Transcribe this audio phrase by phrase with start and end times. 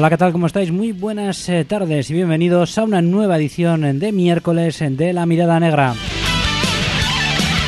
[0.00, 0.32] Hola, ¿qué tal?
[0.32, 0.72] ¿Cómo estáis?
[0.72, 5.60] Muy buenas eh, tardes y bienvenidos a una nueva edición de miércoles de La Mirada
[5.60, 5.92] Negra.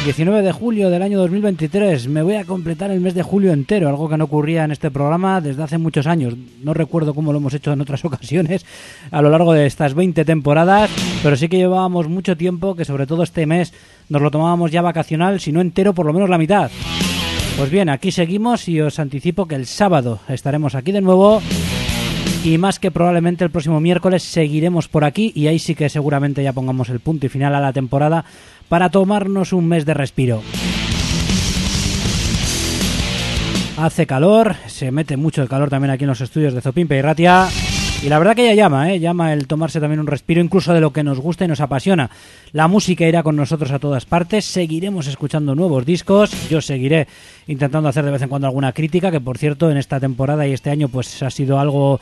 [0.07, 2.09] 19 de julio del año 2023.
[2.09, 4.91] Me voy a completar el mes de julio entero, algo que no ocurría en este
[4.91, 6.35] programa desde hace muchos años.
[6.63, 8.65] No recuerdo cómo lo hemos hecho en otras ocasiones
[9.11, 10.91] a lo largo de estas 20 temporadas,
[11.23, 13.75] pero sí que llevábamos mucho tiempo que sobre todo este mes
[14.09, 16.71] nos lo tomábamos ya vacacional, si no entero, por lo menos la mitad.
[17.59, 21.43] Pues bien, aquí seguimos y os anticipo que el sábado estaremos aquí de nuevo
[22.45, 26.43] y más que probablemente el próximo miércoles seguiremos por aquí y ahí sí que seguramente
[26.43, 28.25] ya pongamos el punto y final a la temporada
[28.69, 30.43] para tomarnos un mes de respiro.
[33.77, 37.03] Hace calor, se mete mucho el calor también aquí en los estudios de Zopimpe y
[37.03, 37.49] Ratia.
[38.03, 38.99] Y la verdad que ya llama, ¿eh?
[38.99, 42.11] llama el tomarse también un respiro, incluso de lo que nos gusta y nos apasiona.
[42.51, 47.07] La música irá con nosotros a todas partes, seguiremos escuchando nuevos discos, yo seguiré
[47.47, 50.53] intentando hacer de vez en cuando alguna crítica, que por cierto en esta temporada y
[50.53, 52.01] este año pues ha sido algo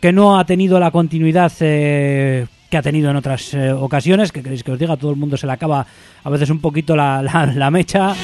[0.00, 4.42] que no ha tenido la continuidad eh, que ha tenido en otras eh, ocasiones, que
[4.42, 5.84] queréis que os diga, todo el mundo se le acaba
[6.22, 8.14] a veces un poquito la, la, mecha,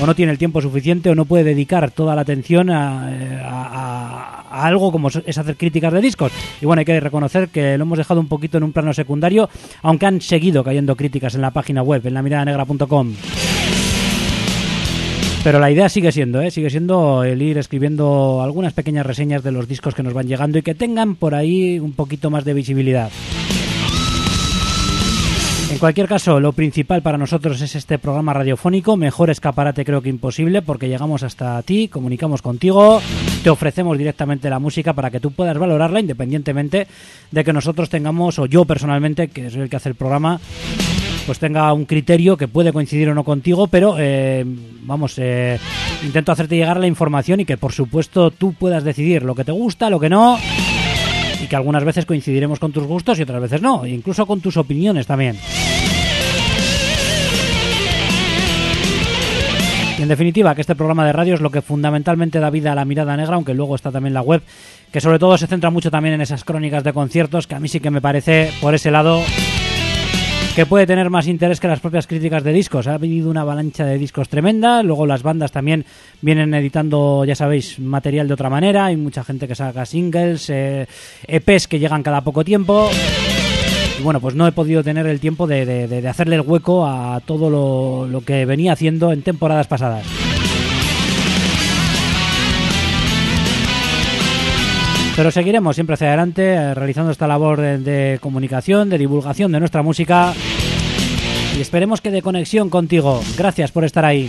[0.00, 3.08] o no tiene el tiempo suficiente, o no puede dedicar toda la atención a,
[3.42, 6.32] a, algo como es hacer críticas de discos.
[6.60, 9.48] Y bueno, hay que reconocer que lo hemos dejado un poquito en un plano secundario,
[9.82, 13.14] aunque han seguido cayendo críticas en la página web, en la negra.com.
[15.44, 16.50] Pero la idea sigue siendo, ¿eh?
[16.50, 20.56] sigue siendo el ir escribiendo algunas pequeñas reseñas de los discos que nos van llegando
[20.56, 23.10] y que tengan por ahí un poquito más de visibilidad.
[25.70, 30.08] En cualquier caso, lo principal para nosotros es este programa radiofónico, mejor escaparate creo que
[30.08, 33.02] imposible, porque llegamos hasta ti, comunicamos contigo,
[33.42, 36.86] te ofrecemos directamente la música para que tú puedas valorarla independientemente
[37.30, 40.40] de que nosotros tengamos, o yo personalmente, que soy el que hace el programa,
[41.26, 44.44] pues tenga un criterio que puede coincidir o no contigo, pero eh,
[44.82, 45.58] vamos, eh,
[46.02, 49.52] intento hacerte llegar la información y que por supuesto tú puedas decidir lo que te
[49.52, 50.38] gusta, lo que no,
[51.42, 54.56] y que algunas veces coincidiremos con tus gustos y otras veces no, incluso con tus
[54.56, 55.36] opiniones también.
[59.98, 62.74] Y en definitiva, que este programa de radio es lo que fundamentalmente da vida a
[62.74, 64.42] la mirada negra, aunque luego está también la web,
[64.90, 67.68] que sobre todo se centra mucho también en esas crónicas de conciertos, que a mí
[67.68, 69.22] sí que me parece, por ese lado,
[70.54, 72.86] que puede tener más interés que las propias críticas de discos.
[72.86, 75.84] Ha venido una avalancha de discos tremenda, luego las bandas también
[76.20, 80.86] vienen editando, ya sabéis, material de otra manera, hay mucha gente que saca singles, eh,
[81.26, 82.88] EPs que llegan cada poco tiempo.
[83.98, 88.06] Y bueno, pues no he podido tener el tiempo de, hacerle el hueco a todo
[88.06, 90.23] lo que venía haciendo en temporadas pasadas.
[95.16, 99.82] Pero seguiremos siempre hacia adelante eh, realizando esta labor de, comunicación, de divulgación de nuestra
[99.82, 100.34] música
[101.56, 103.22] y esperemos que de conexión contigo.
[103.36, 104.28] Gracias por estar ahí.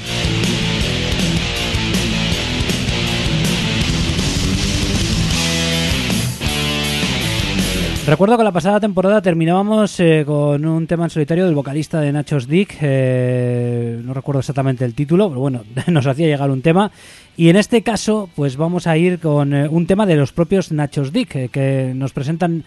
[8.07, 12.11] Recuerdo que la pasada temporada terminábamos eh, con un tema en solitario del vocalista de
[12.11, 16.91] Nachos Dick, eh, no recuerdo exactamente el título, pero bueno, nos hacía llegar un tema.
[17.35, 20.71] Y en este caso, pues vamos a ir con eh, un tema de los propios
[20.71, 22.63] Nachos Dick, que nos presentan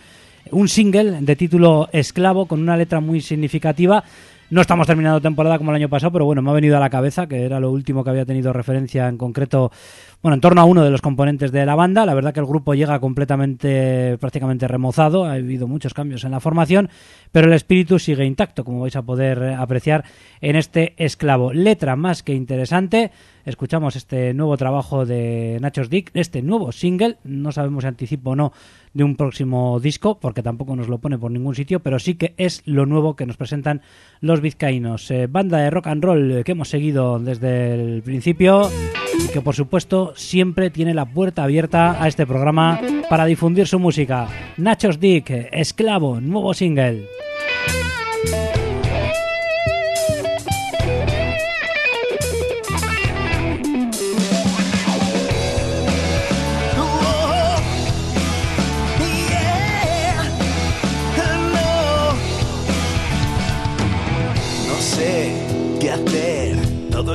[0.50, 4.02] un single de título Esclavo con una letra muy significativa
[4.50, 6.90] No estamos terminando temporada como el año pasado, pero bueno, me ha venido a la
[6.90, 9.70] cabeza que era lo último que había tenido referencia en concreto,
[10.20, 12.04] bueno, en torno a uno de los componentes de la banda.
[12.04, 16.40] La verdad que el grupo llega completamente, prácticamente remozado, ha habido muchos cambios en la
[16.40, 16.90] formación,
[17.30, 20.04] pero el espíritu sigue intacto, como vais a poder apreciar
[20.40, 21.52] en este esclavo.
[21.52, 23.12] Letra más que interesante.
[23.44, 28.36] Escuchamos este nuevo trabajo de Nachos Dick, este nuevo single, no sabemos si anticipo o
[28.36, 28.52] no
[28.92, 32.34] de un próximo disco, porque tampoco nos lo pone por ningún sitio, pero sí que
[32.36, 33.82] es lo nuevo que nos presentan
[34.20, 35.10] los vizcaínos.
[35.12, 38.68] Eh, banda de rock and roll que hemos seguido desde el principio
[39.14, 43.78] y que por supuesto siempre tiene la puerta abierta a este programa para difundir su
[43.78, 44.28] música.
[44.56, 47.06] Nachos Dick, Esclavo, nuevo single.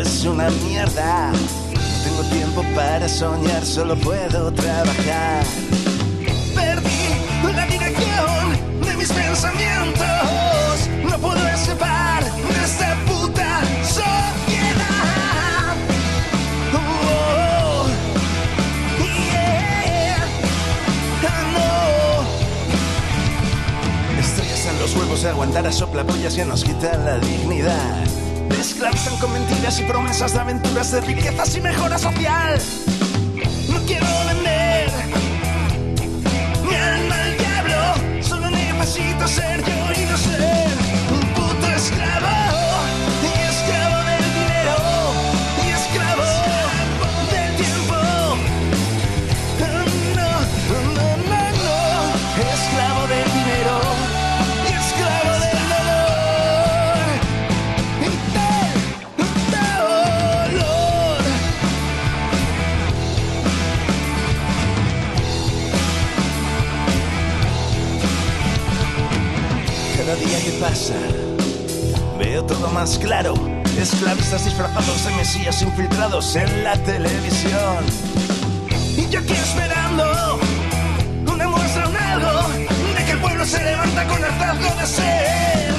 [0.03, 1.31] es una mierda.
[2.31, 5.43] Tiempo para soñar, solo puedo trabajar.
[6.55, 10.89] Perdí la dirección de mis pensamientos.
[11.09, 15.75] No puedo escapar de esta puta sociedad.
[16.73, 17.87] Oh,
[19.03, 20.25] yeah.
[21.53, 21.69] no.
[24.19, 28.03] Estrellas en los huevos aguantar a soplapollas que nos quitan la dignidad.
[28.53, 32.61] Me esclavizan con mentiras y promesas de aventuras, de riquezas y mejora social.
[33.67, 34.91] No quiero vender
[36.63, 40.62] mi alma al diablo, solo necesito ser yo y no ser
[70.13, 70.93] Cada día que pasa,
[72.19, 73.33] veo todo más claro.
[73.79, 77.83] Esclavistas disfrazados de mesías infiltrados en la televisión.
[78.95, 80.39] Y yo aquí esperando
[81.25, 82.47] una muestra, un algo
[82.95, 85.72] de que el pueblo se levanta con hartazgo de ser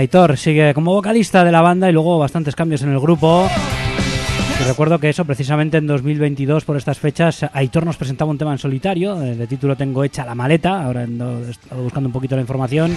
[0.00, 3.46] Aitor sigue como vocalista de la banda y luego bastantes cambios en el grupo.
[4.58, 8.52] Y recuerdo que eso, precisamente en 2022, por estas fechas, Aitor nos presentaba un tema
[8.52, 9.14] en solitario.
[9.16, 10.84] De título tengo hecha la maleta.
[10.84, 12.96] Ahora estado buscando un poquito la información.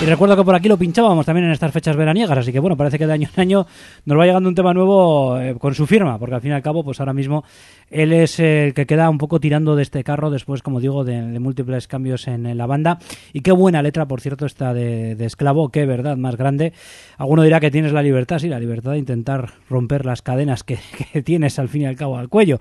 [0.00, 2.76] Y recuerdo que por aquí lo pinchábamos también en estas fechas veraniegas, así que bueno,
[2.76, 3.66] parece que de año en año
[4.04, 6.62] nos va llegando un tema nuevo eh, con su firma, porque al fin y al
[6.62, 7.42] cabo, pues ahora mismo
[7.90, 11.40] él es el que queda un poco tirando de este carro después, como digo, de,
[11.40, 13.00] múltiples cambios en, la banda.
[13.32, 16.72] Y qué buena letra, por cierto, esta de, Esclavo, qué verdad más grande.
[17.16, 20.78] Alguno dirá que tienes la libertad, sí, la libertad de intentar romper las cadenas que
[21.24, 22.60] tienes al fin y al cabo al cuello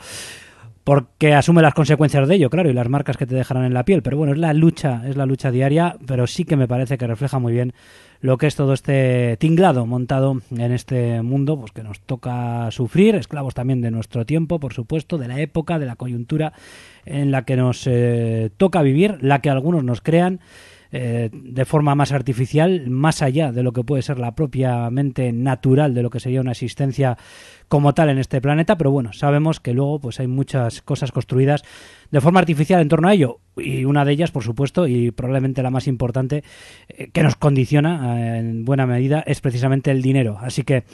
[0.88, 3.84] porque asume las consecuencias de ello, claro, y las marcas que te dejarán en la
[3.84, 4.02] piel.
[4.02, 7.06] Pero bueno, es la lucha, es la lucha diaria, pero sí que me parece que
[7.06, 7.74] refleja muy bien
[8.22, 13.16] lo que es todo este tinglado montado en este mundo, pues que nos toca sufrir,
[13.16, 16.54] esclavos también de nuestro tiempo, por supuesto, de la época, de la coyuntura
[17.06, 20.40] en la que nos eh, toca vivir, la que algunos nos crean.
[20.92, 25.34] Eh, de forma más artificial, más allá de lo que puede ser la propia mente
[25.34, 27.18] natural de lo que sería una existencia
[27.68, 31.64] como tal en este planeta, pero bueno, sabemos que luego pues hay muchas cosas construidas
[32.12, 35.62] de forma artificial en torno a ello y una de ellas, por supuesto, y probablemente
[35.62, 36.44] la más importante
[36.88, 40.38] eh, que nos condiciona eh, en buena medida es precisamente el dinero.
[40.42, 40.86] Así que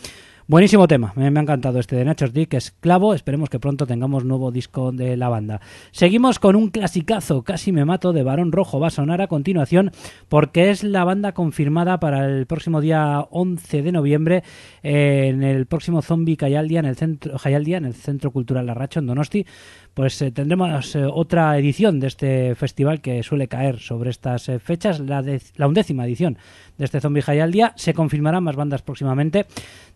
[0.45, 4.51] Buenísimo tema, me, ha encantado este de Nachos Dick, Esclavo, esperemos que pronto tengamos nuevo
[4.51, 5.61] disco de la banda.
[5.91, 9.91] Seguimos con un clasicazo, Casi me mato, de Barón Rojo, va a sonar a continuación
[10.27, 14.43] porque es la banda confirmada para el próximo día 11 de noviembre
[14.81, 19.45] en el próximo Zombie Cayaldia en el centro, en el Centro Cultural Larracho, en Donosti.
[19.93, 24.59] Pues eh, tendremos eh, otra edición de este festival que suele caer sobre estas eh,
[24.59, 25.23] fechas, la,
[25.55, 26.37] la undécima edición
[26.77, 27.73] de este Zombie High al día.
[27.75, 29.45] Se confirmarán más bandas próximamente.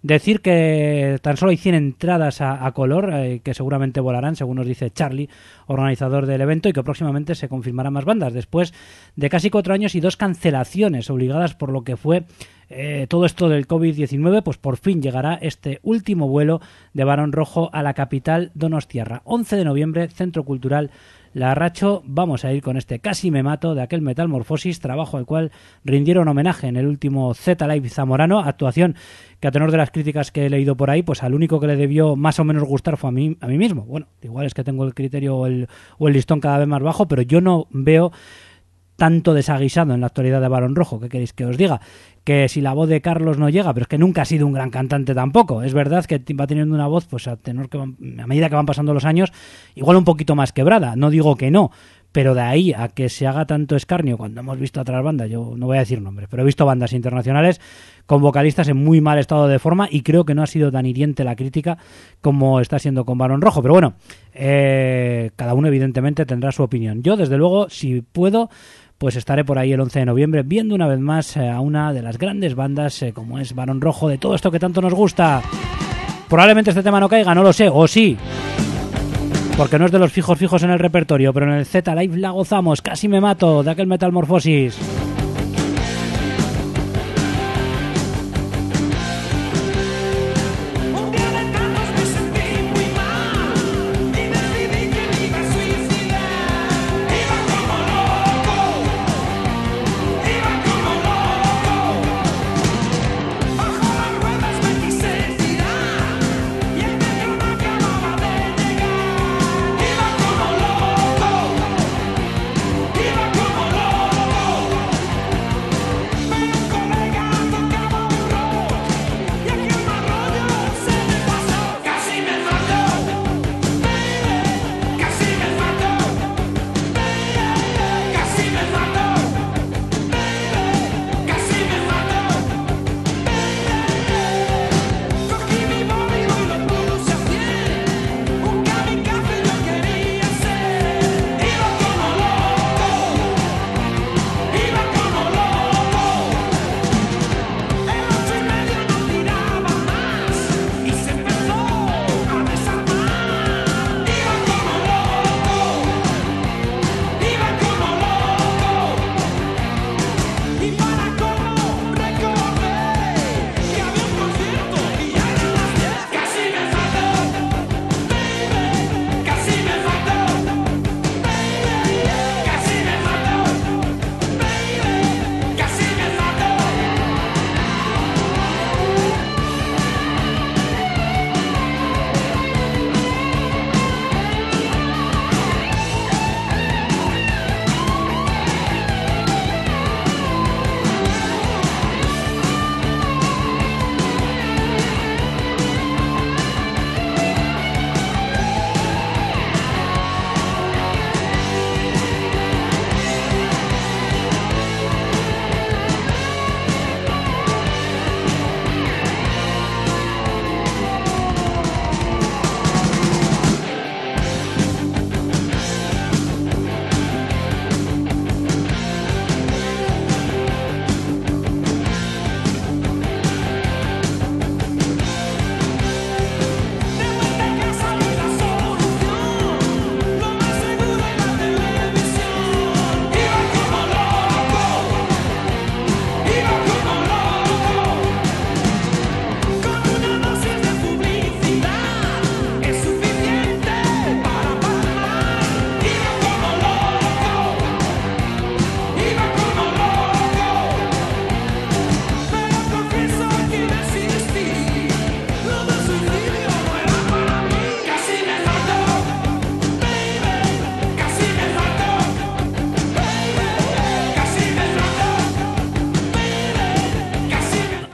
[0.01, 4.91] Decir que tan solo hay 100 entradas a, color que seguramente volarán, según nos dice
[4.91, 5.29] Charlie,
[5.65, 8.33] organizador del evento, y que próximamente se confirmarán más bandas.
[8.33, 8.73] Después
[9.15, 12.25] de casi cuatro años y dos cancelaciones obligadas por lo que fue
[12.69, 16.59] eh, todo esto del COVID-19, pues por fin llegará este último vuelo
[16.93, 19.21] de Barón Rojo a la capital Donostierra.
[19.23, 20.91] 11 de noviembre, Centro Cultural
[21.37, 22.01] La Arracho.
[22.03, 25.51] Vamos a ir con este Casi me mato de aquel Metalmorfosis, trabajo al cual
[25.85, 28.95] rindieron homenaje en el último Z Live Zamorano, actuación
[29.39, 31.67] que a tenor de las críticas que he leído por ahí, pues al único que
[31.67, 33.83] le debió más o menos gustar fue a mí, a mí mismo.
[33.83, 35.67] Bueno, igual es que tengo el criterio o el,
[35.99, 38.11] o el listón cada vez más bajo, pero yo no veo
[38.97, 40.99] tanto desaguisado en la actualidad de Barón Rojo.
[40.99, 41.79] ¿Qué queréis que os diga?
[42.25, 44.51] Que si la voz de Carlos no llega, pero es que nunca ha sido un
[44.51, 45.63] gran cantante tampoco.
[45.63, 48.65] Es verdad que va teniendo una voz, pues a, tenor que a medida que van
[48.65, 49.31] pasando los años,
[49.75, 50.95] igual un poquito más quebrada.
[50.97, 51.71] No digo que no,
[52.11, 55.53] pero de ahí a que se haga tanto escarnio cuando hemos visto otras bandas, yo
[55.55, 57.61] no voy a decir nombres, pero he visto bandas internacionales
[58.07, 60.87] con vocalistas en muy mal estado de forma y creo que no ha sido tan
[60.87, 61.77] hiriente la crítica
[62.21, 63.61] como está siendo con Barón Rojo.
[63.61, 63.93] Pero bueno,
[64.33, 67.03] eh, cada uno evidentemente tendrá su opinión.
[67.03, 68.49] Yo, desde luego, si puedo,
[68.97, 71.93] pues estaré por ahí el 11 de noviembre viendo una vez más eh, a una
[71.93, 74.93] de las grandes bandas eh, como es Barón Rojo, de todo esto que tanto nos
[74.93, 75.41] gusta.
[76.27, 78.17] Probablemente este tema no caiga, no lo sé, o sí.
[79.55, 82.17] Porque no es de los fijos fijos en el repertorio, pero en el Z Live
[82.17, 84.77] la gozamos, casi me mato de aquel Metalmorfosis.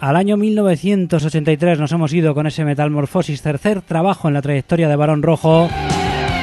[0.04, 4.98] Al año 1983 nos hemos ido con ese Metamorfosis, tercer trabajo en la trayectoria de
[4.98, 5.70] Barón Rojo,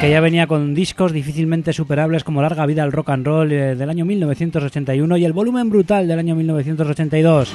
[0.01, 3.75] que ya venía con discos difícilmente superables como Larga Vida al Rock and Roll eh,
[3.75, 7.53] del año 1981 y el Volumen Brutal del año 1982.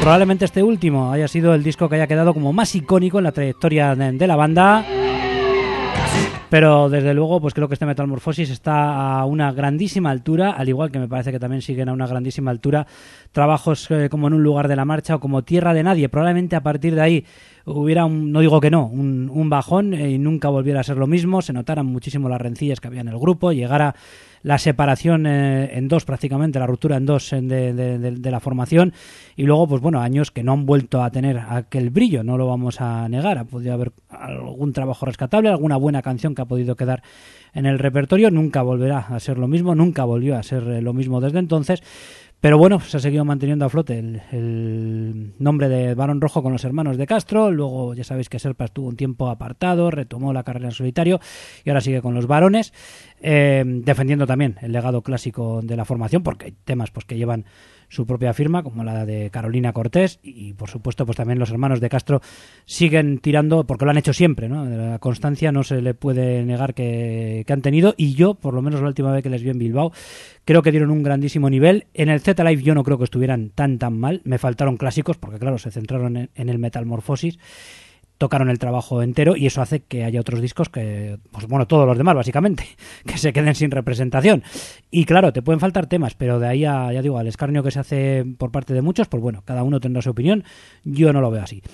[0.00, 3.30] Probablemente este último haya sido el disco que haya quedado como más icónico en la
[3.30, 4.84] trayectoria de la banda
[6.52, 10.92] pero desde luego, pues creo que este Metamorfosis está a una grandísima altura, al igual
[10.92, 12.86] que me parece que también siguen a una grandísima altura
[13.32, 16.10] trabajos eh, como En un lugar de la marcha o como Tierra de Nadie.
[16.10, 17.24] Probablemente a partir de ahí
[17.64, 21.06] hubiera, un, no digo que no, un, bajón eh, y nunca volviera a ser lo
[21.06, 23.94] mismo, se notaran muchísimo las rencillas que había en el grupo, llegara
[24.42, 28.92] la separación eh, en dos prácticamente, la ruptura en dos de, la formación.
[29.36, 32.46] Y luego pues bueno, años que no han vuelto a tener aquel brillo, no lo
[32.46, 36.76] vamos a negar, ha podido haber algún trabajo rescatable, alguna buena canción que ha podido
[36.76, 37.02] quedar
[37.54, 40.92] en el repertorio, nunca volverá a ser lo mismo, nunca volvió a ser eh, lo
[40.92, 41.82] mismo desde entonces,
[42.42, 46.64] pero bueno, se ha seguido manteniendo a flote el, nombre de Barón Rojo con los
[46.64, 47.52] hermanos de Castro.
[47.52, 51.20] Luego ya sabéis que Serpa estuvo un tiempo apartado, retomó la carrera en solitario
[51.64, 52.72] y ahora sigue con los varones,
[53.20, 57.44] eh, defendiendo también el legado clásico de la formación, porque hay temas pues, que llevan
[57.92, 61.78] su propia firma, como la de Carolina Cortés, y por supuesto, pues también los hermanos
[61.78, 62.22] de Castro
[62.64, 64.64] siguen tirando, porque lo han hecho siempre, ¿no?
[64.64, 68.80] La constancia no se le puede negar que, han tenido, y yo, por lo menos
[68.80, 69.92] la última vez que les vi en Bilbao,
[70.46, 71.84] creo que dieron un grandísimo nivel.
[71.92, 75.18] En el Z Live yo no creo que estuvieran tan tan mal, me faltaron clásicos,
[75.18, 77.38] porque claro, se centraron en, el Metalmorfosis
[78.22, 81.88] tocaron el trabajo entero y eso hace que haya otros discos que, pues bueno, todos
[81.88, 82.64] los demás básicamente,
[83.04, 84.44] que se queden sin representación.
[84.92, 87.72] Y claro, te pueden faltar temas, pero de ahí a, ya digo, al escarnio que
[87.72, 90.44] se hace por parte de muchos, pues bueno, cada uno tendrá su opinión,
[90.84, 91.64] yo no lo veo así.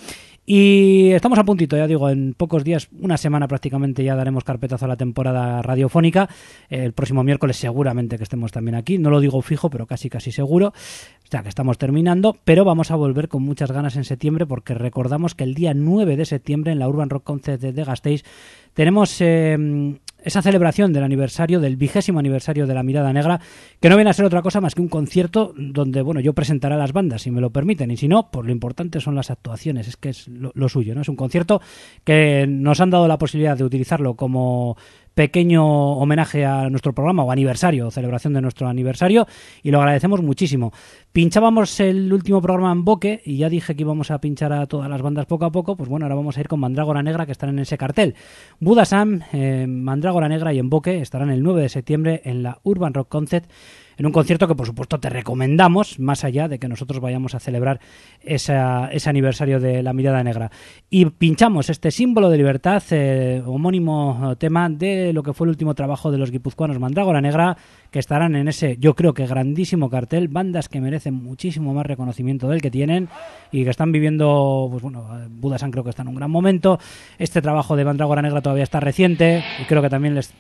[0.51, 4.87] Y estamos a puntito, ya digo, en pocos días, una semana prácticamente ya daremos carpetazo
[4.87, 6.27] a la temporada radiofónica.
[6.71, 8.97] El próximo miércoles seguramente que estemos también aquí.
[8.97, 10.69] No lo digo fijo, pero casi casi seguro.
[10.69, 14.73] O sea que estamos terminando, pero vamos a volver con muchas ganas en septiembre porque
[14.73, 18.25] recordamos que el día 9 de septiembre en la Urban Rock Concert de Gasteiz
[18.73, 23.41] tenemos eh, esa celebración del aniversario, del vigésimo aniversario de la Mirada Negra,
[23.81, 26.75] que no viene a ser otra cosa más que un concierto donde, bueno, yo presentaré
[26.75, 29.31] a las bandas, si me lo permiten, y si no, pues lo importante son las
[29.31, 31.03] actuaciones, es que es lo, suyo, ¿no?
[31.03, 31.61] Es un concierto
[32.05, 34.77] que nos han dado la posibilidad de utilizarlo como
[35.19, 39.27] pequeño homenaje a nuestro programa o aniversario, celebración de nuestro aniversario,
[39.65, 40.73] y lo agradecemos muchísimo.
[41.11, 44.89] Pinchábamos el último programa en Boque y ya dije que íbamos a pinchar a todas
[44.89, 47.33] las bandas poco a poco, pues bueno, ahora vamos a ir con Mandrágora Negra que
[47.33, 48.15] están en ese cartel.
[48.61, 52.61] Buda Sam, eh, Mandrágora Negra y en Boque estarán el 9 de septiembre en la
[52.63, 53.51] Urban Rock Concert
[53.99, 57.41] en un concierto que por supuesto te recomendamos, más allá de que nosotros vayamos a
[57.41, 57.81] celebrar
[58.23, 60.51] ese aniversario de la mirada negra.
[60.89, 65.75] Y pinchamos este símbolo de libertad, eh, homónimo tema de lo que fue el último
[65.75, 67.57] trabajo de los guipuzcoanos Mandrágora Negra,
[67.91, 72.49] que estarán en ese, yo creo que grandísimo cartel, bandas que merecen muchísimo más reconocimiento
[72.49, 73.09] del que tienen
[73.51, 76.79] y que están viviendo, pues bueno, Budasan creo que está en un gran momento,
[77.19, 80.33] este trabajo de Mandrágora Negra todavía está reciente y creo que también les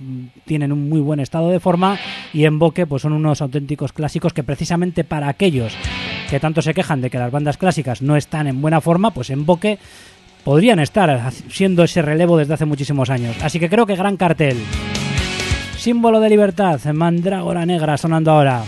[0.44, 1.99] tienen un muy buen estado de forma
[2.33, 5.73] y en Boque pues son unos auténticos clásicos que precisamente para aquellos
[6.29, 9.31] que tanto se quejan de que las bandas clásicas no están en buena forma, pues
[9.31, 9.79] en Boque
[10.45, 13.37] podrían estar siendo ese relevo desde hace muchísimos años.
[13.43, 14.59] Así que creo que gran cartel.
[15.77, 18.63] Símbolo de libertad, Mandrágora Negra sonando ahora.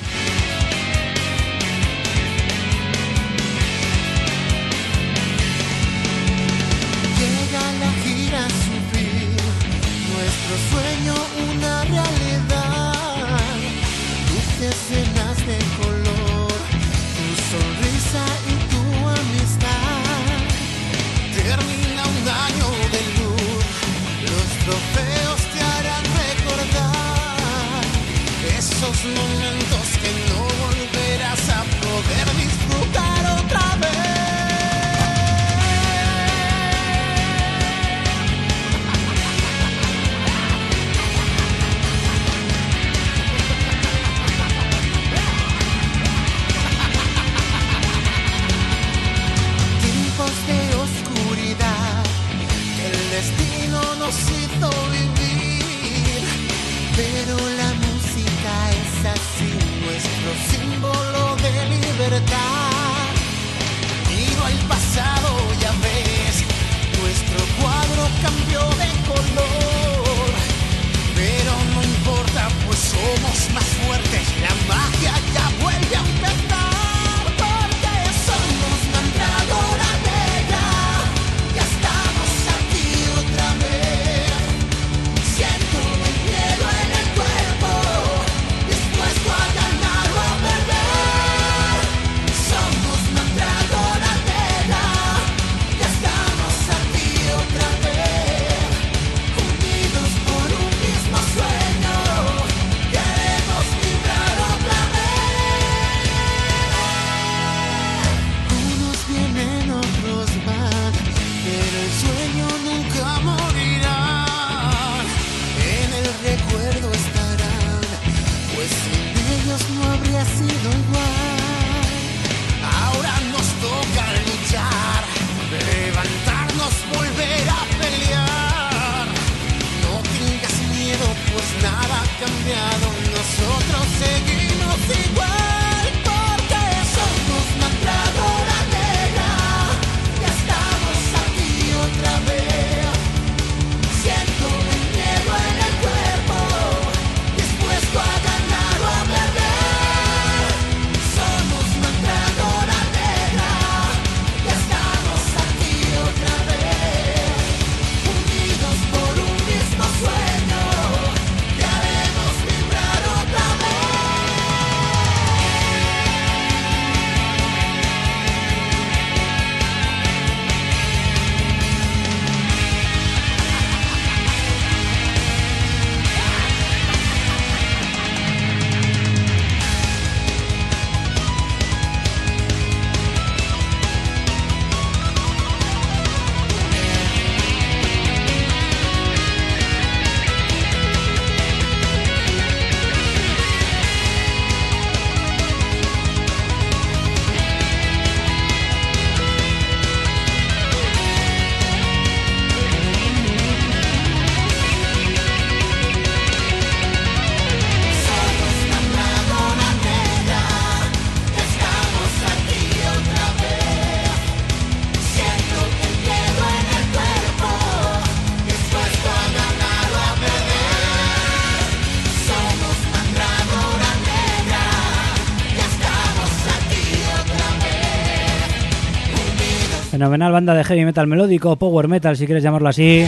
[230.01, 233.05] Fenomenal banda de heavy metal melódico, power metal si quieres llamarlo así.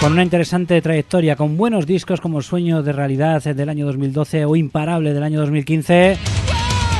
[0.00, 4.56] Con una interesante trayectoria, con buenos discos como Sueño de Realidad del año 2012 o
[4.56, 6.16] Imparable del año 2015.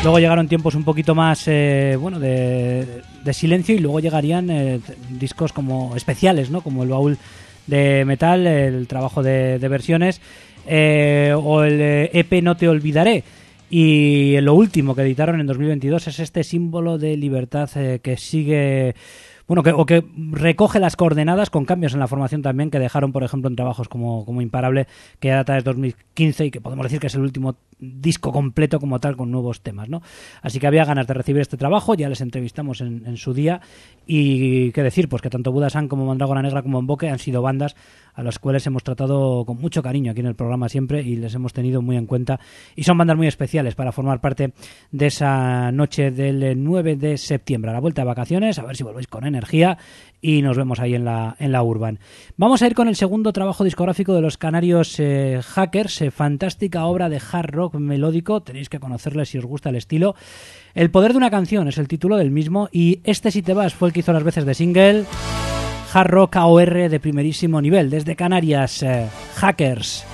[0.02, 5.54] Luego llegaron tiempos un poquito más eh, bueno de, silencio y luego llegarían eh, discos
[5.54, 6.60] como especiales, ¿no?
[6.60, 7.16] Como el baúl
[7.66, 10.20] de metal, el trabajo de, versiones
[10.66, 11.80] eh, o el
[12.12, 13.24] EP No te olvidaré
[13.68, 18.94] y lo último que editaron en 2022 es este símbolo de libertad eh, que sigue
[19.46, 23.12] bueno, que, o que recoge las coordenadas con cambios en la formación también que dejaron,
[23.12, 24.88] por ejemplo, en trabajos como, como Imparable,
[25.20, 28.98] que data desde 2015 y que podemos decir que es el último disco completo como
[28.98, 30.02] tal con nuevos temas, ¿no?
[30.42, 33.60] Así que había ganas de recibir este trabajo, ya les entrevistamos en, su día
[34.06, 37.76] y qué decir, pues que tanto Budasan como Mandrágora Negra como Emboque han sido bandas
[38.16, 41.34] a las cuales hemos tratado con mucho cariño aquí en el programa siempre y les
[41.34, 42.40] hemos tenido muy en cuenta
[42.74, 44.54] y son bandas muy especiales para formar parte
[44.90, 48.82] de esa noche del 9 de septiembre, a la vuelta de vacaciones, a ver si
[48.82, 49.76] volvéis con energía
[50.20, 51.98] y nos vemos ahí en la, en la Urban.
[52.36, 56.86] Vamos a ir con el segundo trabajo discográfico de los canarios eh, Hackers, eh, fantástica
[56.86, 60.14] obra de hard rock melódico, tenéis que conocerle si os gusta el estilo.
[60.74, 63.74] El poder de una canción es el título del mismo y este Si te vas
[63.74, 65.04] fue el que hizo las veces de single.
[65.96, 66.36] Hard rock
[66.90, 70.04] de primerísimo nivel, desde Canarias, eh, Hackers.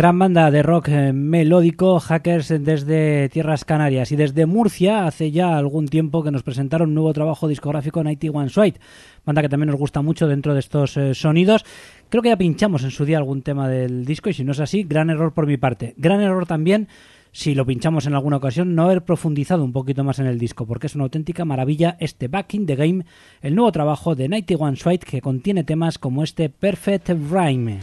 [0.00, 5.58] Gran banda de rock eh, melódico, Hackers desde Tierras Canarias y desde Murcia, hace ya
[5.58, 8.80] algún tiempo que nos presentaron un nuevo trabajo discográfico 91 Suite,
[9.26, 11.66] banda que también nos gusta mucho dentro de estos eh, sonidos.
[12.08, 14.60] Creo que ya pinchamos en su día algún tema del disco y si no es
[14.60, 15.92] así, gran error por mi parte.
[15.98, 16.88] Gran error también
[17.30, 20.66] si lo pinchamos en alguna ocasión, no haber profundizado un poquito más en el disco,
[20.66, 23.04] porque es una auténtica maravilla este Back in the Game,
[23.42, 27.80] el nuevo trabajo de 91 Suite que contiene temas como este Perfect Rhyme.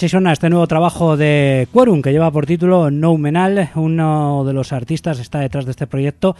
[0.00, 3.68] Así suena este nuevo trabajo de Quorum que lleva por título No Menal.
[3.74, 6.36] Uno de los artistas está detrás de este proyecto.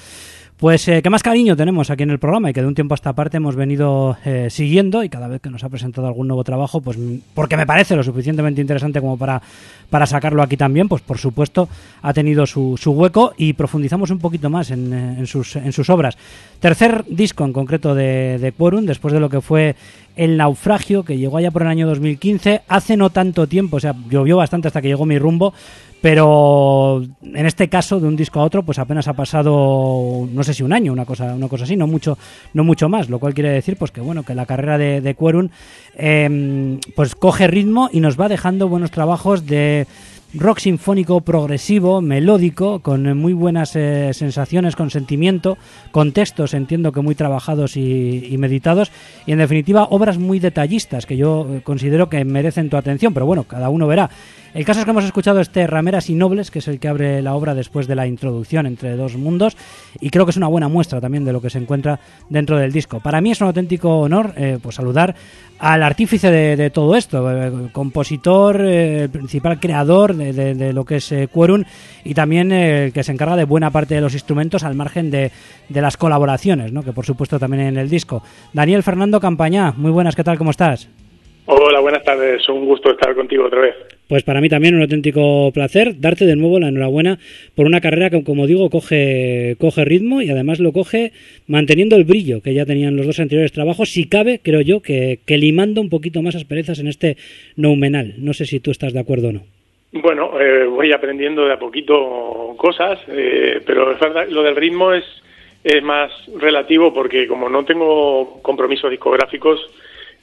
[0.60, 2.92] Pues eh, que más cariño tenemos aquí en el programa y que de un tiempo
[2.92, 6.28] a esta parte hemos venido eh, siguiendo y cada vez que nos ha presentado algún
[6.28, 6.98] nuevo trabajo, pues
[7.32, 9.40] porque me parece lo suficientemente interesante como para,
[9.88, 11.70] para sacarlo aquí también, pues por supuesto
[12.02, 15.72] ha tenido su, su hueco y profundizamos un poquito más en, eh, en sus, en
[15.72, 16.18] sus obras.
[16.60, 19.76] Tercer disco en concreto de, de Quorum, después de lo que fue
[20.14, 23.94] El Naufragio, que llegó allá por el año 2015, hace no tanto tiempo, o sea,
[24.10, 25.54] llovió bastante hasta que llegó mi rumbo,
[26.00, 30.54] pero en este caso de un disco a otro pues apenas ha pasado no sé
[30.54, 32.16] si un año una cosa una cosa así no mucho
[32.54, 35.14] no mucho más lo cual quiere decir pues que bueno que la carrera de, de
[35.14, 35.48] Quorum
[35.96, 39.86] eh, pues coge ritmo y nos va dejando buenos trabajos de
[40.34, 45.58] rock sinfónico progresivo, melódico, con eh, muy buenas eh, sensaciones, con sentimiento,
[45.90, 48.92] con textos, entiendo que muy trabajados y, y, meditados,
[49.26, 53.26] y en definitiva obras muy detallistas que yo eh, considero que merecen tu atención, pero
[53.26, 54.10] bueno, cada uno verá.
[54.52, 57.22] El caso es que hemos escuchado este Rameras y Nobles, que es el que abre
[57.22, 59.56] la obra después de la introducción entre dos mundos,
[60.00, 62.72] y creo que es una buena muestra también de lo que se encuentra dentro del
[62.72, 62.98] disco.
[62.98, 65.14] Para mí es un auténtico honor eh, pues saludar
[65.60, 71.28] al artífice de, todo esto, eh, compositor, eh, principal creador de, lo que es eh,
[71.28, 71.62] Quorum
[72.02, 75.30] y también el que se encarga de buena parte de los instrumentos al margen de,
[75.68, 76.82] de las colaboraciones, ¿no?
[76.82, 78.22] que por supuesto también en el disco.
[78.54, 80.38] Daniel Fernando Campañá, muy buenas, ¿qué tal?
[80.38, 80.88] ¿Cómo estás?
[81.44, 82.48] Hola, buenas tardes.
[82.48, 83.74] Un gusto estar contigo otra vez.
[84.08, 87.18] Pues para mí también un auténtico placer darte de nuevo la enhorabuena
[87.54, 91.12] por una carrera que, como digo, coge, coge ritmo y además lo coge
[91.46, 93.90] manteniendo el brillo que ya tenían los dos anteriores trabajos.
[93.90, 97.16] Si cabe, creo yo, que, que limando un poquito más asperezas en este
[97.56, 98.14] noumenal.
[98.18, 99.42] No sé si tú estás de acuerdo o no.
[99.92, 104.92] Bueno, eh, voy aprendiendo de a poquito cosas, eh, pero es verdad, lo del ritmo
[104.92, 105.04] es,
[105.64, 109.60] es más relativo porque como no tengo compromisos discográficos,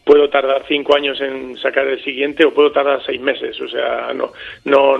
[0.08, 3.60] puedo tardar cinco años en sacar el siguiente o puedo tardar seis meses.
[3.62, 4.32] O sea, no,
[4.66, 4.98] no,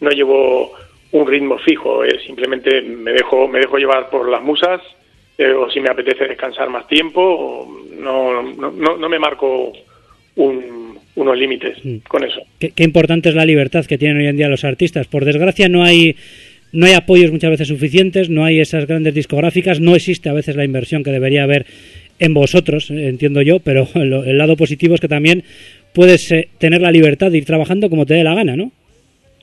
[0.00, 0.72] no llevo
[1.12, 4.80] un ritmo fijo, eh, simplemente me dejo, me dejo llevar por las musas
[5.36, 9.72] eh, o si me apetece descansar más tiempo, o no, no, no, no me marco
[10.36, 11.78] un- unos límites
[12.08, 12.40] con eso.
[12.58, 15.06] Qué, qué importante es la libertad que tienen hoy en día los artistas.
[15.06, 16.16] Por desgracia no hay
[16.72, 20.56] no hay apoyos muchas veces suficientes, no hay esas grandes discográficas, no existe a veces
[20.56, 21.66] la inversión que debería haber
[22.18, 25.44] en vosotros, entiendo yo, pero el lado positivo es que también
[25.92, 28.72] puedes eh, tener la libertad de ir trabajando como te dé la gana, ¿no?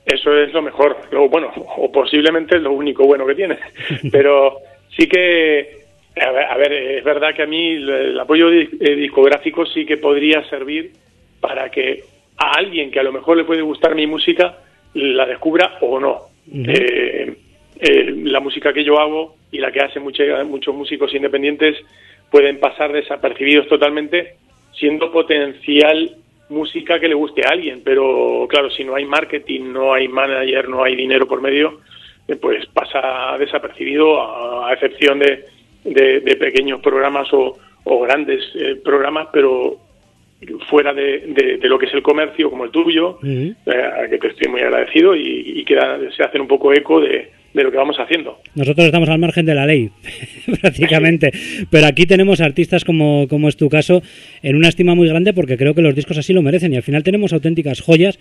[0.04, 3.58] Eso es lo mejor, lo bueno, o posiblemente es lo único bueno que tiene.
[4.10, 4.58] Pero
[4.96, 5.82] sí que,
[6.20, 9.98] a ver, a ver, es verdad que a mí el, apoyo eh, discográfico sí que
[9.98, 10.92] podría servir
[11.40, 12.02] para que
[12.36, 14.58] a alguien que a lo mejor le puede gustar mi música
[14.94, 16.20] la descubra o no.
[16.52, 17.32] Eh,
[17.80, 21.76] eh, la música que yo hago y la que hacen muchos músicos independientes
[22.32, 24.34] pueden pasar desapercibidos totalmente,
[24.72, 26.16] siendo potencial
[26.48, 30.68] música que le guste a alguien, pero claro, si no hay marketing, no hay manager,
[30.68, 31.80] no hay dinero por medio,
[32.26, 35.44] eh, pues pasa desapercibido a, a excepción de,
[35.84, 39.76] de- de pequeños programas o, o grandes eh, programas, pero
[40.68, 44.18] fuera de, de- de lo que es el comercio como el tuyo, eh, a que
[44.18, 45.78] te estoy muy agradecido y, y que
[46.16, 48.38] se hacen un poco eco de, de lo que vamos haciendo.
[48.54, 49.90] Nosotros estamos al margen de la ley,
[50.60, 51.30] prácticamente.
[51.70, 54.02] Pero aquí tenemos artistas como, como es tu caso
[54.42, 56.82] en una estima muy grande porque creo que los discos así lo merecen y al
[56.82, 58.18] final tenemos auténticas joyas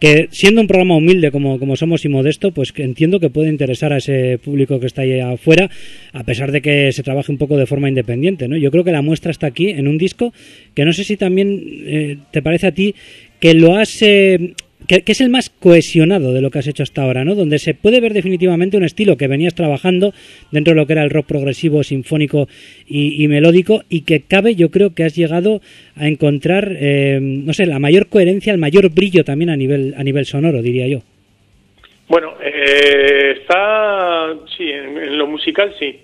[0.00, 3.92] que siendo un programa humilde como, como somos y modesto, pues entiendo que puede interesar
[3.92, 5.68] a ese público que está ahí afuera,
[6.12, 8.48] a pesar de que se trabaje un poco de forma independiente.
[8.48, 8.56] ¿no?
[8.56, 10.32] Yo creo que la muestra está aquí en un disco
[10.74, 12.94] que no sé si también eh, te parece a ti
[13.38, 14.00] que lo has...
[14.02, 14.54] eh,
[14.86, 17.34] que, es el más cohesionado de lo que has hecho hasta ahora, ¿no?
[17.34, 20.12] Donde se puede ver definitivamente un estilo que venías trabajando
[20.50, 22.48] dentro de lo que era el rock progresivo, sinfónico
[22.86, 25.60] y, melódico y que cabe, yo creo que has llegado
[25.96, 30.02] a encontrar, eh, no sé, la mayor coherencia, el mayor brillo también a nivel a
[30.02, 31.00] nivel sonoro, diría yo.
[32.08, 36.00] Bueno, eh, está, sí, en lo musical sí.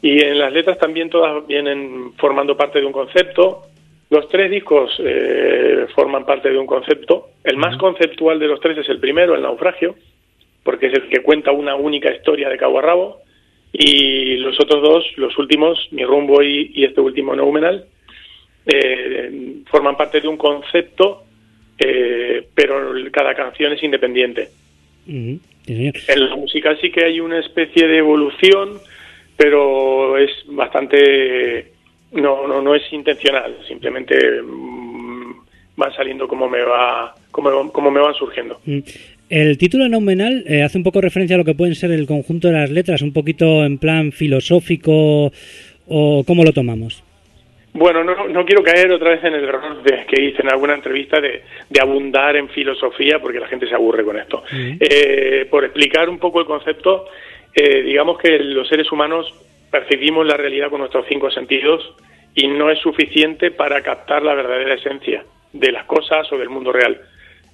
[0.00, 3.62] Y en las letras también todas vienen formando parte de un concepto.
[4.10, 7.30] Los tres discos eh, forman parte de un concepto.
[7.42, 9.96] El más conceptual de los tres es el primero, El naufragio,
[10.62, 13.20] porque es el que cuenta una única historia de cabo a rabo.
[13.72, 17.86] Y los otros dos, los últimos, Mi rumbo y, y este último Noumenal,
[18.66, 21.24] eh, forman parte de un concepto,
[21.78, 24.48] eh, pero cada canción es independiente.
[25.06, 28.78] En la música sí que hay una especie de evolución,
[29.36, 31.73] pero es bastante
[32.14, 35.32] no no no es intencional, simplemente mm,
[35.76, 38.60] van saliendo como me va como, como me van surgiendo.
[38.64, 38.80] Mm.
[39.30, 42.48] El título nominal eh, hace un poco referencia a lo que pueden ser el conjunto
[42.48, 45.32] de las letras, un poquito en plan filosófico
[45.88, 47.02] o cómo lo tomamos.
[47.72, 50.74] Bueno, no, no quiero caer otra vez en el error de, que hice en alguna
[50.74, 54.44] entrevista de, de abundar en filosofía, porque la gente se aburre con esto.
[54.52, 57.06] Eh, por explicar un poco el concepto,
[57.52, 59.34] eh, digamos que los seres humanos
[59.74, 61.96] percibimos la realidad con nuestros cinco sentidos
[62.32, 66.70] y no es suficiente para captar la verdadera esencia de las cosas o del mundo
[66.70, 67.00] real.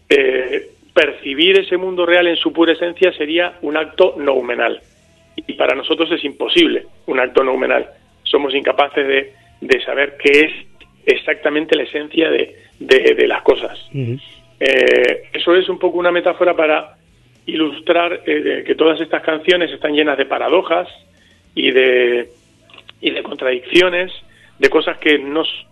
[0.07, 4.83] Eh, percibir ese mundo real en su pura esencia sería un acto noumenal.
[5.35, 7.89] Y para nosotros es imposible un acto noumenal.
[8.23, 10.53] Somos incapaces de, de saber qué es
[11.07, 13.79] exactamente la esencia de, de, de las cosas.
[13.95, 16.97] Eh, eso es un poco una metáfora para
[17.47, 20.87] ilustrar eh, que todas estas canciones están llenas de paradojas
[21.55, 22.29] y de,
[23.01, 24.13] y de contradicciones,
[24.59, 25.67] de cosas que no son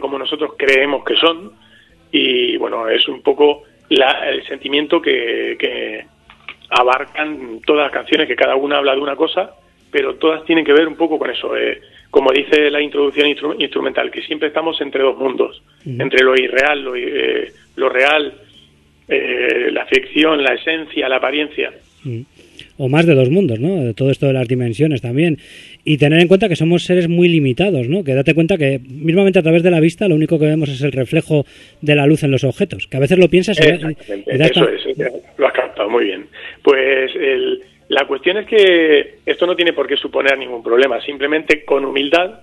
[0.00, 1.52] como nosotros creemos que son.
[2.12, 6.04] Y bueno, es un poco la- el sentimiento que, que
[6.70, 9.54] abarcan todas las canciones, que cada una habla de una cosa,
[9.90, 11.56] pero todas tienen que ver un poco con eso.
[11.56, 11.80] eh,
[12.10, 16.82] como dice la introducción instru- instrumental, que siempre estamos entre dos mundos, entre lo irreal,
[16.82, 18.32] lo, eh, lo real,
[19.08, 21.72] eh, la ficción, la esencia, la apariencia.
[22.04, 22.20] Mm.
[22.78, 23.84] O más de dos mundos, ¿no?
[23.84, 25.38] De todo esto de las dimensiones también.
[25.84, 28.04] Y tener en cuenta que somos seres muy limitados, ¿no?
[28.04, 30.82] Que date cuenta que mismamente a través de la vista lo único que vemos es
[30.82, 31.44] el reflejo
[31.80, 34.86] de la luz en los objetos, que a veces lo piensas y, y Eso es,
[35.36, 36.26] lo has captado muy bien.
[36.62, 41.64] Pues el, la cuestión es que esto no tiene por qué suponer ningún problema, simplemente
[41.64, 42.40] con humildad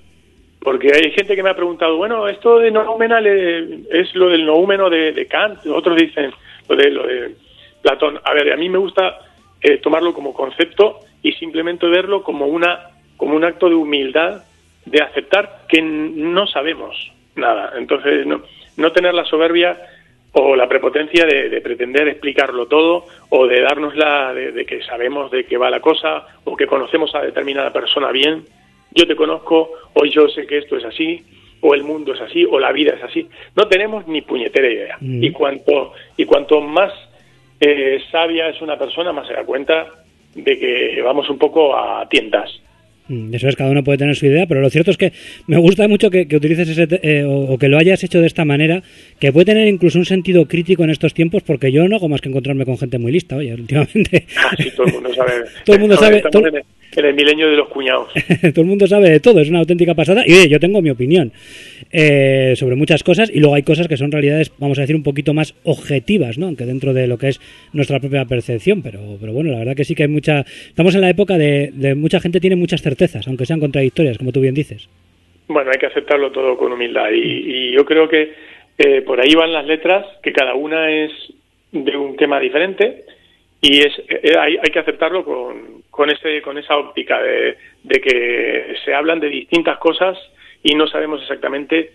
[0.63, 4.89] porque hay gente que me ha preguntado, bueno, esto de noumena es lo del noumeno
[4.89, 6.31] de, de Kant, otros dicen
[6.69, 7.35] lo de, lo de
[7.81, 8.19] Platón.
[8.23, 9.19] A ver, a mí me gusta
[9.63, 14.43] eh, tomarlo como concepto y simplemente verlo como, una, como un acto de humildad,
[14.85, 17.73] de aceptar que no sabemos nada.
[17.77, 18.43] Entonces, no,
[18.77, 19.79] no tener la soberbia
[20.33, 25.31] o la prepotencia de, pretender explicarlo todo o de darnos la de, de que sabemos
[25.31, 28.43] de qué va la cosa o que conocemos a determinada persona bien
[28.95, 31.23] yo te conozco, o yo sé que esto es así,
[31.61, 33.27] o el mundo es así, o la vida es así.
[33.55, 34.97] No tenemos ni puñetera idea.
[34.99, 35.23] Mm.
[35.23, 36.93] Y cuanto y cuanto más
[37.63, 39.87] eh, sabia es una persona, más se da cuenta
[40.35, 42.49] de que vamos un poco a tiendas.
[43.07, 45.11] Mm, eso es, cada uno puede tener su idea, pero lo cierto es que
[45.47, 48.81] me gusta mucho que, utilices ese, eh, o, que lo hayas hecho de esta manera,
[49.19, 52.21] que puede tener incluso un sentido crítico en estos tiempos, porque yo no hago más
[52.21, 54.25] que encontrarme con gente muy lista, oye, últimamente.
[54.37, 55.31] Ah, sí, todo el mundo sabe.
[55.65, 56.17] todo el mundo sabe.
[56.17, 56.63] en,
[56.97, 58.11] el, milenio de los cuñados.
[58.53, 60.23] todo el mundo sabe de todo, es una auténtica pasada.
[60.25, 61.31] Y oye, yo tengo mi opinión
[61.91, 65.03] eh, sobre muchas cosas, y luego hay cosas que son realidades, vamos a decir, un
[65.03, 66.47] poquito más objetivas, ¿no?
[66.47, 67.41] Aunque dentro de lo que es
[67.73, 70.41] nuestra propia percepción, pero, pero bueno, la verdad que sí que hay mucha.
[70.41, 74.31] Estamos en la época de, de mucha gente tiene muchas certezas aunque sean contradictorias, como
[74.31, 74.89] tú bien dices.
[75.47, 78.33] Bueno, hay que aceptarlo todo con humildad y, yo creo que
[78.77, 81.11] eh, por ahí van las letras, que cada una es
[81.71, 83.03] de un tema diferente
[83.61, 87.55] y es eh, hay, que aceptarlo con, con, ese, con esa óptica de,
[88.01, 90.17] que se hablan de distintas cosas
[90.63, 91.91] y no sabemos exactamente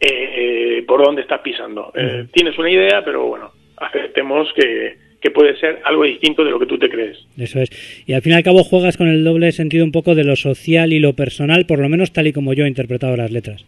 [0.00, 1.92] eh, por dónde estás pisando.
[2.32, 6.64] tienes una idea, pero bueno, aceptemos que, que puede ser algo distinto de lo que
[6.64, 7.18] tú te crees.
[7.36, 7.68] Eso es.
[8.06, 10.34] Y al fin y al cabo juegas con el doble sentido un poco de lo
[10.34, 13.62] social y lo personal, por lo menos tal y como yo he interpretado las letras.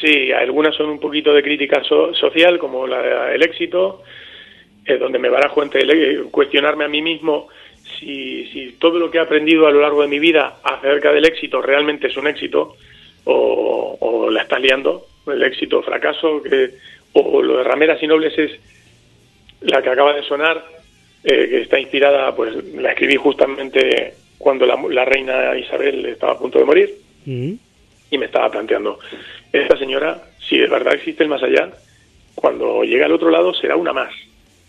[0.00, 4.02] Sí, algunas son un poquito de crítica social, como la, el éxito,
[4.84, 5.82] eh, donde me barajo entre
[6.32, 7.46] cuestionarme a mí mismo
[7.98, 11.24] si, si todo lo que he aprendido a lo largo de mi vida acerca del
[11.24, 12.76] éxito realmente es un éxito
[13.24, 16.70] o, o la estás liando, el éxito o fracaso, que,
[17.12, 18.52] o lo de rameras y nobles es
[19.60, 20.64] la que acaba de sonar
[21.24, 26.58] eh, que está inspirada, pues la escribí justamente cuando la, reina Isabel estaba a punto
[26.58, 26.94] de morir
[27.26, 27.52] mm.
[28.10, 29.00] y me estaba planteando,
[29.52, 31.70] esta señora, si de verdad existe el más allá,
[32.36, 34.12] cuando llegue al otro lado será una más.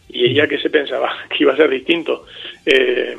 [0.10, 2.26] Y ella que se pensaba que iba a ser distinto.
[2.66, 3.16] Eh,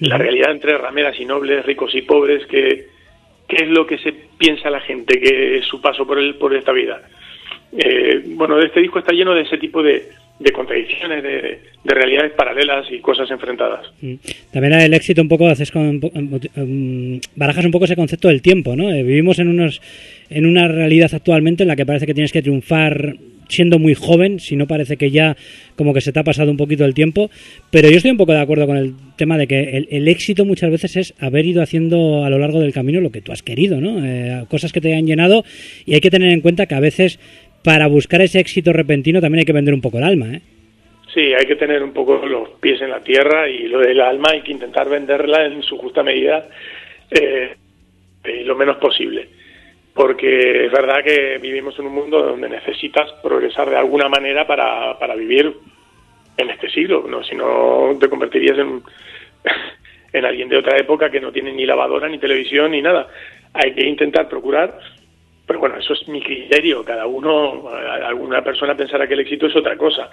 [0.00, 2.86] la realidad entre rameras y nobles, ricos y pobres, que,
[3.48, 6.54] ¿qué es lo que se piensa la gente que es su paso por, el, por
[6.54, 7.02] esta vida?
[7.76, 12.86] Eh, bueno, este disco está lleno de ese tipo de, de contradicciones, de, realidades paralelas
[12.90, 13.86] y cosas enfrentadas.
[14.00, 14.14] Mm.
[14.52, 16.00] También el éxito un poco haces con,
[17.34, 18.90] barajas un poco ese concepto del tiempo, ¿no?
[18.90, 19.80] Eh, vivimos en unos
[20.30, 23.14] en una realidad actualmente en la que parece que tienes que triunfar
[23.48, 25.36] siendo muy joven, si no parece que ya
[25.76, 27.30] como que se te ha pasado un poquito el tiempo,
[27.70, 30.70] pero yo estoy un poco de acuerdo con el tema de que el, éxito muchas
[30.70, 33.80] veces es haber ido haciendo a lo largo del camino lo que tú has querido,
[33.80, 34.04] ¿no?
[34.04, 35.44] Eh, cosas que te han llenado
[35.84, 37.18] y hay que tener en cuenta que a veces
[37.64, 40.40] para buscar ese éxito repentino también hay que vender un poco el alma, ¿eh?
[41.12, 44.30] Sí, hay que tener un poco los pies en la tierra y lo del alma
[44.32, 46.46] hay que intentar venderla en su justa medida
[47.10, 47.56] eh,
[48.44, 49.28] lo menos posible.
[49.98, 54.96] Porque es verdad que vivimos en un mundo donde necesitas progresar de alguna manera para,
[54.96, 55.52] para vivir
[56.36, 57.24] en este siglo, ¿no?
[57.24, 58.80] si no te convertirías en,
[60.12, 63.08] en alguien de otra época que no tiene ni lavadora, ni televisión, ni nada.
[63.52, 64.78] Hay que intentar procurar
[65.48, 66.84] pero bueno, eso es mi criterio.
[66.84, 70.10] Cada uno, alguna persona pensará que el éxito es otra cosa.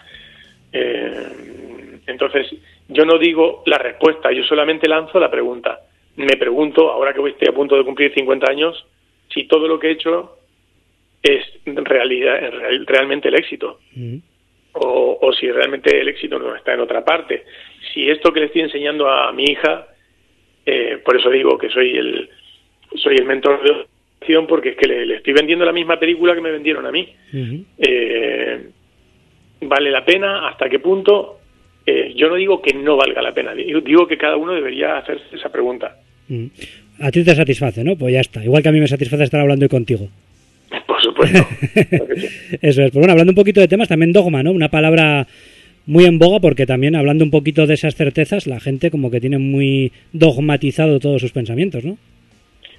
[0.72, 2.56] Eh, entonces,
[2.88, 5.82] yo no digo la respuesta, yo solamente lanzo la pregunta.
[6.16, 8.88] Me pregunto, ahora que estoy a punto de cumplir 50 años,
[9.34, 10.38] si todo lo que he hecho
[11.22, 12.52] es realidad,
[12.86, 13.80] realmente el éxito.
[13.94, 14.18] Mm.
[14.78, 17.46] O, si realmente el éxito no está en otra parte.
[17.94, 19.88] Si esto que le estoy enseñando a mi hija,
[20.66, 22.30] eh, por eso digo que soy el,
[22.96, 23.86] soy el mentor de
[24.48, 27.14] porque es que le, estoy vendiendo la misma película que me vendieron a mí.
[27.78, 28.70] Eh,
[29.62, 30.48] ¿Vale la pena?
[30.48, 31.40] ¿Hasta qué punto?
[31.86, 35.36] Eh, yo no digo que no valga la pena, digo que cada uno debería hacerse
[35.36, 35.98] esa pregunta.
[37.00, 37.96] A ti te satisface, ¿no?
[37.96, 38.44] Pues ya está.
[38.44, 40.08] Igual que a mí me satisface estar hablando hoy contigo.
[40.88, 41.40] Por supuesto.
[42.62, 42.92] Eso es.
[42.92, 44.52] Pues bueno, hablando un poquito de temas, también dogma, ¿no?
[44.52, 45.28] Una palabra
[45.86, 49.22] muy en boga porque también hablando un poquito de esas certezas, la gente como que
[49.22, 51.98] tiene muy dogmatizado todos sus pensamientos, ¿no?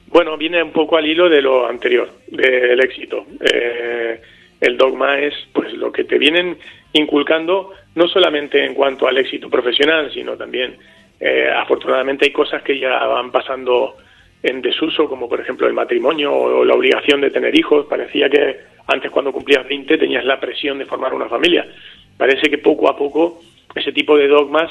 [0.09, 3.27] Bueno, viene un poco al hilo de lo anterior, del éxito.
[3.41, 4.21] Eh,
[4.61, 6.57] el dogma es pues lo que te vienen
[6.95, 10.77] inculcando no solamente en cuanto al éxito profesional, sino también
[11.19, 13.97] Eh, afortunadamente hay cosas que ya van pasando
[14.43, 17.87] en desuso, como por ejemplo el matrimonio o la obligación de tener hijos.
[17.87, 18.57] Parecía que
[18.87, 21.67] antes cuando cumplías 20 tenías la presión de formar una familia.
[22.17, 23.41] Parece que poco a poco
[23.75, 24.71] ese tipo de dogmas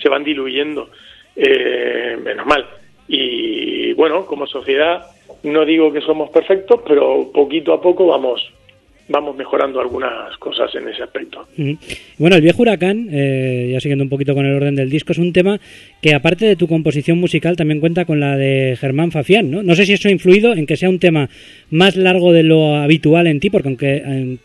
[0.00, 0.90] se van diluyendo.
[1.34, 2.66] Eh, menos mal.
[3.08, 5.04] Y bueno, como sociedad
[5.42, 8.52] no digo que somos perfectos, pero poquito a poco vamos
[9.08, 11.46] vamos mejorando algunas cosas en ese aspecto.
[12.18, 15.18] Bueno, el viejo huracán, eh, ya siguiendo un poquito con el orden del disco, es
[15.18, 15.60] un tema
[16.02, 19.62] que aparte de tu composición musical también cuenta con la de Germán Fafián, ¿no?
[19.62, 21.28] No sé si eso ha influido en que sea un tema
[21.70, 24.38] más largo de lo habitual en ti, porque aunque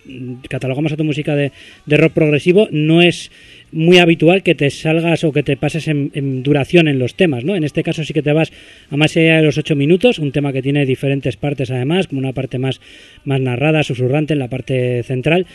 [0.47, 1.51] catalogamos a tu música de,
[1.85, 3.31] de rock progresivo, no es
[3.71, 7.55] muy habitual que te salgas o que te pases en, duración en los temas, ¿no?
[7.55, 8.51] En este caso sí que te vas
[8.89, 12.19] a más allá de los ocho minutos, un tema que tiene diferentes partes además, como
[12.19, 12.81] una parte más,
[13.25, 15.45] más narrada, susurrante en la parte central.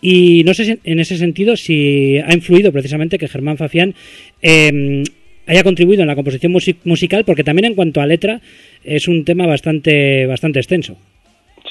[0.00, 3.94] Y no sé si, en ese sentido si ha influido precisamente que Germán Fafián
[4.42, 5.02] em,
[5.46, 6.52] haya contribuido en la composición
[6.84, 8.40] musical, porque también en cuanto a letra
[8.84, 10.96] es un tema bastante, bastante extenso.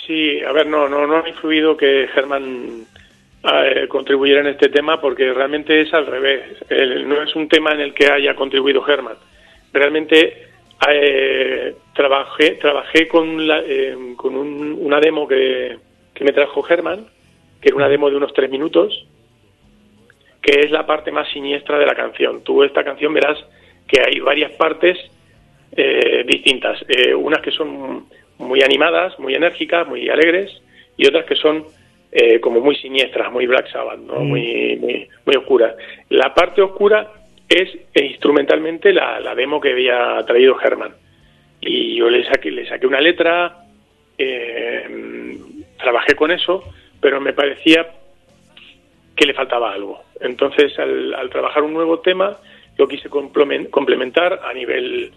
[0.06, 2.86] Sí, a ver, no, no, no ha influido que Germán
[3.48, 6.58] eh, contribuir en este tema porque realmente es al revés.
[7.06, 9.18] no es un tema en el que haya contribuido Germán.
[9.72, 10.48] Realmente
[10.90, 15.78] eh, trabajé, trabajé con, la, eh, con una demo que,
[16.14, 17.06] que me trajo Germán,
[17.62, 19.06] que era una demo de unos tres minutos,
[20.42, 22.44] que es la parte más siniestra de la canción.
[22.44, 23.38] Tú esta canción verás
[23.88, 24.98] que hay varias partes
[26.26, 26.80] distintas,
[27.18, 28.06] unas que son
[28.38, 30.62] muy animadas, muy enérgicas, muy alegres,
[30.96, 31.66] y otras que son
[32.18, 34.22] eh, como muy siniestras, muy Black Sabbath, ¿no?
[34.22, 34.28] Mm.
[34.30, 35.76] muy, muy, muy oscuras.
[36.08, 37.12] La parte oscura
[37.50, 40.94] es eh, instrumentalmente la, la, demo que había traído Herman.
[41.60, 43.66] Y yo le saqué, le saqué una letra,
[44.18, 45.38] eh,
[45.78, 46.64] trabajé con eso,
[47.02, 47.86] pero me parecía
[49.14, 50.02] que le faltaba algo.
[50.22, 52.38] Entonces, al, al trabajar un nuevo tema,
[52.78, 55.12] lo quise complementar a nivel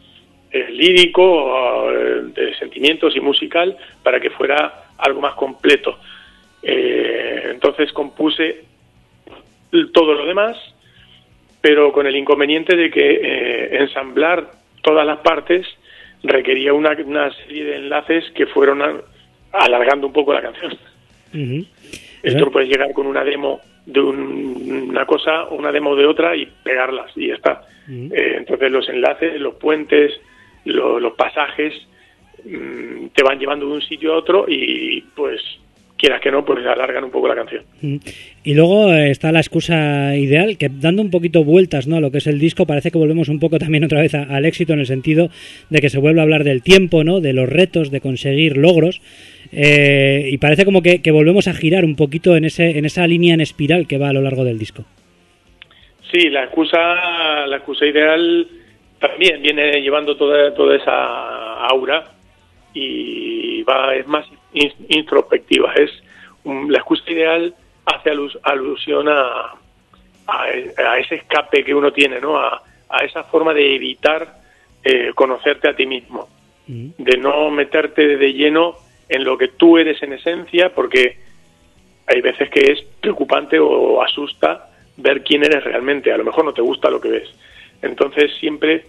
[0.51, 1.93] lírico,
[2.35, 5.97] de sentimientos y musical, para que fuera algo más completo.
[6.71, 8.65] Eh, entonces compuse
[9.95, 10.55] todo lo demás,
[11.63, 14.51] pero con el inconveniente de que eh, ensamblar
[14.83, 15.67] todas las partes
[16.23, 18.83] requería una, una, serie de enlaces que fueron
[19.51, 20.77] alargando un poco la canción.
[22.23, 27.11] Esto puedes llegar con una demo de una cosa, una demo de otra y pegarlas
[27.17, 27.63] y ya está.
[27.89, 30.13] Eh, entonces los enlaces, los puentes,
[30.65, 31.73] los pasajes
[32.45, 35.41] mm, te van llevando de un sitio a otro y pues
[35.99, 37.65] quieras que no, pues alargan un poco la canción.
[38.45, 41.97] Y luego eh, está la excusa ideal, que dando un poquito vueltas ¿no?
[41.97, 44.45] a lo que es el disco, parece que volvemos un poco también otra vez al
[44.45, 45.29] éxito en el sentido
[45.69, 47.21] de que se vuelve a hablar del tiempo, ¿no?
[47.21, 49.03] de los retos, de conseguir logros.
[49.53, 53.35] Eh, y parece como que, volvemos a girar un poquito en, ese, en esa línea
[53.35, 54.85] en espiral que va a lo largo del disco.
[56.13, 58.47] Sí, la excusa, la excusa ideal
[59.01, 62.05] también viene llevando toda, toda esa aura
[62.73, 65.73] y va, es más introspectiva.
[65.75, 65.91] Es
[66.45, 68.11] la excusa ideal hace
[68.43, 69.55] alusión a,
[70.27, 72.39] a, ese escape que uno tiene, ¿no?
[72.39, 72.63] A,
[73.03, 74.37] esa forma de evitar
[74.83, 76.27] eh, conocerte a ti mismo,
[76.67, 76.89] mm.
[76.97, 78.77] de no meterte de lleno
[79.11, 81.19] en lo que tú eres en esencia, porque
[82.07, 86.13] hay veces que es preocupante o asusta ver quién eres realmente.
[86.13, 87.29] A lo mejor no te gusta lo que ves.
[87.83, 88.85] Entonces siempre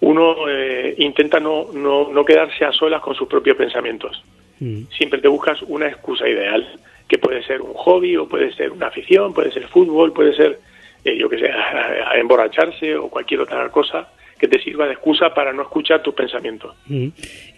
[0.00, 4.22] uno eh, intenta no, no, no quedarse a solas con sus propios pensamientos.
[4.62, 4.86] Mm.
[4.96, 6.64] Siempre te buscas una excusa ideal,
[7.08, 10.60] que puede ser un hobby o puede ser una afición, puede ser fútbol, puede ser,
[11.04, 11.50] eh, yo que sé,
[12.14, 14.08] emborracharse o cualquier otra cosa
[14.38, 16.74] que te sirva de excusa para no escuchar tus pensamientos.
[16.86, 17.08] Mm.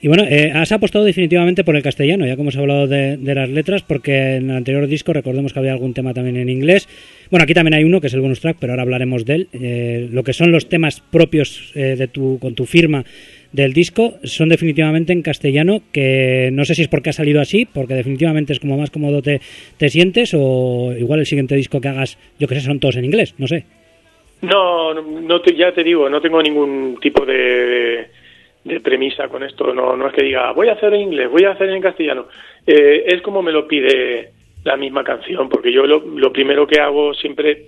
[0.03, 3.49] Y bueno, eh, has apostado definitivamente por el castellano, ya como hemos hablado de, las
[3.49, 6.89] letras, porque en el anterior disco recordemos que había algún tema también en inglés.
[7.31, 9.49] Bueno, aquí también hay uno que es el bonus track, pero ahora hablaremos de él.
[9.53, 13.05] Eh, lo que son los temas propios de tu, con tu firma
[13.55, 17.67] del disco son definitivamente en castellano, que no sé si es porque ha salido así,
[17.67, 19.41] porque definitivamente es como más cómodo te,
[19.77, 23.05] te sientes, o igual el siguiente disco que hagas, yo que sé, son todos en
[23.05, 23.65] inglés, no sé.
[24.43, 28.09] No, no te, ya te digo, no tengo ningún tipo de,
[28.65, 31.45] de premisa con esto, no, no es que diga voy a hacer en inglés, voy
[31.45, 32.27] a hacer en castellano,
[32.67, 34.31] eh, es como me lo pide
[34.65, 37.67] la misma canción, porque yo lo, lo primero que hago siempre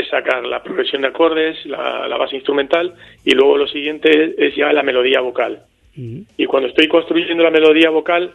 [0.00, 4.72] es sacar la progresión de acordes, la, base instrumental y luego lo siguiente es ya
[4.72, 5.62] la melodía vocal.
[5.96, 8.32] Y cuando estoy construyendo la melodía vocal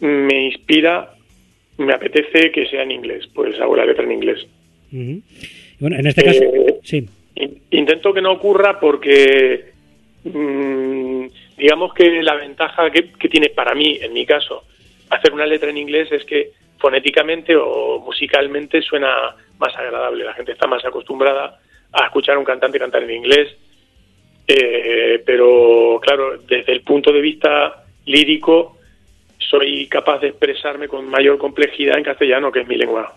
[0.00, 1.14] me inspira,
[1.78, 4.46] me apetece que sea en inglés, pues hago la letra en inglés.
[5.80, 7.08] Bueno, en este caso, eh, sí.
[7.70, 9.72] Intento que no ocurra porque
[10.22, 11.26] mm,
[11.58, 14.62] digamos que la ventaja que, que tiene para mí, en mi caso,
[15.10, 20.24] hacer una letra en inglés es que fonéticamente o musicalmente suena más agradable.
[20.24, 21.60] La gente está más acostumbrada
[21.92, 23.56] a escuchar a un cantante cantar en inglés
[24.46, 28.76] Eh, pero claro, desde el punto de vista lírico,
[29.38, 33.14] soy capaz de expresarme con mayor complejidad en castellano, que es mi lengua.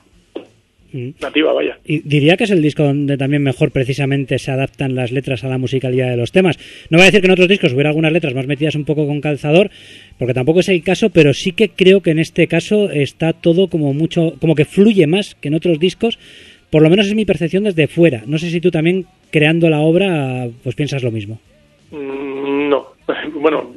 [0.94, 1.78] Nativa, vaya.
[1.86, 5.50] Y diría que es el disco donde también mejor precisamente se adaptan las letras a
[5.50, 6.58] la musicalidad de los temas.
[6.90, 9.06] No voy a decir que en otros discos hubiera algunas letras más metidas un poco
[9.06, 9.70] con calzador,
[10.18, 13.68] porque tampoco es el caso, pero sí que creo que en este caso está todo
[13.68, 16.18] como mucho, como que fluye más que en otros discos.
[16.70, 18.24] Por lo menos es mi percepción desde fuera.
[18.26, 21.40] No sé si tú también creando la obra pues piensas lo mismo.
[21.92, 22.94] Mm, No,
[23.34, 23.74] bueno,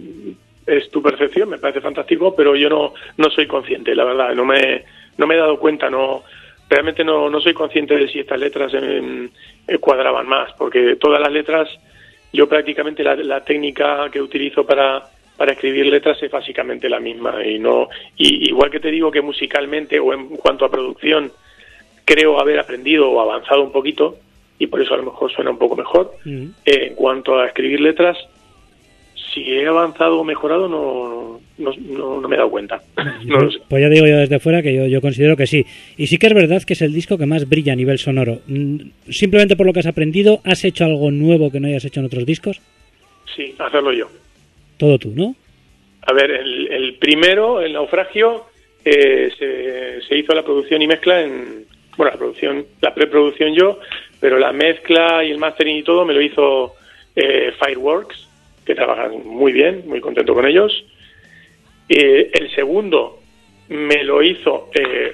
[0.66, 4.44] es tu percepción, me parece fantástico, pero yo no, no soy consciente, la verdad, no
[4.44, 4.82] me,
[5.18, 6.22] no me he dado cuenta, no,
[6.70, 9.28] realmente no, no soy consciente de si estas letras em,
[9.66, 11.68] eh, cuadraban más, porque todas las letras,
[12.32, 15.02] yo prácticamente la, la técnica que utilizo para,
[15.36, 19.20] para escribir letras es básicamente la misma y no, y, igual que te digo que
[19.20, 21.32] musicalmente o en cuanto a producción
[22.04, 24.16] creo haber aprendido o avanzado un poquito
[24.58, 26.12] y por eso a lo mejor suena un poco mejor.
[26.26, 28.18] Eh, en cuanto a escribir letras,
[29.32, 32.80] si he avanzado o mejorado no, no, no, no me he dado cuenta.
[32.96, 33.58] Sé.
[33.68, 35.64] Pues ya digo yo desde fuera que yo, yo considero que sí.
[35.96, 38.40] Y sí que es verdad que es el disco que más brilla a nivel sonoro.
[38.46, 42.00] Mm, Simplemente por lo que has aprendido, ¿has hecho algo nuevo que no hayas hecho
[42.00, 42.60] en otros discos?
[43.34, 44.08] Sí, hacerlo yo.
[44.76, 45.34] Todo tú, ¿no?
[46.02, 48.46] A ver, el, el primero, el naufragio,
[48.84, 51.66] eh, se, se hizo la producción y mezcla en.
[51.96, 53.78] Bueno, la producción, la preproducción yo,
[54.20, 56.74] pero la mezcla y el mastering y todo me lo hizo
[57.14, 58.26] eh, Fireworks,
[58.70, 60.84] que trabajan muy bien, muy contento con ellos.
[61.88, 63.18] Eh, el segundo
[63.68, 65.12] me lo hizo eh,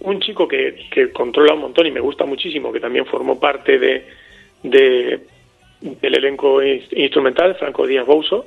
[0.00, 3.78] un chico que, que controla un montón y me gusta muchísimo, que también formó parte
[3.78, 4.04] de,
[4.62, 5.20] de-
[5.80, 8.46] del elenco ins- instrumental, Franco Díaz Bouso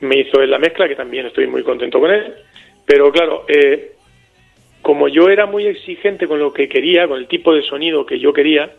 [0.00, 2.32] me hizo en la mezcla, que también estoy muy contento con él.
[2.86, 3.92] Pero claro, eh,
[4.80, 8.18] como yo era muy exigente con lo que quería, con el tipo de sonido que
[8.18, 8.70] yo quería,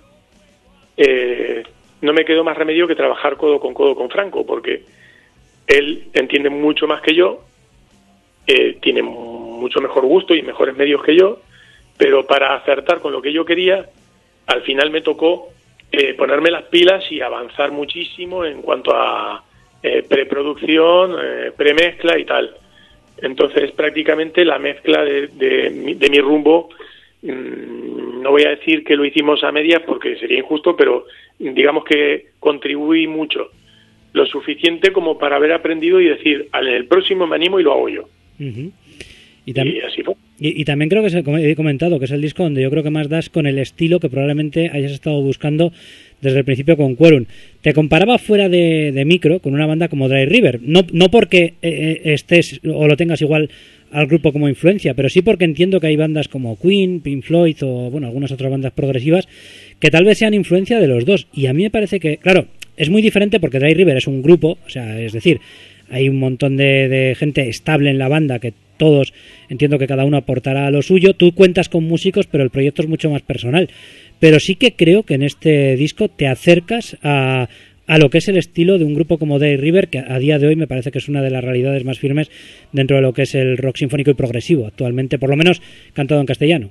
[0.97, 1.63] eh,
[2.01, 4.83] no me quedó más remedio que trabajar codo con codo con Franco, porque
[5.67, 7.41] él entiende mucho más que yo,
[8.47, 11.39] eh, tiene mucho mejor gusto y mejores medios que yo,
[11.97, 13.85] pero para acertar con lo que yo quería,
[14.47, 15.49] al final me tocó
[15.91, 19.43] eh, ponerme las pilas y avanzar muchísimo en cuanto a
[19.83, 22.55] eh, preproducción, eh, premezcla y tal.
[23.17, 26.69] Entonces, prácticamente la mezcla de, de mi- de mi rumbo,
[27.21, 31.05] mm, no voy a decir que lo hicimos a medias porque sería injusto, pero
[31.49, 33.49] digamos que contribuí mucho,
[34.13, 37.73] lo suficiente como para haber aprendido y decir, en el próximo me animo y lo
[37.73, 38.09] hago yo.
[38.39, 38.71] Ujú.
[39.43, 40.13] Y, Y también así fue.
[40.39, 42.61] y, y también creo que es el- como he comentado que es el disco donde
[42.61, 45.71] yo creo que más das con el estilo que probablemente hayas estado buscando
[46.21, 47.25] desde el principio con Quorum.
[47.61, 51.55] Te comparaba fuera de, de micro con una banda como Dry River, no, no porque
[51.63, 53.49] eh, eh, estés o lo tengas igual
[53.91, 57.57] al grupo como influencia, pero sí porque entiendo que hay bandas como Queen, Pink Floyd
[57.63, 59.27] o bueno algunas otras bandas progresivas
[59.81, 61.27] que tal vez sean influencia de los dos.
[61.33, 62.45] Y a mí me parece que, claro,
[62.77, 65.41] es muy diferente porque Dry River es un grupo, o sea, es decir,
[65.89, 69.13] hay un montón de, de gente estable en la banda que todos
[69.49, 71.13] entiendo que cada uno aportará lo suyo.
[71.13, 73.69] Tú cuentas con músicos, pero el proyecto es mucho más personal.
[74.19, 77.49] Pero sí que creo que en este disco te acercas a,
[77.87, 80.39] a lo que es el estilo de un grupo como Day River, que a día
[80.39, 82.31] de hoy me parece que es una de las realidades más firmes
[82.71, 85.61] dentro de lo que es el rock sinfónico y progresivo actualmente, por lo menos
[85.93, 86.69] cantado en castellano.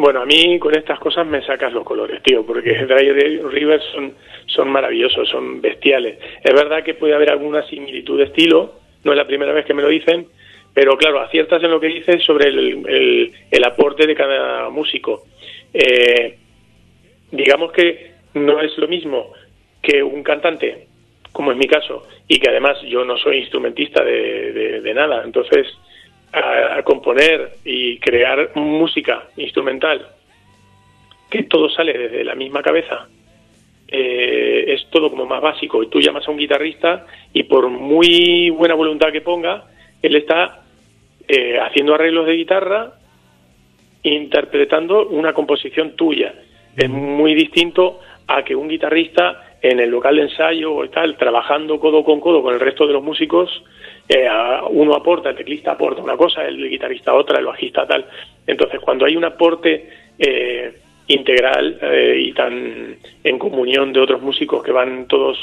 [0.00, 4.14] Bueno, a mí con estas cosas me sacas los colores, tío, porque Dry Rivers son,
[4.46, 6.16] son maravillosos, son bestiales.
[6.42, 9.74] Es verdad que puede haber alguna similitud de estilo, no es la primera vez que
[9.74, 10.26] me lo dicen,
[10.72, 15.24] pero claro, aciertas en lo que dices sobre el, el- el aporte de cada músico.
[15.74, 16.38] Eh,
[17.30, 19.34] digamos que no es lo mismo
[19.82, 20.86] que un cantante,
[21.30, 25.66] como es mi caso, y que además yo no soy instrumentista de- de nada, entonces
[26.32, 30.06] a, a componer y crear música instrumental
[31.30, 33.08] que todo sale desde la misma cabeza.
[33.88, 35.82] Eh, es todo como más básico.
[35.82, 39.64] Y tú llamas a un guitarrista y por muy buena voluntad que ponga
[40.02, 40.62] él está
[41.28, 42.92] eh, haciendo arreglos de guitarra
[44.02, 46.34] interpretando una composición tuya.
[46.76, 51.78] Es muy distinto a que un guitarrista en el local de ensayo o tal trabajando
[51.78, 53.62] codo con codo con el resto de los músicos
[54.08, 54.26] eh,
[54.70, 58.04] uno aporta, el teclista aporta una cosa, el guitarrista otra, el bajista tal.
[58.46, 59.88] Entonces, cuando hay un aporte
[60.18, 60.72] eh,
[61.06, 65.36] integral eh, y tan en comunión de otros músicos que van todos,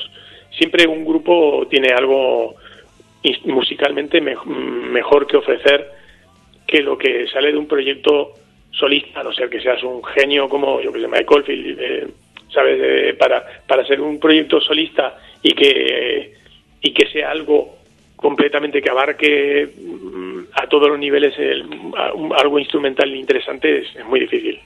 [0.51, 2.55] siempre un grupo tiene algo
[3.45, 5.91] musicalmente me- mejor que ofrecer
[6.65, 8.34] que lo que sale de un proyecto
[8.72, 12.07] solista, no ser que seas un genio como yo que sé, Mike Oldfield, eh,
[12.58, 12.80] ¿sabes?
[12.82, 16.34] Eh, para, para ser un proyecto solista y que,
[16.82, 17.78] y que sea algo
[18.16, 21.64] completamente que abarque mm, a todos los niveles el-
[22.36, 24.58] algo instrumental interesante es, es muy difícil.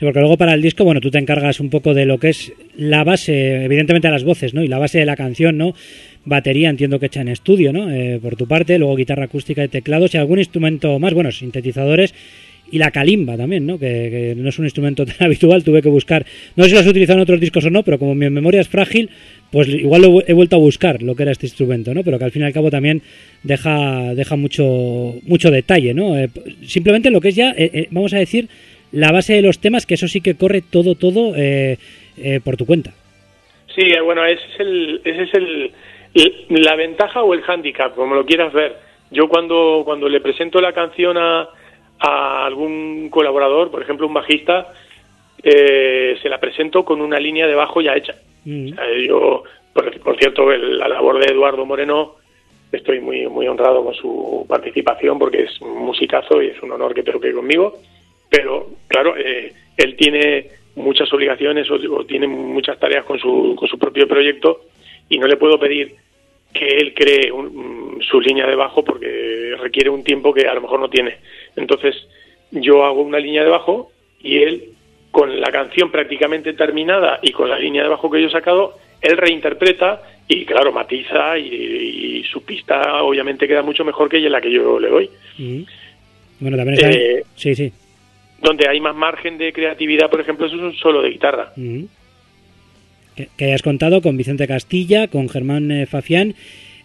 [0.00, 2.52] Porque luego para el disco, bueno, tú te encargas un poco de lo que es
[2.76, 4.62] la base, evidentemente a las voces, ¿no?
[4.62, 5.74] Y la base de la canción, ¿no?
[6.24, 7.90] Batería, entiendo que hecha en estudio, ¿no?
[7.90, 12.14] Eh, por tu parte, luego guitarra acústica y teclados y algún instrumento más, bueno, sintetizadores
[12.70, 13.78] y la calimba también, ¿no?
[13.78, 16.24] Que, que no es un instrumento tan habitual, tuve que buscar,
[16.56, 18.60] no sé si lo has utilizado en otros discos o no, pero como mi memoria
[18.60, 19.08] es frágil,
[19.52, 22.02] pues igual lo he vuelto a buscar lo que era este instrumento, ¿no?
[22.02, 23.02] Pero que al fin y al cabo también
[23.42, 26.18] deja, deja mucho, mucho detalle, ¿no?
[26.18, 26.28] Eh,
[26.64, 28.48] simplemente lo que es ya, eh, eh, vamos a decir,
[28.92, 31.76] la base de los temas, que eso sí que corre todo, todo eh,
[32.44, 32.92] por tu cuenta.
[33.74, 35.70] Sí, bueno, ese es el, ese es el-
[36.48, 38.74] la ventaja o el hándicap, como lo quieras ver.
[39.10, 41.46] Yo cuando, cuando le presento la canción a,
[41.98, 44.72] a algún colaborador, por ejemplo un bajista,
[45.42, 48.14] eh, se la presento con una línea de bajo ya hecha.
[48.44, 48.72] Mm.
[48.72, 49.42] O sea, yo,
[49.72, 52.14] por, por cierto, el- la labor de Eduardo Moreno,
[52.72, 56.94] estoy muy, muy honrado con su participación porque es un musicazo y es un honor
[56.94, 57.78] que toque conmigo.
[58.28, 63.68] Pero, claro, eh, él tiene muchas obligaciones o, o tiene muchas tareas con su, con
[63.68, 64.62] su propio proyecto
[65.08, 65.94] y no le puedo pedir
[66.52, 70.60] que él cree un- su línea de bajo porque requiere un tiempo que a lo
[70.60, 71.16] mejor no tiene.
[71.56, 71.94] Entonces,
[72.50, 73.90] yo hago una línea de bajo
[74.22, 74.64] y él,
[75.10, 78.78] con la canción prácticamente terminada y con la línea de bajo que yo he sacado,
[79.00, 84.40] él reinterpreta y, claro, matiza y, y su pista obviamente queda mucho mejor que la
[84.40, 85.10] que yo le doy.
[85.38, 85.62] Mm.
[86.40, 86.90] Bueno, también está...
[86.90, 87.72] Eh, sí, sí.
[88.42, 91.52] Donde hay más margen de creatividad, por ejemplo, eso es un solo de guitarra.
[91.56, 91.84] Mm.
[93.14, 96.34] Que, que hayas contado con Vicente Castilla, con Germán eh, Fafián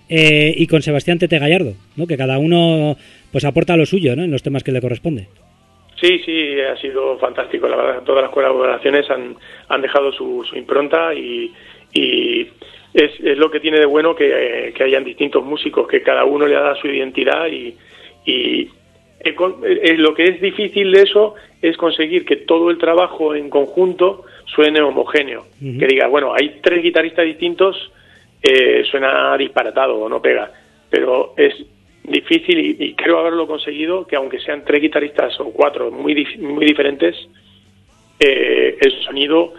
[0.07, 2.07] eh, y con Sebastián Tete Gallardo, ¿no?
[2.07, 2.95] Que cada uno
[3.31, 4.23] pues aporta lo suyo, ¿no?
[4.23, 5.27] En los temas que le corresponde.
[5.99, 7.67] Sí, sí, ha sido fantástico.
[7.67, 9.35] La verdad, todas las colaboraciones han,
[9.69, 11.51] han dejado su, su impronta y,
[11.93, 12.41] y
[12.93, 16.25] es, es lo que tiene de bueno que, eh, que hayan distintos músicos, que cada
[16.25, 17.75] uno le da su identidad y,
[18.25, 18.67] y
[19.19, 23.35] eh, con- eh, lo que es difícil de eso es conseguir que todo el trabajo
[23.35, 25.45] en conjunto suene homogéneo.
[25.59, 27.91] Que diga, bueno, hay tres guitarristas distintos,
[28.41, 30.51] eh, suena disparatado o no pega,
[30.89, 31.53] pero es
[32.03, 36.39] difícil y, y creo haberlo conseguido que aunque sean tres guitarristas o cuatro muy, dif-
[36.39, 37.15] muy diferentes,
[38.19, 39.53] eh, el sonido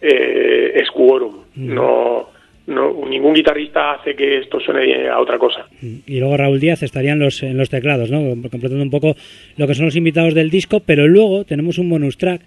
[0.00, 1.36] eh, es quórum.
[1.56, 2.30] No,
[2.66, 5.66] no, ningún guitarrista hace que esto suene a otra cosa.
[5.80, 5.96] Mm.
[6.06, 8.20] Y luego Raúl Díaz estaría en los, en los teclados, ¿no?
[8.50, 9.14] Completando un poco
[9.56, 12.42] lo que son los invitados del disco, pero luego tenemos un bonus track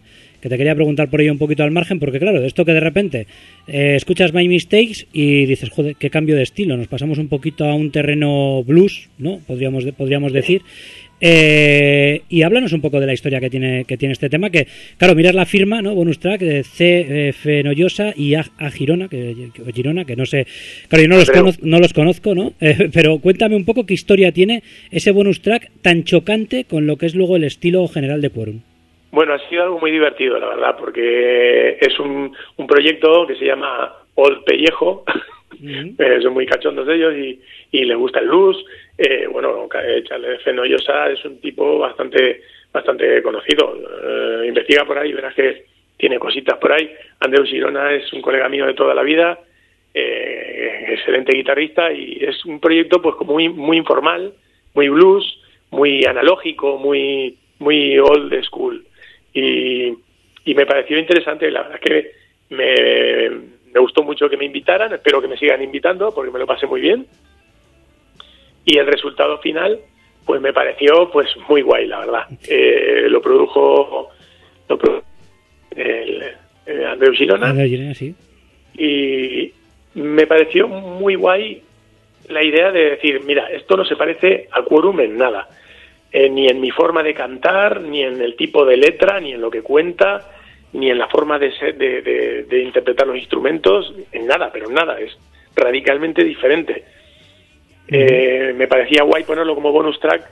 [0.46, 2.74] que te quería preguntar por ello un poquito al margen, porque claro, de esto que
[2.74, 3.26] de repente
[3.66, 7.66] eh, escuchas My Mistakes y dices, joder, qué cambio de estilo, nos pasamos un poquito
[7.66, 9.40] a un terreno blues, ¿no?
[9.48, 10.62] Podríamos, podríamos decir.
[11.20, 14.68] Eh, y háblanos un poco de la historia que tiene, que tiene este tema, que
[15.00, 15.96] claro, miras la firma, ¿no?
[15.96, 17.30] Bonus track de C.
[17.30, 20.46] eh, Fenollosa y A, A Girona, que, Girona, que no sé,
[20.90, 22.54] claro, yo no los, conozco, no los conozco, ¿no?
[22.62, 26.98] Eh, pero cuéntame un poco qué historia tiene ese bonus track tan chocante con lo
[26.98, 28.60] que es luego el estilo general de Quorum.
[29.16, 33.46] Bueno, ha sido algo muy divertido, la verdad, porque es un, un proyecto que se
[33.46, 35.06] llama Old Pellejo.
[35.58, 37.40] Eh, son muy cachondos ellos y,
[37.72, 38.58] y les gusta el blues.
[38.98, 39.70] Eh, bueno,
[40.04, 42.42] Charles Fenollosa es un tipo bastante
[42.74, 43.74] bastante conocido.
[44.04, 45.64] Eh, investiga por ahí, verás que
[45.96, 46.92] tiene cositas por ahí.
[47.22, 49.40] Andreu Girona es un colega mío de toda la vida,
[49.94, 54.34] eh, excelente guitarrista y es un proyecto pues como muy, muy informal,
[54.74, 55.40] muy blues,
[55.72, 58.86] muy analógico, muy muy old school
[59.36, 59.94] y,
[60.46, 61.52] y me pareció interesante.
[61.52, 62.12] La verdad es que
[62.56, 63.30] me,
[63.74, 64.92] me gustó mucho que me invitaran.
[64.94, 67.06] Espero que me sigan invitando porque me lo pasé muy bien.
[68.66, 69.80] Y el resultado final,
[70.26, 72.24] pues me pareció pues muy guay, la verdad.
[72.48, 74.10] Eh, lo produjo,
[74.68, 75.04] lo produ-
[75.76, 76.24] el,
[76.66, 78.16] eh, Andreu Girona Andrés Girona, sí.
[78.78, 79.52] y
[80.00, 81.62] me pareció muy guay
[82.30, 85.48] la idea de decir, mira, esto no se parece al quórum en nada,
[86.18, 89.42] Eh, ni en mi forma de cantar, ni en el tipo de letra, ni en
[89.42, 90.32] lo que cuenta,
[90.72, 94.68] ni en la forma de, ser- de, de- de interpretar los instrumentos, en nada, pero
[94.70, 95.12] en nada, es
[95.58, 96.86] radicalmente diferente.
[97.88, 100.24] Eh, me parecía guay ponerlo como bonus track,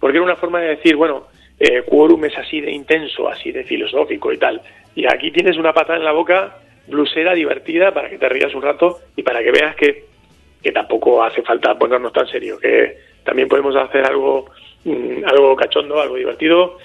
[0.00, 1.28] porque era una forma de decir, bueno,
[1.58, 4.60] eh, Quorum es así de intenso, así de filosófico y tal.
[4.96, 6.58] Y aquí tienes una patada en la boca
[6.88, 10.06] blusera, divertida, para que te rías un rato y para que veas que,
[10.60, 14.46] que tampoco hace falta ponernos tan serio, que también podemos hacer algo,
[15.26, 16.78] algo cachondo, algo divertido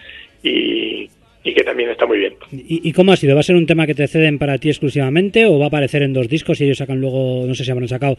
[0.43, 1.09] y,
[1.43, 2.33] y que también está muy bien.
[2.51, 3.35] ¿Y, y cómo ha sido?
[3.35, 6.01] ¿Va a ser un tema que te ceden para ti exclusivamente o va a aparecer
[6.03, 8.17] en dos discos y ellos sacan luego, no sé si habrán sacado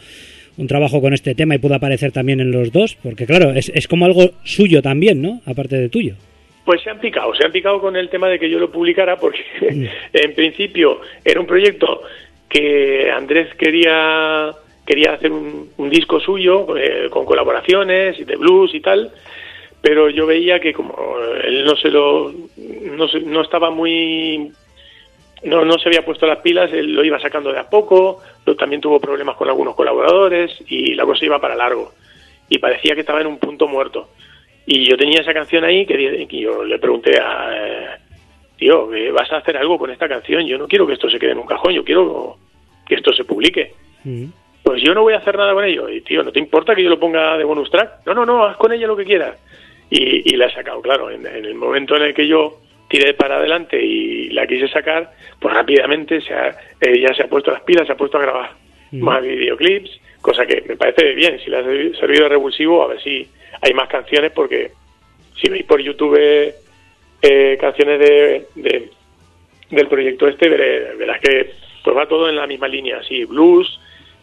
[0.59, 2.97] un trabajo con este tema y puede aparecer también en los dos?
[3.03, 5.41] Porque claro, es, es como algo suyo también, ¿no?
[5.45, 6.15] Aparte de tuyo.
[6.65, 9.17] Pues se han picado, se han picado con el tema de que yo lo publicara
[9.19, 9.41] porque
[10.13, 12.03] en principio era un proyecto
[12.49, 14.53] que Andrés quería
[14.85, 19.11] quería hacer un, un disco suyo eh, con colaboraciones y de blues y tal,
[19.81, 20.95] pero yo veía que como
[21.45, 22.33] él no se lo
[22.97, 24.51] no, se- no estaba muy
[25.45, 28.57] no, no se había puesto las pilas, él lo iba sacando de a poco, lo-
[28.57, 31.93] también tuvo problemas con algunos colaboradores y la cosa iba para largo.
[32.49, 34.09] Y parecía que estaba en un punto muerto.
[34.67, 37.51] Y yo tenía esa canción ahí que, que yo le pregunté a...
[37.55, 37.87] eh,
[38.57, 40.45] tío, ¿eh, ¿vas a hacer algo con esta canción?
[40.47, 42.37] Yo no quiero que esto se quede en un cajón, yo quiero
[42.87, 43.75] que esto se publique.
[44.05, 44.25] Mm.
[44.63, 45.89] Pues yo no voy a hacer nada con ello.
[45.89, 48.07] Y tío, ¿no te importa que yo lo ponga de bonus track?
[48.07, 49.39] No, no, no, haz con ella lo que quieras.
[49.91, 51.11] Y, y la he sacado, claro.
[51.11, 52.59] En, en el momento en el que yo
[52.89, 57.51] tiré para adelante y la quise sacar, pues rápidamente se ha, ella se ha puesto
[57.51, 58.51] las pilas, se ha puesto a grabar
[58.93, 59.03] Mm.
[59.03, 61.41] más videoclips, cosa que me parece bien.
[61.41, 63.27] Si le ha servi- servido de revulsivo, a ver si
[63.61, 64.71] hay más canciones, porque
[65.35, 66.17] si veis por YouTube
[67.23, 68.91] eh, canciones de, de-
[69.71, 71.51] del proyecto este, veré- verás que
[71.83, 73.81] pues va todo en la misma línea, así, blues,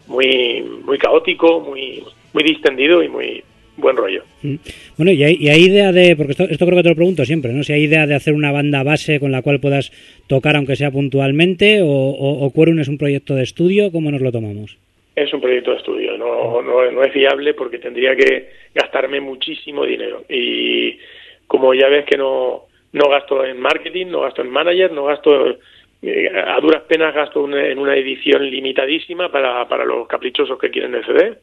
[0.07, 2.03] muy muy caótico, muy
[2.33, 3.43] muy distendido y muy
[3.77, 4.23] buen rollo.
[4.43, 4.55] Mm.
[4.97, 7.25] Bueno, y hay, y hay idea de, porque esto, esto creo que te lo pregunto
[7.25, 7.63] siempre, ¿no?
[7.63, 9.91] Si hay idea de hacer una banda base con la cual puedas
[10.27, 14.21] tocar aunque sea puntualmente, o, o, o Quorum es un proyecto de estudio, ¿cómo nos
[14.21, 14.77] lo tomamos?
[15.15, 19.85] Es un proyecto de estudio, no, no, no es viable porque tendría que gastarme muchísimo
[19.85, 20.23] dinero.
[20.27, 20.97] Y
[21.45, 22.63] como ya ves que no,
[22.93, 25.57] no gasto en marketing, no gasto en manager, no gasto,
[26.01, 30.71] eh, a duras penas gasto una- en una edición limitadísima para, para los caprichosos que
[30.71, 31.33] quieren el CD.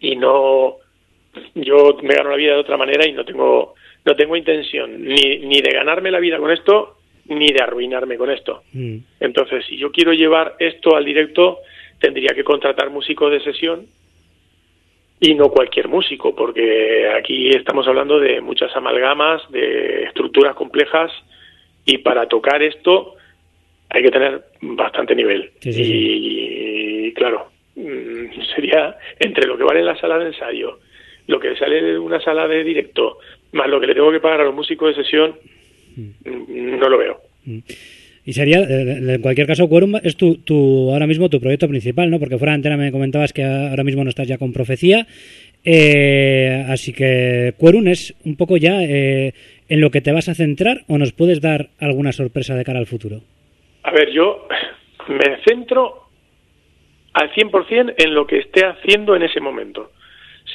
[0.00, 0.76] Y no,
[1.54, 3.74] yo me gano la vida de otra manera y no tengo,
[4.04, 6.96] no tengo intención ni, ni de ganarme la vida con esto,
[7.28, 8.62] ni de arruinarme con esto.
[8.72, 8.98] Mm.
[9.20, 11.58] Entonces, si yo quiero llevar esto al directo,
[11.98, 13.86] tendría que contratar músicos de sesión
[15.20, 21.10] y no cualquier músico, porque aquí estamos hablando de muchas amalgamas, de estructuras complejas
[21.84, 23.14] y para tocar esto
[23.88, 25.52] hay que tener bastante nivel.
[25.60, 25.82] Sí, sí,
[27.06, 30.80] y, claro, mm, sería entre lo que vale en la sala de ensayo,
[31.26, 33.18] lo que sale de una sala de directo,
[33.52, 35.36] más lo que le tengo que pagar a los músicos de sesión,
[35.96, 37.20] mm, no lo veo.
[38.24, 42.10] Y sería, eh, en cualquier caso, Quorum es tu, tu, ahora mismo tu proyecto principal,
[42.10, 42.18] ¿no?
[42.18, 45.06] Porque fuera de antena me comentabas que ahora mismo no estás ya con Profecía.
[45.64, 49.32] Eh, así que Quorum es un poco ya eh,
[49.68, 52.80] en lo que te vas a centrar o nos puedes dar alguna sorpresa de cara
[52.80, 53.20] al futuro.
[53.84, 54.48] A ver, yo
[55.08, 56.08] me centro
[57.12, 59.92] al 100% en lo que esté haciendo en ese momento.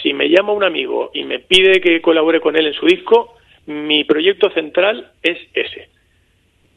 [0.02, 3.36] Si me llama un amigo y me pide que colabore con él en su disco,
[3.66, 5.90] mi proyecto central es ese.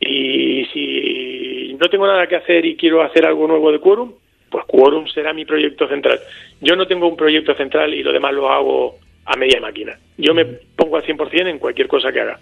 [0.00, 4.12] Y si no tengo nada que hacer y quiero hacer algo nuevo de Quorum,
[4.50, 6.20] pues Quorum será mi proyecto central.
[6.60, 9.98] Yo no tengo un proyecto central y lo demás lo hago a media máquina.
[10.18, 12.38] Yo me pongo al 100% en cualquier cosa que haga.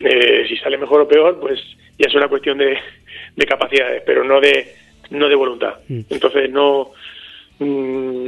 [0.00, 1.60] Eh, si sale mejor o peor, pues
[1.98, 2.78] ya es una cuestión de,
[3.36, 4.74] de capacidades, pero no de
[5.10, 5.74] no de voluntad.
[5.88, 6.00] Mm.
[6.10, 6.92] Entonces no
[7.58, 8.27] mm,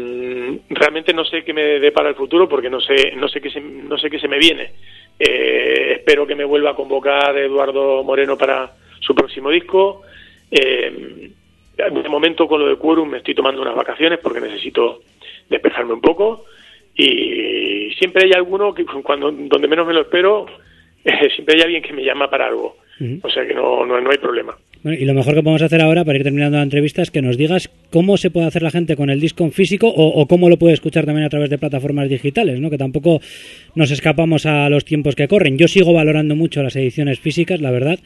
[0.69, 3.61] realmente no sé qué me depara el futuro porque no sé no sé qué se,
[3.61, 4.73] no sé qué se me viene.
[5.19, 10.03] Eh, espero que me vuelva a convocar Eduardo Moreno para su próximo disco.
[10.51, 11.31] Eh,
[11.77, 15.01] de momento con lo de Quorum me estoy tomando unas vacaciones porque necesito
[15.49, 16.45] despejarme un poco
[16.95, 20.47] y siempre hay alguno que cuando donde menos me lo espero
[21.35, 22.77] siempre hay alguien que me llama para algo.
[23.23, 24.55] O sea que no, no, no hay problema.
[24.83, 27.23] Bueno, y lo mejor que podemos hacer ahora para ir terminando la entrevista es que
[27.23, 30.27] nos digas cómo se puede hacer la gente con el disco en físico o, o
[30.27, 32.71] cómo lo puede escuchar también a través de plataformas digitales, ¿no?
[32.71, 33.21] Que tampoco
[33.75, 35.59] nos escapamos a los tiempos que corren.
[35.59, 37.99] Yo sigo valorando mucho las ediciones físicas, la verdad.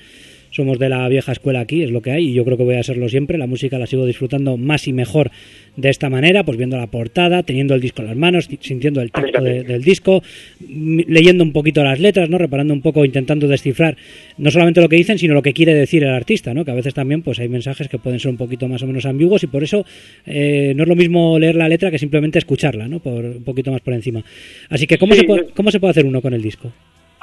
[0.55, 2.77] Somos de la vieja escuela aquí, es lo que hay, y yo creo que voy
[2.77, 3.39] a serlo siempre.
[3.39, 5.33] La música la sigo disfrutando más y mejor
[5.77, 9.11] de esta manera, pues viendo la portada, teniendo el disco en las manos, sintiendo el
[9.11, 10.23] tacto de- del disco,
[10.69, 12.39] leyendo un poquito las letras, ¿no?
[12.39, 13.97] Reparando un poco, intentando descifrar
[14.39, 16.65] no solamente lo que dicen, sino lo que quiere decir el artista, ¿no?
[16.65, 19.07] Que a veces también pues hay mensajes que pueden ser un poquito más o menos
[19.07, 19.85] ambiguos y por eso
[20.27, 23.01] eh, no es lo mismo leer la letra que simplemente escucharla, ¿no?
[23.01, 24.25] Por un poquito más por encima.
[24.69, 26.73] Así que ¿cómo, Sí, se, puede, ¿cómo se puede hacer uno con el disco?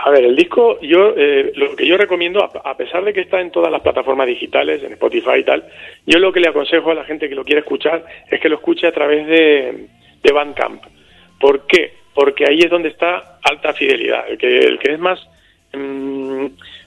[0.04, 3.40] A ver, el disco, yo eh, lo que yo recomiendo, a, pesar de que está
[3.40, 5.64] en todas las plataformas digitales, en Spotify y tal,
[6.08, 8.56] yo lo que le aconsejo a la gente que lo quiere escuchar es que lo
[8.56, 9.86] escuche a través de,
[10.24, 10.82] de Bandcamp.
[11.40, 11.94] ¿Por qué?
[12.16, 14.26] Porque ahí es donde está alta fidelidad.
[14.28, 15.20] El que, el que es más,
[15.74, 16.46] mm,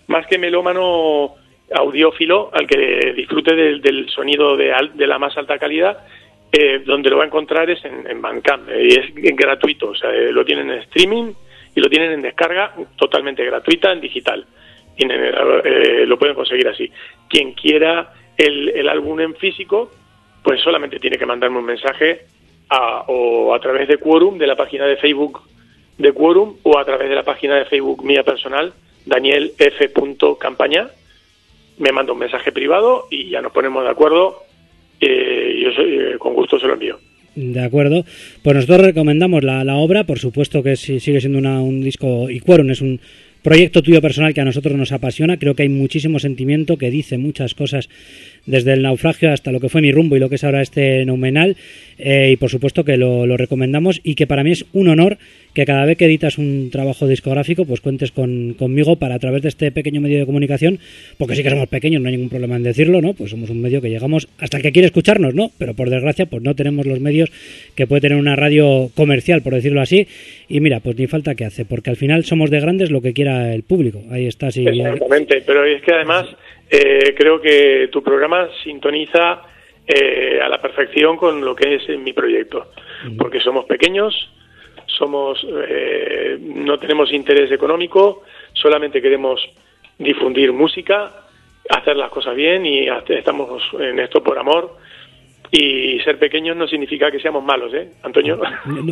[0.08, 1.36] más que melómano
[1.72, 5.98] audiófilo, al que disfrute del, del sonido de, al- de la más alta calidad,
[6.52, 8.68] eh, donde lo va a encontrar es en, en Bandcamp.
[8.70, 11.32] Y es gratuito, o sea, eh, lo tienen en streaming
[11.74, 14.46] y lo tienen en descarga totalmente gratuita en digital.
[14.96, 15.20] Tienen,
[15.64, 16.90] eh, lo pueden conseguir así.
[17.28, 19.90] Quien quiera el, el álbum en físico,
[20.42, 22.26] pues solamente tiene que mandarme un mensaje
[22.68, 25.40] a, o a través de Quorum, de la página de Facebook
[25.98, 28.72] de Quorum, o a través de la página de Facebook mía personal,
[29.04, 29.90] Daniel F.
[30.38, 30.88] Campaña.
[31.78, 34.42] Me manda un mensaje privado y ya nos ponemos de acuerdo.
[35.00, 36.98] Eh, yo soy- eh, con gusto se lo envío.
[37.36, 38.04] De acuerdo.
[38.42, 42.40] Pues nosotros recomendamos la, la obra, por supuesto que sigue siendo una- un disco, y
[42.40, 43.00] Quorum es un
[43.42, 45.36] proyecto tuyo personal que a nosotros nos apasiona.
[45.36, 47.88] Creo que hay muchísimo sentimiento que dice muchas cosas
[48.46, 51.04] desde el naufragio hasta lo que fue mi rumbo y lo que es ahora este
[51.04, 51.56] Noumenal.
[51.98, 55.16] Eh, y por supuesto que lo, lo, recomendamos y que para mí es un honor
[55.54, 59.42] que cada vez que editas un trabajo discográfico pues cuentes con, conmigo para a través
[59.42, 60.80] de este pequeño medio de comunicación,
[61.16, 63.14] porque sí que somos pequeños, no hay ningún problema en decirlo, ¿no?
[63.14, 65.52] Pues somos un medio que llegamos hasta el que quiere escucharnos, ¿no?
[65.56, 67.30] Pero por desgracia pues no tenemos los medios
[67.76, 70.08] que puede tener una radio comercial, por decirlo así.
[70.48, 73.12] Y mira, pues ni falta que hace, porque al final somos de grandes lo que
[73.12, 74.02] quiera el público.
[74.10, 74.66] Ahí está, sí.
[74.66, 76.26] Exactamente, pero es que además
[76.70, 79.42] eh, creo que tu programa sintoniza
[79.86, 82.70] eh, a la perfección con lo que es mi proyecto,
[83.18, 84.30] porque somos pequeños,
[84.86, 88.22] somos eh, no tenemos interés económico,
[88.52, 89.40] solamente queremos
[89.98, 91.24] difundir música,
[91.68, 94.76] hacer las cosas bien y estamos en esto por amor
[95.56, 98.40] y ser pequeños no significa que seamos malos, ¿eh, Antonio?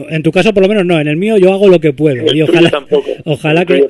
[0.08, 1.00] en tu caso, por lo menos, no.
[1.00, 2.32] En el mío, yo hago lo que puedo.
[2.32, 3.10] y ojalá, tampoco.
[3.24, 3.88] Ojalá que,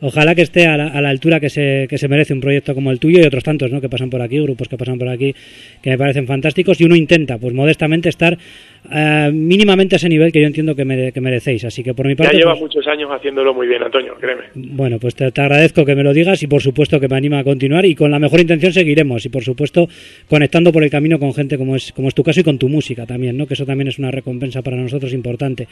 [0.00, 2.74] ojalá que esté a la, a la, altura que se, que se merece un proyecto
[2.74, 3.80] como el tuyo y otros tantos, ¿no?
[3.80, 5.34] Que pasan por aquí, grupos que pasan por aquí,
[5.82, 6.80] que me parecen fantásticos.
[6.80, 10.84] Y uno intenta, pues modestamente, estar uh, mínimamente a ese nivel que yo entiendo que,
[10.84, 11.64] mere, que merecéis.
[11.64, 12.32] Así que por mi parte.
[12.34, 14.44] Ya lleva pues, muchos años haciéndolo muy bien, Antonio, créeme.
[14.54, 17.40] Bueno, pues te, te, agradezco que me lo digas y por supuesto que me anima
[17.40, 19.24] a continuar y con la mejor intención seguiremos.
[19.26, 19.88] Y por supuesto,
[20.28, 22.68] conectando por el camino con gente como es, como es tu caso y con tu
[22.68, 23.46] música también, ¿no?
[23.46, 25.68] Que eso también es una recompensa para nosotros importante.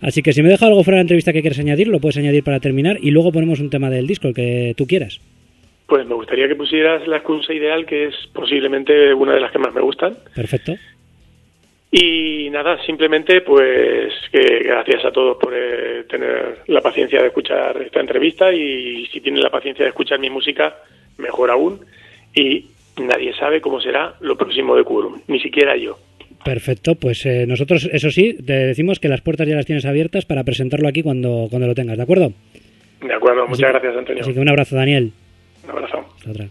[0.00, 2.16] Así que si me deja algo fuera de la entrevista que quieres añadir, lo puedes
[2.18, 5.20] añadir para terminar y luego ponemos un tema del disco, el que tú quieras.
[5.86, 9.58] Pues me gustaría que pusieras la excusa ideal, que es posiblemente una de las que
[9.58, 10.16] más me gustan.
[10.34, 10.74] Perfecto.
[11.90, 17.80] Y nada, simplemente pues que gracias a todos por eh, tener la paciencia de escuchar
[17.80, 20.76] esta entrevista y si tienen la paciencia de escuchar mi música,
[21.16, 21.80] mejor aún.
[22.34, 25.98] Y nadie sabe cómo será lo próximo de Curum, ni siquiera yo.
[26.44, 30.26] Perfecto, pues eh, nosotros, eso sí, te decimos que las puertas ya las tienes abiertas
[30.26, 32.32] para presentarlo aquí cuando, cuando lo tengas, ¿de acuerdo?
[33.00, 34.22] De acuerdo, muchas así, gracias, Antonio.
[34.22, 35.12] Así que un abrazo, Daniel.
[35.64, 36.04] Un abrazo.
[36.28, 36.46] Otra.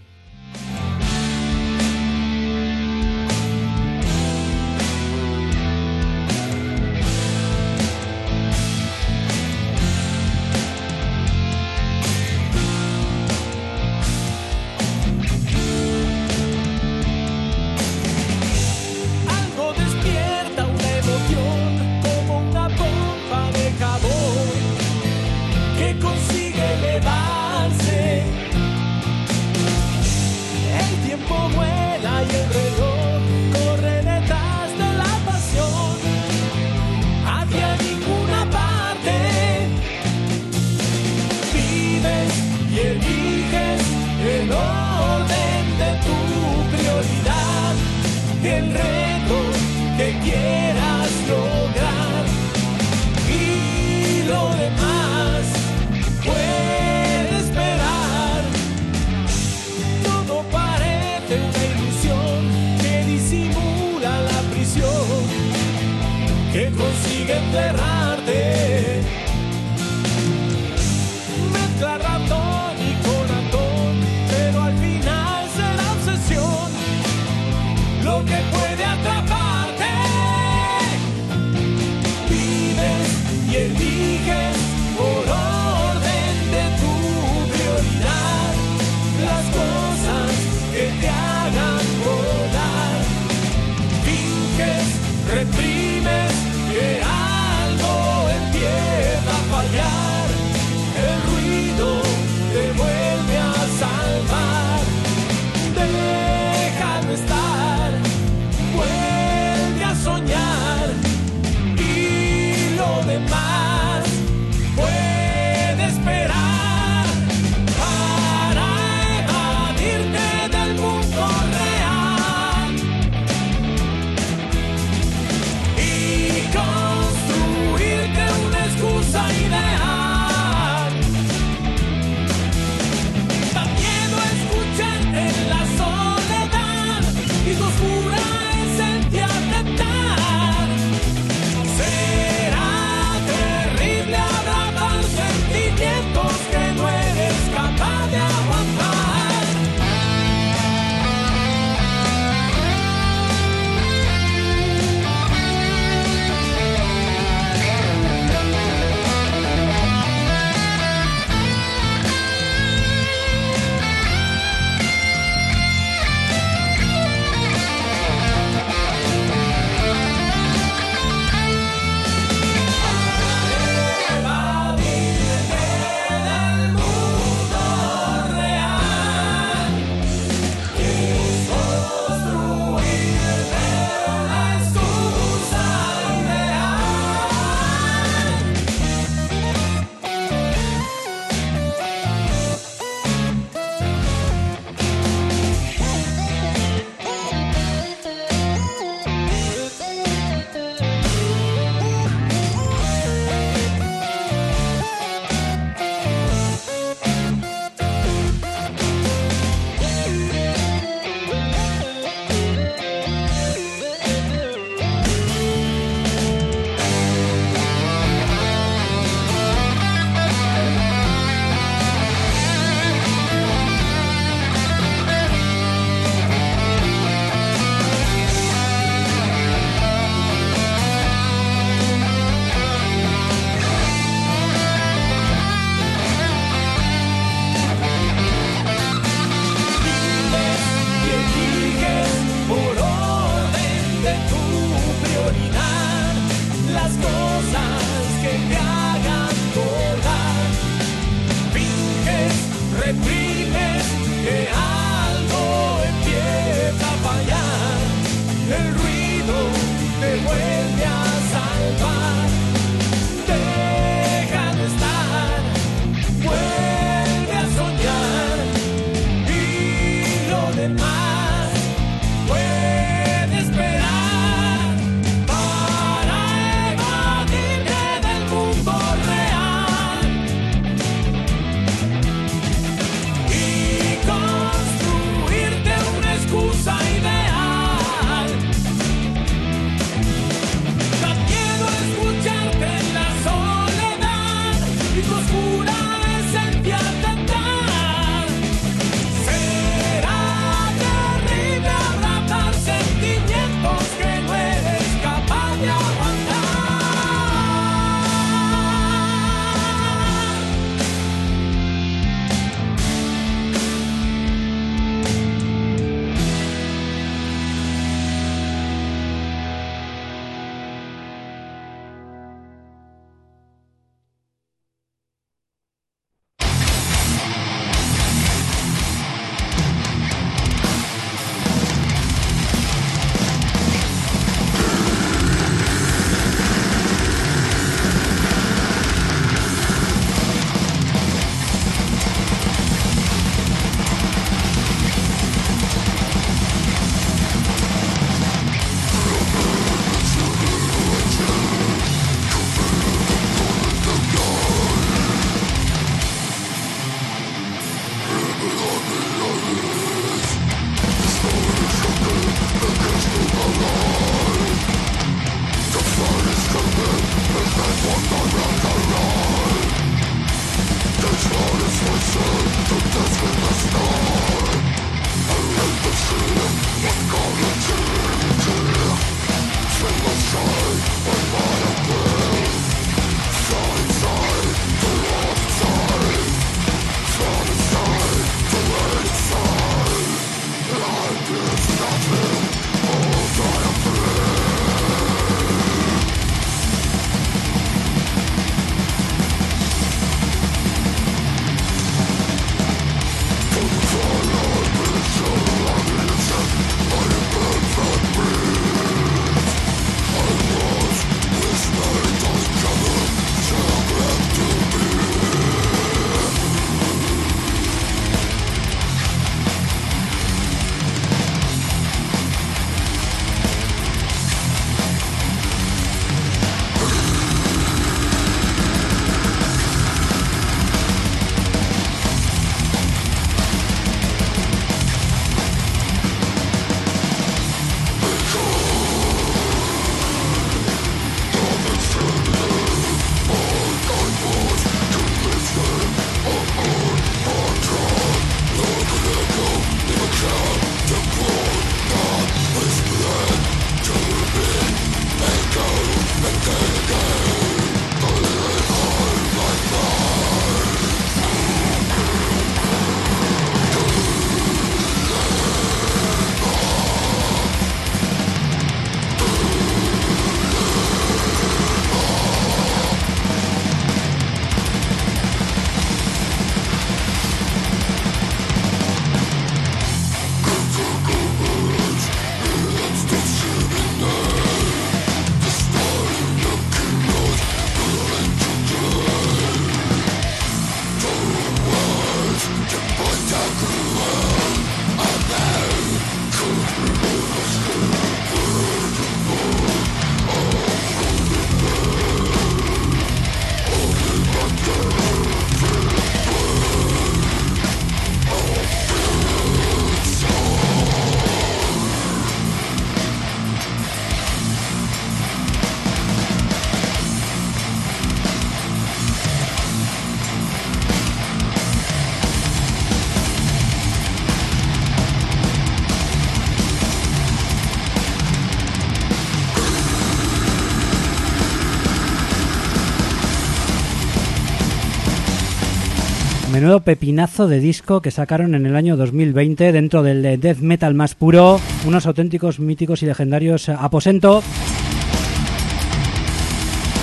[536.66, 541.14] Menudo pepinazo de disco que sacaron en el año 2020 dentro del death metal más
[541.14, 544.42] puro, unos auténticos míticos y legendarios eh, aposento.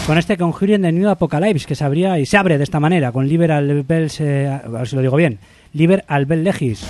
[0.05, 3.13] Con este Conjuring de New Apocalypse que se abría y se abre de esta manera
[3.13, 5.39] con Liber al Bells, eh, lo digo bien,
[5.75, 6.85] Liber Legis.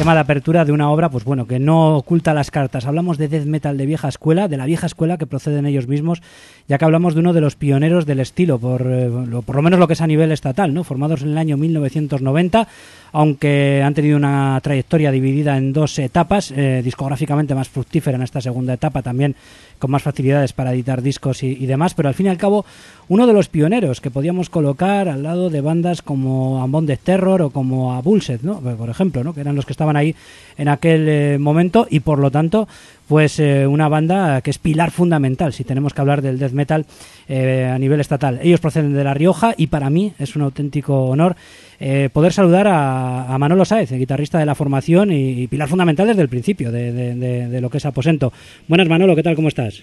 [0.00, 2.86] Tema de apertura de una obra, pues bueno, que no oculta las cartas.
[2.86, 6.22] Hablamos de death metal de vieja escuela, de la vieja escuela que proceden ellos mismos,
[6.68, 9.86] ya que hablamos de uno de los pioneros del estilo, por, eh, lo, menos lo
[9.86, 10.84] que es a nivel estatal, ¿no?
[10.84, 12.66] Formados en el año 1990,
[13.12, 18.40] aunque han tenido una trayectoria dividida en dos etapas, eh, discográficamente más fructífera en esta
[18.40, 19.36] segunda etapa, también
[19.80, 22.64] con más facilidades para editar discos y, demás, pero al fin y al cabo
[23.08, 27.50] uno de los pioneros que podíamos colocar al lado de bandas como Ambon Terror o
[27.50, 28.60] como a Bullset, ¿no?
[28.60, 29.32] por ejemplo, ¿no?
[29.32, 30.14] que eran los que ahí
[30.58, 32.68] en aquel eh, momento y por lo tanto
[33.10, 36.86] pues eh, una banda que es pilar fundamental si tenemos que hablar del death metal
[37.28, 38.38] eh, a nivel estatal.
[38.40, 41.34] Ellos proceden de La Rioja y para mí es un auténtico honor
[41.80, 46.22] eh, poder saludar a, a, Manolo Sáez, guitarrista de la formación y, pilar fundamental desde
[46.22, 48.32] el principio de, de, de, de, lo que es Aposento.
[48.68, 49.34] Buenas Manolo, ¿qué tal?
[49.34, 49.82] ¿Cómo estás?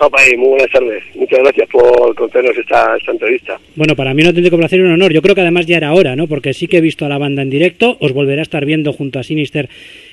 [0.00, 1.02] Opa, y muy buenas tardes.
[1.16, 3.58] Muchas gracias por concedernos esta, esta, entrevista.
[3.74, 5.12] Bueno, para mí un auténtico placer y un honor.
[5.12, 6.28] Yo creo que además ya era hora, ¿no?
[6.28, 7.96] Porque sí que he visto a la banda en directo.
[8.00, 9.68] Os volveré a estar viendo junto a Sinister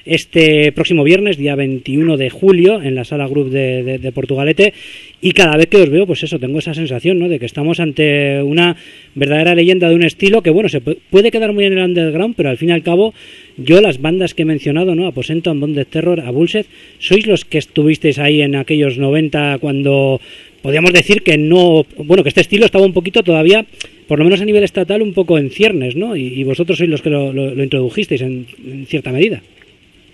[0.06, 4.74] este próximo viernes, día 21 de julio, en la sala Group de, de, de, Portugalete.
[5.22, 7.28] Y cada vez que os veo, pues eso, tengo esa sensación, ¿no?
[7.28, 8.76] De que estamos ante una
[9.16, 12.50] verdadera leyenda de un estilo que, bueno, se puede quedar muy en el underground, pero
[12.50, 13.14] al fin y al cabo,
[13.58, 15.08] yo las bandas que he mencionado, ¿no?
[15.08, 16.68] Aposento, Bonded Terror, a Bullset,
[17.00, 20.20] sois los que estuvisteis ahí en aquellos 90 cuando
[20.62, 23.66] podríamos decir que no, bueno, que este estilo estaba un poquito todavía,
[24.08, 26.16] por lo menos a nivel estatal, un poco en ciernes, ¿no?
[26.16, 29.42] Y, vosotros sois los que lo, lo, lo introdujisteis en, en, cierta medida.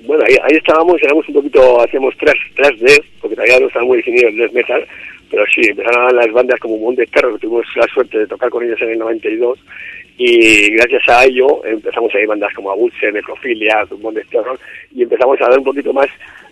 [0.05, 3.85] Bueno, ahí, ahí, estábamos, éramos un poquito, hacíamos tras, tras de, porque todavía no estaba
[3.85, 4.85] muy definido el metal,
[5.29, 8.63] pero sí, empezaron las bandas como Monte Terror, que tuvimos la suerte de tocar con
[8.63, 9.59] ellos en el 92,
[10.17, 14.59] y gracias a ello empezamos a ir bandas como Abulce, Necrofilia, Monte Terror,
[14.93, 16.07] y empezamos a dar un poquito más,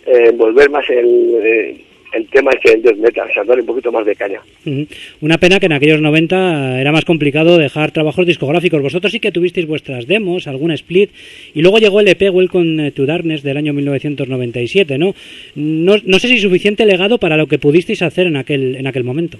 [0.05, 1.39] eh, envolver más el...
[1.43, 4.41] Eh, el tema es el death metal, o sea, darle un poquito más de caña.
[4.65, 4.87] Uh -huh.
[5.21, 8.81] Una pena que en aquellos 90 era más complicado dejar trabajos discográficos.
[8.81, 11.11] Vosotros sí que tuvisteis vuestras demos, algún split,
[11.53, 15.13] y luego llegó el EP Welcome to Darkness del año 1997, ¿no?
[15.55, 19.03] No, no sé si suficiente legado para lo que pudisteis hacer en aquel, en aquel
[19.03, 19.39] momento.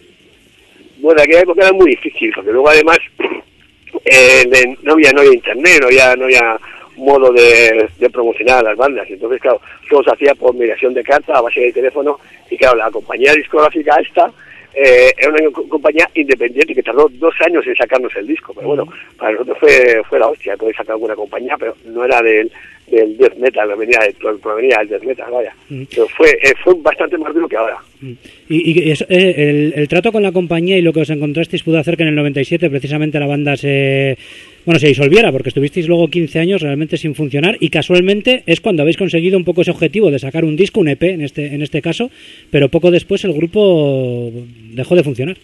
[0.99, 2.97] Bueno, aquella época era muy difícil, porque luego además
[4.05, 6.59] eh, no, había, no había internet, no había, no había
[6.99, 9.07] modo de, de, promocionar a las bandas.
[9.09, 12.19] Entonces, claro, todo se hacía por mediación de carta a base de teléfono
[12.49, 14.31] y claro, la compañía discográfica esta
[14.73, 18.88] eh, era una compañía independiente que tardó dos años en sacarnos el disco, pero bueno,
[19.17, 22.51] para nosotros fue, fue la hostia poder sacar alguna compañía, pero no era del,
[22.89, 25.53] del death metal, venía del, provenía del death metal, vaya.
[25.69, 25.83] Mm.
[25.89, 27.77] Pero fue, eh, fue bastante más duro que ahora.
[28.01, 28.11] Mm.
[28.49, 31.63] Y, y eso, eh, el, el, trato con la compañía y lo que os encontrasteis
[31.63, 34.17] pudo hacer que en el 97 precisamente la banda se
[34.65, 38.83] bueno, se disolviera, porque estuvisteis luego 15 años realmente sin funcionar y casualmente es cuando
[38.83, 41.61] habéis conseguido un poco ese objetivo de sacar un disco, un EP en este, en
[41.61, 42.11] este caso,
[42.51, 44.31] pero poco después el grupo
[44.73, 45.37] dejó de funcionar.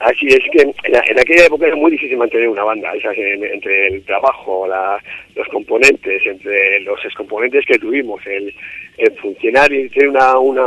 [0.00, 3.44] Así es que en, en, aquella época era muy difícil mantener una banda, esas, en,
[3.44, 4.98] entre el trabajo, la,
[5.34, 8.54] los componentes, entre los excomponentes que tuvimos, el,
[8.96, 10.66] el funcionar y tener una, una,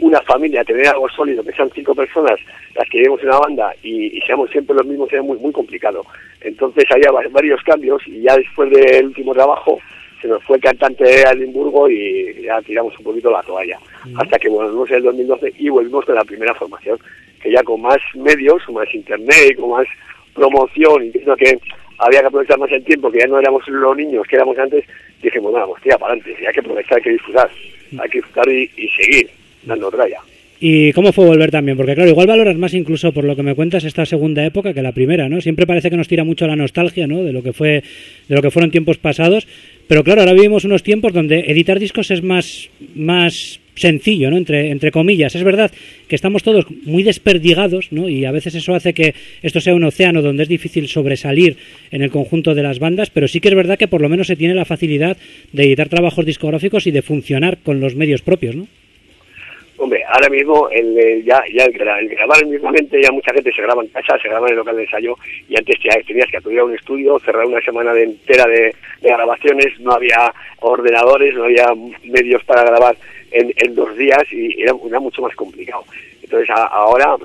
[0.00, 2.40] una familia, tener algo sólido, que sean cinco personas
[2.74, 6.04] las que llevemos una banda y, y seamos siempre los mismos, era muy, muy complicado.
[6.40, 9.78] Entonces había varios cambios y ya después del último trabajo
[10.20, 13.78] se nos fue el cantante de Edimburgo y ya tiramos un poquito la toalla.
[14.04, 14.22] Uh -huh.
[14.22, 16.98] Hasta que volvimos en el 2012 y volvimos con la primera formación,
[17.42, 19.86] que ya con más medios, más internet, con más
[20.34, 21.58] promoción, entiendo que
[21.98, 24.84] había que aprovechar más el tiempo, que ya no éramos los niños que éramos antes,
[25.22, 27.50] dijimos, pues tira para adelante, hay que aprovechar, hay que disfrutar,
[27.98, 29.30] hay que disfrutar y, seguir
[29.64, 30.18] dando tralla.
[30.64, 31.76] ¿Y cómo fue volver también?
[31.76, 34.82] Porque claro, igual valoras más incluso por lo que me cuentas esta segunda época que
[34.82, 35.40] la primera, ¿no?
[35.40, 37.24] Siempre parece que nos tira mucho la nostalgia, ¿no?
[37.24, 37.82] De lo que fue,
[38.28, 39.48] de lo que fueron tiempos pasados,
[39.88, 44.36] pero claro, ahora vivimos unos tiempos donde editar discos es más, más sencillo, ¿no?
[44.36, 45.34] Entre, entre comillas.
[45.34, 45.70] Es verdad
[46.08, 48.08] que estamos todos muy desperdigados, ¿no?
[48.08, 51.56] Y a veces eso hace que esto sea un océano donde es difícil sobresalir
[51.90, 54.26] en el conjunto de las bandas, pero sí que es verdad que por lo menos
[54.26, 55.16] se tiene la facilidad
[55.52, 58.66] de editar trabajos discográficos y de funcionar con los medios propios, ¿no?
[59.82, 63.62] Hombre, ahora mismo el, el ya, ya el, el, grabar mismamente, ya mucha gente se
[63.62, 65.16] graba en casa, se graba en el local de ensayo
[65.48, 69.80] y antes ya tenías que acudir a un estudio, cerrar una semana entera de, grabaciones,
[69.80, 71.66] no había ordenadores, no había
[72.04, 72.96] medios para grabar
[73.32, 75.84] en, en dos días y era, era, mucho más complicado.
[76.22, 77.16] Entonces a, ahora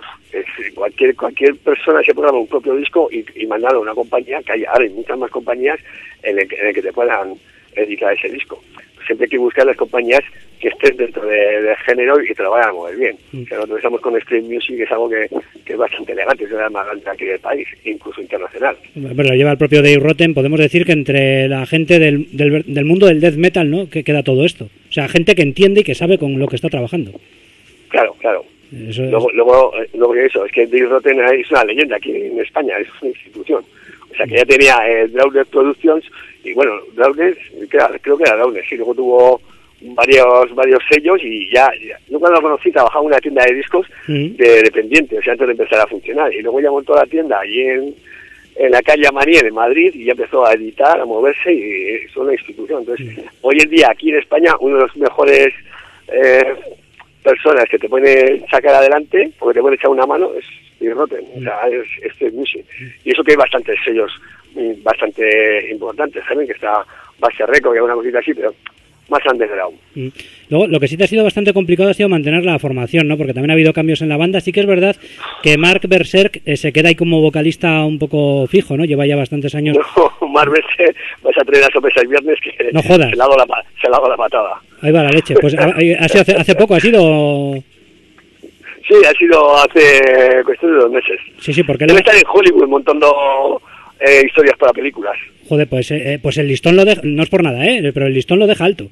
[0.75, 4.53] cualquier cualquier persona se programa un propio disco y, y mandarlo a una compañía, que
[4.53, 5.79] hay, ahora hay muchas más compañías
[6.23, 7.35] en el, en el que te puedan
[7.75, 8.61] editar ese disco.
[9.05, 10.23] Siempre hay que buscar las compañías
[10.59, 13.15] que estén dentro del de género y que te lo vayan a mover bien.
[13.31, 13.43] Mm.
[13.43, 15.29] O sea, nosotros estamos con Stream Music, que es algo que,
[15.65, 18.75] que es bastante elegante, es la más grande aquí del país, incluso internacional.
[18.95, 22.63] Bueno, lo lleva el propio Dave Rotten, podemos decir que entre la gente del, del,
[22.65, 23.89] del, mundo del death metal, ¿no?
[23.89, 24.69] Que queda todo esto.
[24.97, 27.11] Sea, gente que entiende y que sabe con lo que está trabajando.
[27.89, 28.43] Claro, claro.
[28.89, 32.15] Eso es- Luego, luego, eh, luego eso, es que Dave Rotten es una leyenda aquí
[32.15, 33.63] en España, es una institución.
[34.11, 36.03] O sea, que ya tenía eh, Downer Productions,
[36.43, 37.37] y bueno, Downer,
[38.01, 39.39] creo, que era Downer, sí, luego tuvo
[39.81, 43.53] varios varios sellos y ya, ya- yo cuando lo conocí trabajaba en una tienda de
[43.53, 44.29] discos Mm.
[44.35, 46.33] de dependiente, o sea, antes de empezar a funcionar.
[46.33, 47.93] Y luego ya montó la tienda allí en,
[48.59, 52.17] en la calle Amanía, en Madrid, y ya empezó a editar, a moverse, y es
[52.17, 52.81] una institución.
[52.81, 55.53] Entonces, hoy en día aquí en España, uno de los mejores
[56.07, 56.55] eh,
[57.23, 60.93] personas que te pueden sacar adelante, o que te pueden echar una mano, es Steve
[60.93, 62.65] Rotten, o sea, es, es Steve Music.
[63.03, 64.11] Y eso que hay bastantes sellos
[64.55, 66.47] mm, bastante importantes, ¿saben?
[66.47, 66.83] Que está
[67.19, 68.53] Base Record, que hay una cosita así, pero
[69.09, 69.77] más underground.
[69.95, 70.07] Mm.
[70.49, 73.17] Luego, lo que sí te ha sido bastante complicado ha sido mantener la formación, ¿no?
[73.17, 74.39] Porque también ha habido cambios en la banda.
[74.39, 74.95] Sí que es verdad
[75.43, 78.85] que Mark Berserk eh, se queda ahí como vocalista un poco fijo, ¿no?
[78.85, 79.77] Lleva ya bastantes años.
[79.97, 83.09] No, más veces vas a traer a sorpresa el viernes que No jodas.
[83.09, 84.61] se le ha dado la, se dado la patada.
[84.81, 85.35] Ahí va la leche.
[85.39, 87.55] Pues ha, ha sido hace, hace poco, ha sido.
[88.87, 91.19] Sí, ha sido hace cuestión de dos meses.
[91.39, 93.61] Sí, sí, porque Él él, está en Hollywood montando
[93.99, 95.17] eh, historias para películas.
[95.47, 97.91] joder, pues, eh, eh, pues el listón lo deja, no es por nada, ¿eh?
[97.93, 98.89] Pero el listón lo deja alto.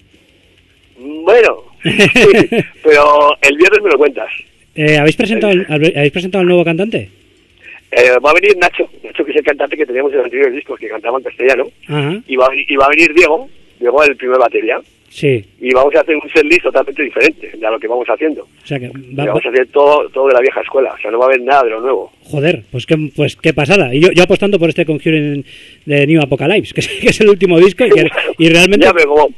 [0.98, 2.48] Bueno, sí,
[2.84, 4.30] pero el viernes me lo cuentas.
[4.76, 7.10] Eh, ¿habéis, presentado ¿Habéis presentado al nuevo cantante?
[7.91, 10.56] Eh, va a venir Nacho, Nacho que es el cantante que teníamos en los anteriores
[10.56, 13.49] discos que cantaba en castellano, Ajá, y va, y va a venir Diego,
[13.80, 14.82] Diego el primer batería,
[15.16, 15.46] sí.
[15.62, 18.42] y vamos a hacer un setlist totalmente diferente de a lo que vamos haciendo.
[18.44, 21.10] O sea que va- vamos a hacer todo, todo de la vieja escuela, o sea,
[21.12, 22.12] no va a haber nada de lo nuevo.
[22.24, 23.94] Joder, pues qué, pues qué pasada.
[23.96, 25.46] Y yo, yo apostando por este Conjuring
[25.86, 28.86] de New Apocalypse, que es, que es el último disco y, que- y realmente...
[28.86, 29.30] Ya, pero como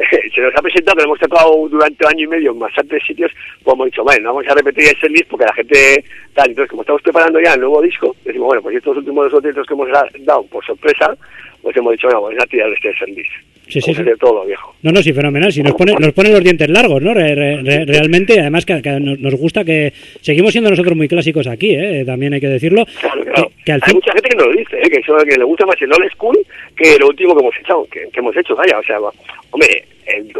[0.34, 3.02] se nos ha presentado, que lo hemos tocado durante un año y medio en bastantes
[3.06, 3.30] sitios,
[3.62, 6.04] pues hemos dicho, bueno, no vamos a repetir ese list porque la gente
[6.34, 6.48] tal.
[6.50, 9.74] Entonces, como estamos preparando ya el nuevo disco, decimos, bueno, pues estos últimos dos que
[9.74, 11.16] hemos da- dado por sorpresa,
[11.62, 13.30] pues hemos dicho, bueno, vamos a tirar este list.
[13.68, 14.02] Sí, sí, sí.
[14.18, 14.74] todo viejo.
[14.82, 15.52] No, no, sí, fenomenal.
[15.52, 17.14] Si nos pone, nos pone los dientes largos, ¿no?
[17.14, 21.74] Re- re- re- realmente, además que, nos gusta que seguimos siendo nosotros muy clásicos aquí,
[21.76, 22.02] ¿eh?
[22.04, 22.84] También hay que decirlo.
[23.00, 23.49] Claro, claro.
[23.70, 24.90] Que, al Hay fin, mucha gente que nos lo dice, ¿eh?
[24.90, 26.38] que, eso, que le gusta más el old school
[26.76, 29.12] que lo último que hemos hecho, que, que hemos hecho, vaya, o sea, va-
[29.50, 30.32] hombre, el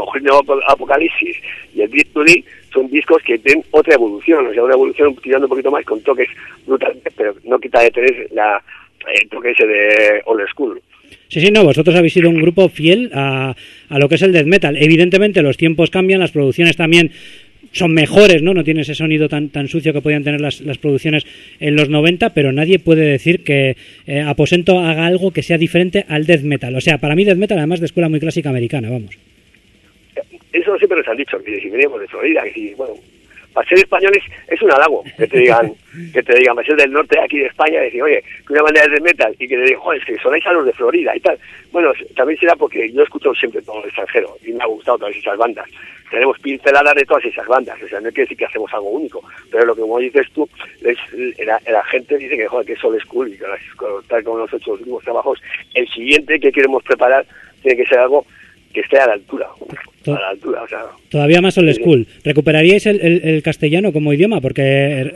[0.66, 1.36] Apocalipsis
[1.74, 5.50] y el Victory son discos que tienen otra evolución, o sea, una evolución tirando un
[5.50, 6.28] poquito más con toques
[6.66, 8.62] brutales, pero no quita de tener la,
[9.14, 10.80] el toque ese de old school.
[11.28, 13.54] Sí, sí, no, vosotros habéis sido un grupo fiel a,
[13.88, 14.76] a lo que es el death metal.
[14.76, 17.12] Evidentemente los tiempos cambian, las producciones también
[17.72, 18.54] son mejores, ¿no?
[18.54, 21.24] No tiene ese sonido tan, tan sucio que podían tener las, las producciones
[21.60, 23.76] en los 90, pero nadie puede decir que
[24.06, 26.74] eh, Aposento haga algo que sea diferente al death metal.
[26.76, 29.18] O sea, para mí death metal, además de escuela muy clásica americana, vamos.
[30.52, 32.94] Eso siempre nos han dicho, que si veníamos de Florida, que si, bueno,
[33.52, 35.72] para ser españoles es un halago que te digan,
[36.12, 38.82] que te digan, para ser del norte aquí de España, decir, oye, que una banda
[38.82, 41.16] es de metal y que te digan, joder, es que sonáis a los de Florida
[41.16, 41.38] y tal.
[41.72, 45.16] Bueno, también será porque yo escucho siempre todo el extranjero y me ha gustado todas
[45.16, 45.68] esas bandas.
[46.10, 49.22] Tenemos pinceladas de todas esas bandas, o sea, no quiere decir que hacemos algo único,
[49.50, 50.48] pero lo que como dices tú,
[50.82, 50.96] es,
[51.46, 53.44] la, la gente dice que, joder, que es old school y que
[54.08, 55.40] tal como los ocho últimos trabajos,
[55.74, 57.24] el siguiente que queremos preparar
[57.62, 58.26] tiene que ser algo
[58.72, 59.48] que esté a la altura,
[60.06, 62.06] a la altura, o sea, Todavía más old school.
[62.24, 64.40] ¿Recuperaríais el, el- el castellano como idioma?
[64.40, 64.62] Porque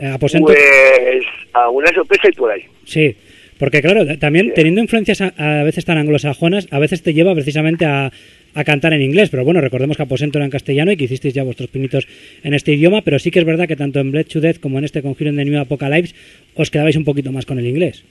[0.01, 0.47] eh, Aposento...
[0.47, 1.23] Pues
[1.53, 2.63] alguna sorpresa y por ahí.
[2.85, 3.15] Sí,
[3.57, 4.51] porque claro, también Sí.
[4.55, 8.11] teniendo influencias a, a veces tan anglosajonas, a veces te lleva precisamente a,
[8.55, 11.33] a cantar en inglés, pero bueno, recordemos que Aposento era en castellano y que hicisteis
[11.33, 12.07] ya vuestros pinitos
[12.43, 14.79] en este idioma, pero sí que es verdad que tanto en Bled to Death como
[14.79, 16.15] en este Conjuring de New Apocalypse
[16.55, 18.03] os quedabais un poquito más con el inglés.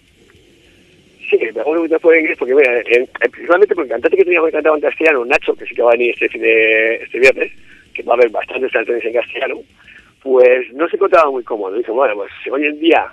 [1.30, 4.24] Sí, me acuerdo fue en inglés porque, mira, en- en- principalmente porque el cantante que
[4.24, 6.96] teníamos que cantaba en castellano, Nacho, que sí que va a venir este, fin de,
[6.96, 7.50] este viernes,
[7.94, 9.60] que va a haber bastantes canciones en castellano,
[10.22, 11.76] pues no se encontraba muy cómodo.
[11.76, 13.06] Dice, bueno, pues hoy en día,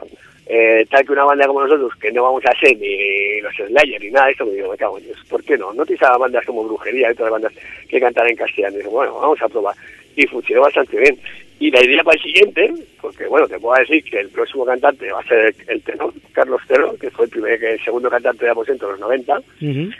[0.47, 4.01] eh, tal que una banda como nosotros, que no vamos a ser ni los Slayer
[4.01, 5.73] ni nada de esto, me digo, me cago en Dios, ¿por qué no?
[5.73, 7.53] No a bandas como Brujería y otras bandas
[7.87, 8.79] que cantan en castellano.
[8.79, 9.75] Y bueno, vamos a probar.
[10.15, 11.17] Y funcionó bastante bien.
[11.59, 15.11] Y la idea para el siguiente, porque bueno, te puedo decir que el próximo cantante
[15.11, 18.51] va a ser el tenor, Carlos Tenor, que fue el primer, el segundo cantante de
[18.51, 19.91] Aposento en los 90, Ujú.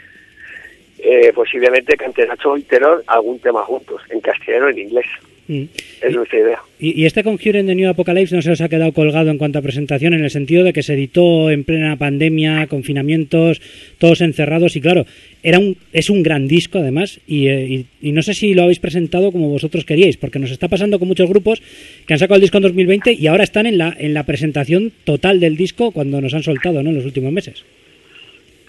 [1.04, 5.06] Eh, posiblemente cante Nacho y Tenor algún tema juntos, en castellano en inglés.
[5.48, 5.64] Mm.
[6.02, 6.60] Es nuestra idea.
[6.80, 9.60] Y, y este Conjuring de New Apocalypse no se os ha quedado colgado en cuanto
[9.60, 13.60] a presentación, en el sentido de que se editó en plena pandemia, confinamientos,
[13.98, 15.06] todos encerrados, y claro,
[15.44, 18.64] era un, es un gran disco además, y, eh, y- y no sé si lo
[18.64, 21.62] habéis presentado como vosotros queríais, porque nos está pasando con muchos grupos
[22.06, 24.92] que han sacado el disco en 2020 y ahora están en la, en la presentación
[25.04, 26.92] total del disco cuando nos han soltado ¿no?
[26.92, 27.66] en los últimos meses.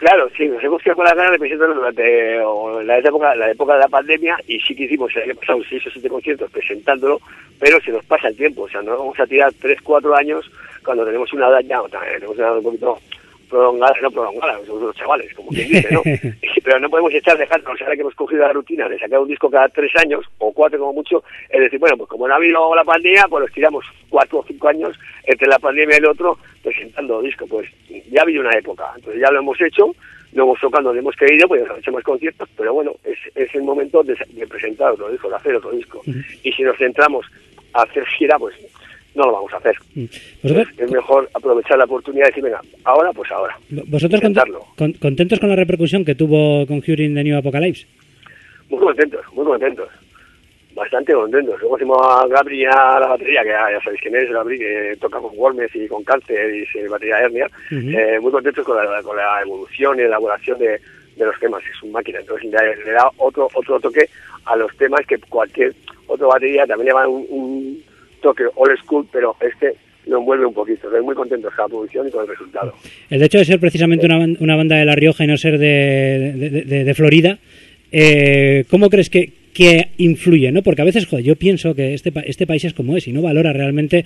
[0.02, 3.52] Claro, sí, nos hemos quedado con las ganas de presentarlo durante o la época, la
[3.52, 6.50] época de la pandemia y sí que hicimos el año pasado seis o siete conciertos
[6.50, 7.20] presentándolo,
[7.60, 10.50] pero se nos pasa el tiempo, o sea, no vamos a tirar tres, cuatro años
[10.84, 12.98] cuando tenemos una edad ya, o sea, tenemos una edad un poquito
[13.52, 16.02] prolongada, no prolongada, somos unos chavales, como quien dice, ¿no?
[16.64, 19.50] pero no podemos echar dejarnos, ahora que hemos cogido la rutina de sacar un disco
[19.50, 22.74] cada tres años, o cuatro como mucho, es decir, bueno, pues como no ha habido
[22.74, 26.38] la pandemia, pues los tiramos cuatro o cinco años entre la pandemia y el otro
[26.62, 27.46] presentando disco.
[27.46, 27.68] Pues
[28.10, 29.94] ya ha habido una época, entonces ya lo hemos hecho,
[30.32, 31.62] lo hemos tocado donde hemos querido, pues
[31.92, 35.56] más conciertos, pero bueno, es, es el momento de, de presentar otro disco, de hacer
[35.56, 36.00] otro disco.
[36.42, 37.26] Y si nos centramos
[37.74, 38.54] a hacer gira, pues
[39.14, 39.76] no lo vamos a hacer.
[40.42, 43.56] ¿Vosotros, Es mejor aprovechar la oportunidad y decir, venga, ahora pues ahora.
[43.70, 44.20] vosotros
[44.76, 47.86] con- contentos con la repercusión que tuvo Conjuring The New Apocalypse?
[48.70, 49.88] Muy contentos, muy contentos.
[50.74, 51.60] Bastante contentos.
[51.60, 54.96] Luego hicimos a Gabri a la batería, que ya, ya sabéis quién es, Gabri, que
[54.98, 57.50] toca con Wormes y con cáncer y se batería hernia.
[57.70, 60.80] Eh, muy contentos con la, con la evolución y elaboración de,
[61.16, 61.62] de los temas.
[61.70, 62.20] Es una máquina.
[62.20, 64.08] Entonces le, le da otro, otro toque
[64.46, 65.74] a los temas que cualquier
[66.06, 67.82] otro batería también le va un, un
[68.22, 69.74] toque old school, pero este
[70.06, 70.86] lo envuelve un poquito.
[70.88, 72.74] Estoy muy contentos con la producción y con el resultado.
[73.10, 76.82] El hecho de ser precisamente una, una banda de La Rioja y no ser de,
[76.84, 77.38] de- Florida,
[77.92, 80.50] eh, ¿cómo crees que, que influye?
[80.50, 80.62] ¿no?
[80.62, 83.22] Porque a veces, joder, yo pienso que este, este país es como es y no
[83.22, 84.04] valora realmente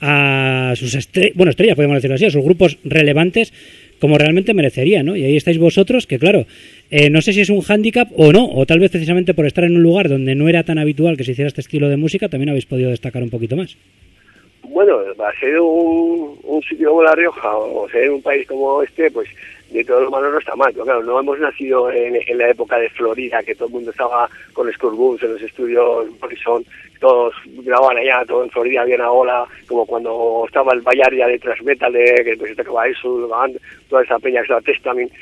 [0.00, 3.52] a sus estrellas, bueno, estrellas, podemos decirlo así, a sus grupos relevantes
[4.00, 5.16] como realmente merecería, ¿no?
[5.16, 6.46] Y ahí estáis vosotros, que claro,
[6.90, 9.64] eh, no sé si es un hándicap o no, o tal vez precisamente por estar
[9.64, 12.28] en un lugar donde no era tan habitual que se hiciera este estilo de música,
[12.28, 13.76] también habéis podido destacar un poquito más.
[14.68, 16.36] Bueno, va a ser un,
[16.68, 19.28] sitio como La Rioja o ser un país como este, pues
[19.70, 20.72] de todo lo malo no está mal.
[20.72, 24.72] Claro, no hemos nacido en, la época de Florida, que todo el mundo estaba con
[24.72, 26.64] Scorbuns en los estudios Morrison,
[27.00, 31.38] todos grababan allá, todo en Florida había una ola, como cuando estaba el Bayaria de
[31.38, 33.28] Thrash Metal, de, que pues tocaba eso,
[33.88, 35.12] toda esa peña que estaba Testament.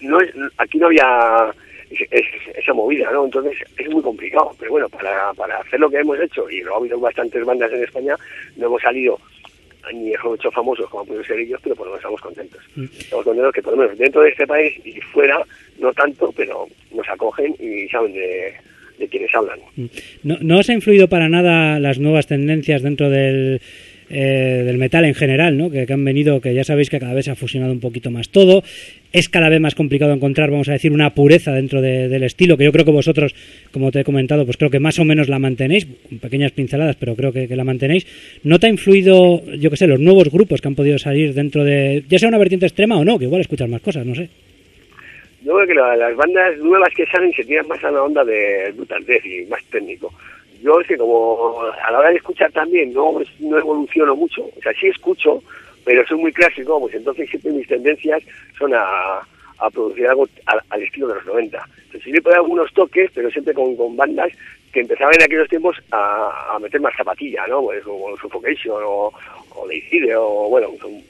[0.00, 0.18] No
[0.58, 1.52] aquí no había
[1.90, 3.24] es- es- esa movida, ¿no?
[3.24, 6.74] Entonces es muy complicado, pero bueno, para, para hacer lo que hemos hecho, y lo
[6.74, 8.14] ha habido bastantes bandas en España,
[8.56, 9.18] no hemos salido
[9.92, 12.60] ni hecho famosos como pueden ser ellos, pero por lo menos estamos contentos.
[12.98, 15.40] Estamos contentos que por lo menos dentro de este país y fuera,
[15.78, 18.54] no tanto, pero nos acogen y saben de,
[18.98, 19.58] de quienes hablan.
[20.22, 23.60] ¿No, ¿No os ha influido para nada las nuevas tendencias dentro del,
[24.10, 25.70] eh, del metal en general, ¿no?
[25.70, 28.28] que, han venido, que ya sabéis que cada vez se ha fusionado un poquito más
[28.28, 28.62] todo?
[29.12, 32.56] Es cada vez más complicado encontrar, vamos a decir, una pureza dentro de- del estilo,
[32.56, 33.34] que yo creo que vosotros,
[33.72, 36.96] como te he comentado, pues creo que más o menos la mantenéis, con pequeñas pinceladas,
[36.96, 38.06] pero creo que, la mantenéis.
[38.44, 41.64] ¿No te ha influido, yo qué sé, los nuevos grupos que han podido salir dentro
[41.64, 44.28] de, ya sea una vertiente extrema o no, que igual escuchas más cosas, no sé?
[45.44, 48.22] Yo creo que la- las bandas nuevas que salen se tiran más a la onda
[48.24, 50.12] de brutal y más técnico.
[50.62, 54.60] Yo es que como a la hora de escuchar también no, no evoluciono mucho, o
[54.62, 55.42] sea, sí escucho,
[55.84, 58.22] pero soy muy clásico, pues entonces siempre mis tendencias
[58.58, 59.20] son a,
[59.58, 61.64] a producir algo al, estilo de los 90.
[61.76, 64.30] Entonces sí le algunos toques, pero siempre con, con bandas
[64.72, 67.62] que empezaban en aquellos tiempos a, a meter más zapatilla, ¿no?
[67.62, 69.12] Pues como Suffocation o,
[69.54, 71.02] o Deicide o bueno, son-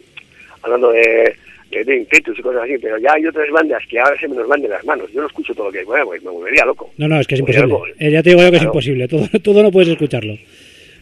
[0.63, 1.35] hablando de,
[1.71, 4.37] de, de Impetus y cosas así, pero ya hay otras bandas que ahora se me
[4.37, 5.11] nos van de las manos.
[5.13, 6.91] Yo no escucho todo lo que hay, bueno, pues me volvería loco.
[6.99, 7.75] No, no, es que es imposible.
[7.99, 8.73] Eh, ya te digo yo que es claro.
[8.75, 10.35] imposible, todo, todo no puedes escucharlo.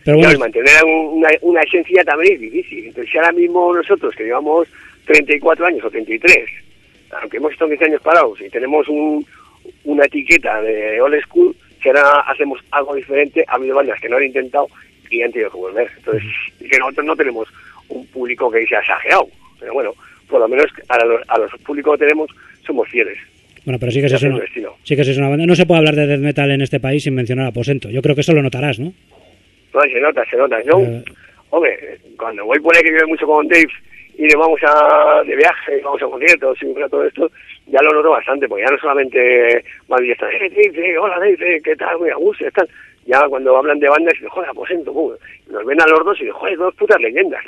[0.05, 2.87] Pero Claro, bueno, mantener un- una, una esencia también es difícil.
[2.87, 4.69] Entonces, si ahora mismo nosotros, que llevamos
[5.07, 6.35] 34 años o 33,
[7.21, 9.25] aunque hemos estado 15 años parados y tenemos un,
[9.85, 14.17] una etiqueta de old school, si ahora hacemos algo diferente, ha habido bandas que no
[14.17, 14.69] han intentado
[15.11, 15.91] y han tenido que volver.
[15.97, 16.25] Entonces,
[16.59, 17.49] que nosotros no tenemos
[17.89, 19.29] un público que sea exagerado,
[19.59, 19.95] pero bueno,
[20.29, 22.31] por lo menos a los, a los públicos que tenemos
[22.67, 23.19] somos fieles.
[23.65, 24.77] Bueno, pero sí que, el destino.
[24.83, 25.45] sí que es una banda.
[25.47, 27.91] No se puede hablar de death metal en este país sin mencionar a Aposento.
[27.91, 28.93] Yo creo que eso lo notarás, ¿no?
[29.75, 30.63] No, se nota, se nota.
[30.63, 31.05] Yo, Eh.
[31.51, 33.69] hombre, cuando voy por ahí que vive mucho con Dave
[34.17, 37.31] y nos vamos a, de viaje, vamos a conciertos y todo esto,
[37.67, 39.65] ya lo noto bastante, porque ya no solamente
[40.03, 41.99] y están, eh, Dave, eh, hola Dave, eh, ¿qué tal?
[41.99, 42.67] Muy a gusto, están.
[43.09, 44.93] Ya cuando hablan de bandas, dicen, joder, aposento,
[45.51, 47.43] nos ven a los dos y dicen, joder, dos putas leyendas.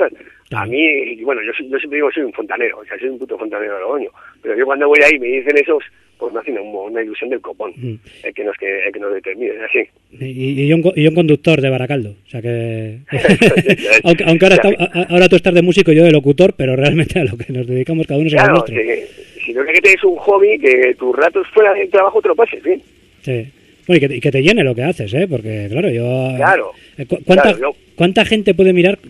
[0.52, 3.18] A mí, y bueno, yo, siempre digo que soy un fontanero, o sea, soy un
[3.18, 4.08] puto fontanero de Logroño,
[4.42, 5.84] pero yo cuando voy ahí y me dicen esos,
[6.18, 7.94] pues me hacen un- una ilusión del copón, Mm.
[8.24, 9.88] el que nos, que, el que nos determine, es así.
[10.18, 12.10] Y, y un, y un conductor de Baracaldo.
[12.26, 12.98] O sea que.
[14.04, 17.20] aunque aunque ahora, está- ahora tú estás de músico y yo de locutor, pero realmente
[17.20, 19.06] a lo que nos dedicamos cada uno es a lo Claro, que,
[19.44, 22.62] si no que tienes un hobby, que tus ratos fuera del trabajo te lo pases
[22.62, 22.82] bien.
[23.22, 23.46] Sí.
[23.90, 25.26] Bueno, y que, y que te llene lo que haces, ¿eh?
[25.28, 26.32] Porque, claro, yo...
[26.36, 26.70] Claro.
[26.96, 29.00] Eh, cu- ¿Cuánta, Claro, yo- ¿Cuánta gente puede mirar?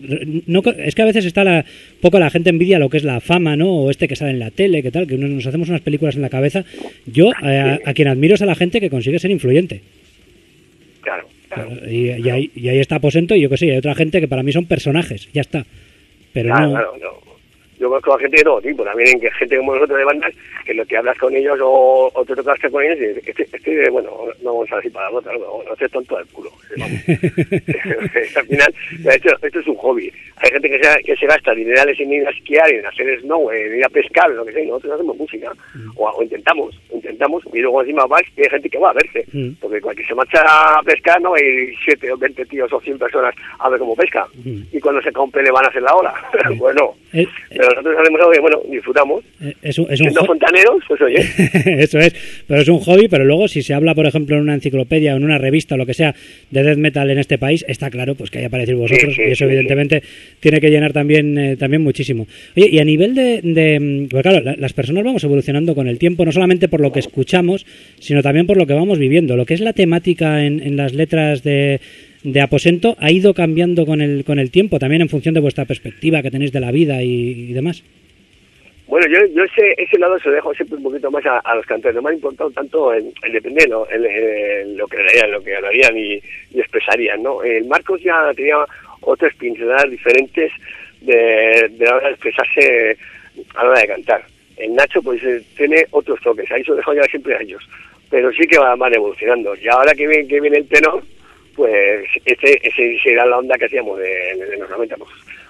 [0.47, 1.63] No, es que a veces está la,
[2.01, 3.71] poco la gente envidia lo que es la fama, ¿no?
[3.75, 6.23] O este que sale en la tele, que tal, que nos hacemos unas películas en
[6.23, 6.65] la cabeza.
[7.05, 9.81] Yo, eh, a, a quien admiro es a la gente que consigue ser influyente.
[11.01, 11.71] Claro, claro.
[11.87, 14.27] Y, y ahí, y ahí está Aposento y yo que sé, hay otra gente que
[14.27, 15.63] para mí son personajes, ya está.
[16.33, 16.71] Pero Claro, no...
[16.71, 17.20] claro, no.
[17.81, 20.33] Yo conozco a gente de todo tipo, también que gente como nosotros de bandas,
[20.65, 23.89] que lo que hablas con ellos o, o te tocas con ellos y este, este,
[23.89, 24.11] bueno,
[24.43, 26.51] no vamos a decir para otra, no, no, este es tonto del culo.
[26.77, 26.99] Vamos.
[28.37, 28.73] Al final,
[29.05, 30.11] esto, esto es un hobby.
[30.37, 33.51] Hay gente que se, que se gasta dinerales en ir a esquiar, en hacer snow,
[33.51, 35.51] en ir a pescar, lo que sea, y nosotros hacemos música,
[35.95, 39.25] o, o intentamos, intentamos, y luego encima vas y hay gente que va a verse,
[39.33, 39.51] Mm.
[39.61, 43.33] porque cualquier se marcha a pescar no hay siete o veinte tíos o cien personas
[43.59, 46.13] a ver cómo pesca, y cuando se compre le van a hacer la hora.
[46.57, 49.23] bueno, Eh, pero nosotros hacemos algo que, bueno, disfrutamos.
[49.41, 51.19] Eh, Es un, es un Siendo fontaneros, pues oye,
[51.83, 52.15] Eso es,
[52.47, 55.17] pero es un hobby, pero luego si se habla, por ejemplo, en una enciclopedia o
[55.17, 56.13] en una revista o lo que sea
[56.49, 59.29] de death metal en este país, está claro pues que hay aparecido vosotros Sí, sí,
[59.29, 60.03] y eso sí, evidentemente
[60.39, 62.27] tiene que llenar también eh, también muchísimo.
[62.55, 65.87] Oye, y a nivel de, de mm, porque claro, la- las personas vamos evolucionando con
[65.87, 67.65] el tiempo, no solamente por lo que escuchamos,
[67.99, 69.35] sino también por lo que vamos viviendo.
[69.35, 71.79] Lo que es la temática en, en las letras de
[72.23, 75.65] de aposento ha ido cambiando con el con el tiempo también en función de vuestra
[75.65, 77.83] perspectiva que tenéis de la vida y, demás.
[78.87, 81.65] Bueno, yo, yo ese, ese lado se lo dejo siempre un poquito más a, los
[81.65, 81.95] cantantes.
[81.95, 85.41] No me ha importado tanto el, el depende de lo, el- lo que harían, lo
[85.41, 86.21] que hablarían y,
[86.59, 87.41] expresarían, ¿no?
[87.41, 88.57] El Marcos ya tenía
[88.99, 90.51] otras pinceladas diferentes
[90.99, 92.97] de, de la hora de expresarse
[93.55, 94.23] a la hora de cantar.
[94.57, 96.51] El Nacho, pues, eh, tiene otros toques.
[96.51, 97.63] Ahí se lo dejo ya siempre a ellos.
[98.09, 99.55] Pero sí que van, van evolucionando.
[99.55, 101.01] Y ahora que viene, que viene el tenor,
[101.55, 105.09] pues, ese, ese será la onda que hacíamos de, de los 90, pues,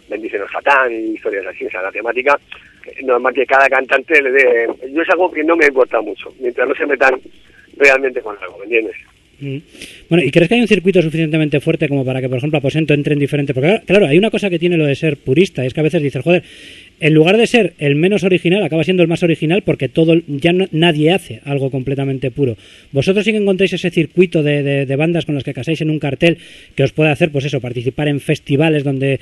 [0.10, 2.38] Bendícenos Satán y historias así, o sea, la temática,
[3.04, 4.68] normal que cada cantante le dé...
[4.92, 7.20] Yo es algo que no me importa mucho, mientras no se metan
[7.78, 8.96] realmente con algo, ¿me entiendes?
[9.40, 9.58] Mm.
[10.10, 12.94] Bueno, ¿y crees que hay un circuito suficientemente fuerte como para que, por ejemplo, Aposento
[12.94, 13.54] entre en diferente?
[13.54, 16.02] Porque, claro, hay una cosa que tiene lo de ser purista, es que a veces
[16.02, 16.44] dices, joder,
[17.02, 20.54] en lugar de ser el menos original, acaba siendo el más original porque todo ya
[20.54, 22.56] no- nadie hace algo completamente puro.
[22.92, 25.98] Vosotros sí que encontráis ese circuito de, de- bandas con las que casáis en un
[26.00, 26.38] cartel
[26.76, 29.20] que os puede hacer, pues eso, participar en festivales donde,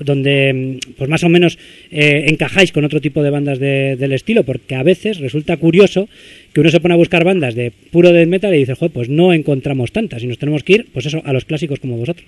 [0.00, 1.58] donde mm, pues más o menos
[1.90, 6.08] eh, encajáis con otro tipo de bandas de- del estilo, porque a veces resulta curioso
[6.54, 9.08] que uno se pone a buscar bandas de puro death metal y dice, joder, pues
[9.10, 12.26] no encontramos tantas y nos tenemos que ir, pues eso, a los clásicos como vosotros.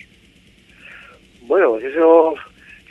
[1.47, 2.35] Bueno, pues eso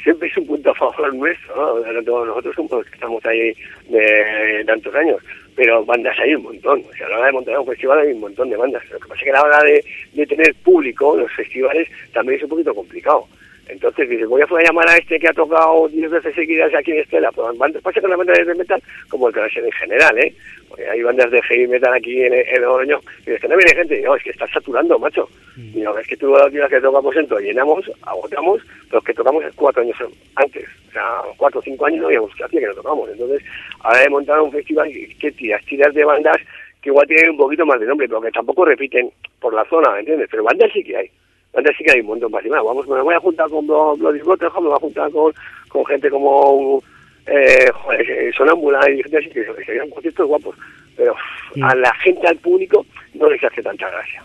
[0.03, 2.25] siempre es un punto a favor nuestro, ¿no?
[2.25, 3.53] Nosotros como los que estamos ahí
[3.87, 5.21] de tantos años.
[5.55, 6.83] Pero bandas hay un montón.
[6.89, 8.83] O sea, a la hora de montar un festival hay un montón de bandas.
[8.89, 12.37] Lo que pasa es que a la hora de, de tener público los festivales también
[12.37, 13.27] es un poquito complicado.
[13.69, 16.99] Entonces dices, voy a, llamar a este que ha tocado 10 veces seguidas aquí en
[16.99, 17.31] Estela.
[17.31, 17.47] Pues
[17.83, 20.33] pasa con las bandas de metal como el que en general, ¿eh?
[20.67, 23.75] Porque hay bandas de heavy metal aquí en, en Oroño y dices que no viene
[23.75, 23.99] gente.
[23.99, 25.29] Y no, es que estás saturando, macho.
[25.55, 29.13] Y no, es que tú la última vez que tocamos en llenamos, agotamos, los que
[29.13, 29.97] tocamos cuatro años
[30.35, 30.65] antes.
[30.89, 33.09] O sea, cuatro o cinco años no habíamos que hacía que no tocamos.
[33.09, 33.43] Entonces,
[33.81, 35.63] ahora de montar un festival, que tiras?
[35.65, 36.37] Tiras de bandas
[36.81, 39.91] que igual tienen un poquito más de nombre, pero que tampoco repiten por la zona,
[39.91, 40.27] ¿me entiendes?
[40.31, 41.11] Pero bandas sí que hay.
[41.53, 42.45] Bandas sí que hay un montón más.
[42.45, 45.11] Y bueno, vamos, me voy a juntar con Blo- Bloody Rotterdam, me voy a juntar
[45.11, 45.33] con,
[45.69, 46.81] con gente como
[47.25, 50.55] eh, joder, Sonámbula y gente así, que serían conciertos guapos.
[50.99, 51.15] Pero
[51.63, 52.85] a la gente, al público,
[53.15, 54.21] no les hace tanta gracia.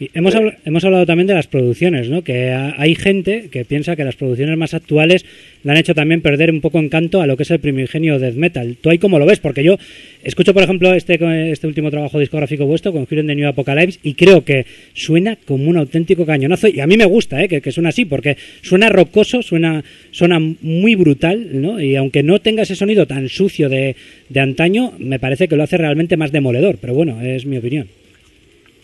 [0.00, 2.22] Y hemos, habl- hemos hablado también de las producciones, ¿no?
[2.22, 5.24] Que ha- hay gente que piensa que las producciones más actuales
[5.62, 8.34] le han hecho también perder un poco encanto a lo que es el primigenio death
[8.34, 8.76] metal.
[8.80, 9.38] ¿Tú ahí cómo lo ves?
[9.38, 9.76] Porque yo
[10.24, 11.18] escucho, por ejemplo, este,
[11.52, 15.70] este último trabajo discográfico vuestro con Hero the New Apocalypse y creo que suena como
[15.70, 17.48] un auténtico cañonazo y a mí me gusta, ¿eh?
[17.48, 21.80] Que, que suena así porque suena rocoso, suena, suena muy brutal, ¿no?
[21.80, 23.94] Y aunque no tenga ese sonido tan sucio de,
[24.28, 27.88] de antaño, me parece que lo hace realmente más demoledor, pero bueno, es mi opinión.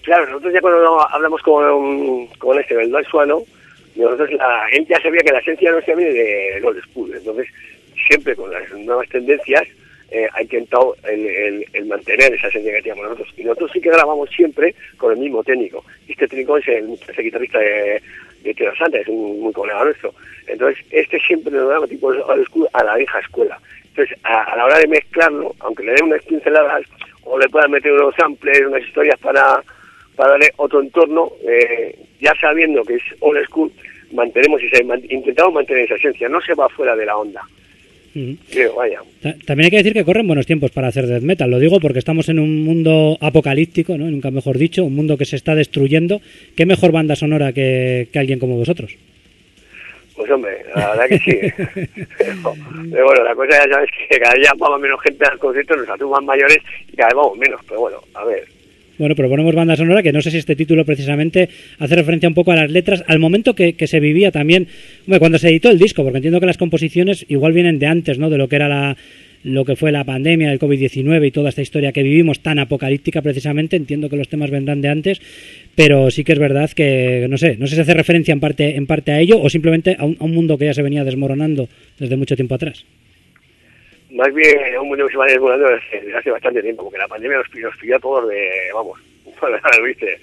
[0.02, 3.42] Claro, nosotros ya cuando hablamos con, con este, el Suano,
[3.96, 7.12] nosotros la gente ya sabía que la esencia nuestra viene de Old School.
[7.14, 7.46] Entonces,
[8.08, 9.64] siempre con las nuevas tendencias,
[10.10, 13.28] eh, ha intentado el, el- el mantener esa esencia que teníamos nosotros.
[13.36, 15.84] Y nosotros sí que grabamos siempre con el mismo técnico.
[16.08, 18.02] Este técnico es el, es el guitarrista de,
[18.42, 20.12] de Tierra Santa, es un muy colega nuestro.
[20.48, 22.10] Entonces, este siempre nos daba tipo
[22.72, 23.60] a la vieja escuela.
[23.90, 26.82] Entonces, a, a la hora de mezclarlo, aunque le den unas pinceladas
[27.24, 29.62] o le puedan meter unos samples, unas historias para
[30.16, 33.70] para darle otro entorno, eh, ya sabiendo que es old school,
[34.12, 37.40] mantenemos esa, intentamos mantener esa esencia, no se va fuera de la onda.
[38.14, 38.36] Ujú.
[38.50, 39.00] Creo, vaya.
[39.22, 41.48] Ta- También hay que decir que corren buenos tiempos para hacer death metal.
[41.50, 44.10] Lo digo porque estamos en un mundo apocalíptico, ¿no?
[44.10, 46.20] nunca mejor dicho, un mundo que se está destruyendo.
[46.56, 48.96] ¿Qué mejor banda sonora que, que alguien como vosotros?
[50.20, 51.38] Pues hombre, la verdad que sí.
[52.18, 52.54] pero,
[52.90, 56.10] pero bueno, la cosa ya sabes que cada día vamos menos gente al concierto, nos
[56.10, 56.58] más mayores
[56.92, 58.44] y cada vez vamos menos, pero bueno, a ver.
[58.98, 61.48] Bueno, proponemos banda sonora que no sé si este título precisamente
[61.78, 64.68] hace referencia un poco a las letras, al momento que, que se vivía también,
[65.06, 68.18] hombre, cuando se editó el disco, porque entiendo que las composiciones igual vienen de antes,
[68.18, 68.28] ¿no?
[68.28, 68.98] De lo que era la
[69.42, 73.22] lo que fue la pandemia, el COVID-19 y toda esta historia que vivimos tan apocalíptica
[73.22, 75.20] precisamente, entiendo que los temas vendrán de antes,
[75.74, 78.76] pero sí que es verdad que no sé, no sé si hace referencia en parte
[78.76, 81.04] en parte a ello o simplemente a un, a un mundo que ya se venía
[81.04, 81.68] desmoronando
[81.98, 82.84] desde mucho tiempo atrás.
[84.10, 87.38] más bien un mundo que se va desvolando desde hace bastante tiempo, porque la pandemia
[87.38, 89.00] nos, nos pidió a todos de, vamos,
[89.86, 90.18] ¿viste?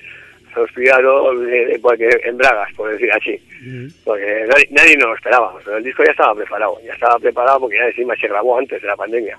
[0.65, 3.39] De, de- porque, en bragas, por decir así.
[4.03, 5.53] Porque nadie, nadie nos lo esperaba.
[5.63, 8.81] Pero el disco ya estaba preparado, ya estaba preparado porque ya encima se grabó antes
[8.81, 9.38] de la pandemia.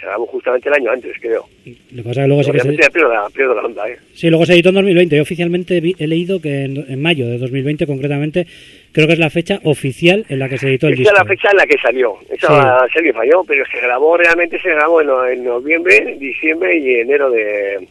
[0.00, 1.44] Se grabó justamente el año antes, creo.
[1.90, 3.88] Lo que pasa es que luego sí que se, ya pierdo la, pierdo la onda,
[3.88, 3.96] ¿eh?
[4.14, 5.16] sí, luego se editó en 2020.
[5.16, 8.46] Yo oficialmente vi- he leído que en, en mayo de 2020, concretamente,
[8.92, 11.14] creo que es la fecha oficial en la que se editó el Esa disco.
[11.16, 12.14] es la fecha en la que salió.
[12.30, 17.28] Esa serie falló, pero se grabó, realmente se grabó en, en noviembre, diciembre y enero
[17.32, 17.88] de,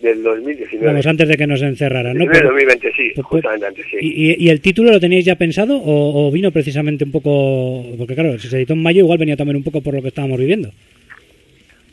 [0.00, 0.86] del 2019.
[0.86, 2.24] Vamos, antes de que nos encerraran, ¿no?
[2.24, 3.96] 19 Pero- 2020, sí, pues- justamente antes, sí.
[4.00, 7.84] ¿Y, y- el título lo teníais ya pensado o, o vino precisamente un poco...?
[7.98, 10.08] Porque claro, si se editó en mayo igual venía también un poco por lo que
[10.08, 10.70] estábamos viviendo.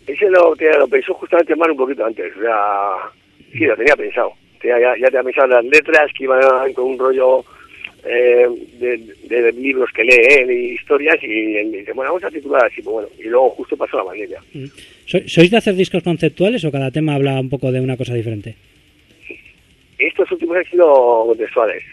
[0.08, 2.32] Ese lo, lo pensó justamente Mar un poquito antes.
[2.38, 3.12] O sea,
[3.52, 4.32] sí, lo tenía pensado.
[4.62, 7.44] Tenía- ya, ya te había pensado las letras que iban con un rollo
[8.10, 8.48] eh,
[8.80, 8.98] de,
[9.28, 12.82] de libros que lee él y historias y él dice, bueno, vamos a titular así,
[12.82, 13.10] pues bueno.
[13.20, 14.40] Y luego justo pasó la pandemia.
[15.06, 18.14] ¿Sois sois de hacer discos conceptuales o cada tema habla un poco de una cosa
[18.14, 18.56] diferente?
[19.98, 21.84] Estos últimos han sido contextuales.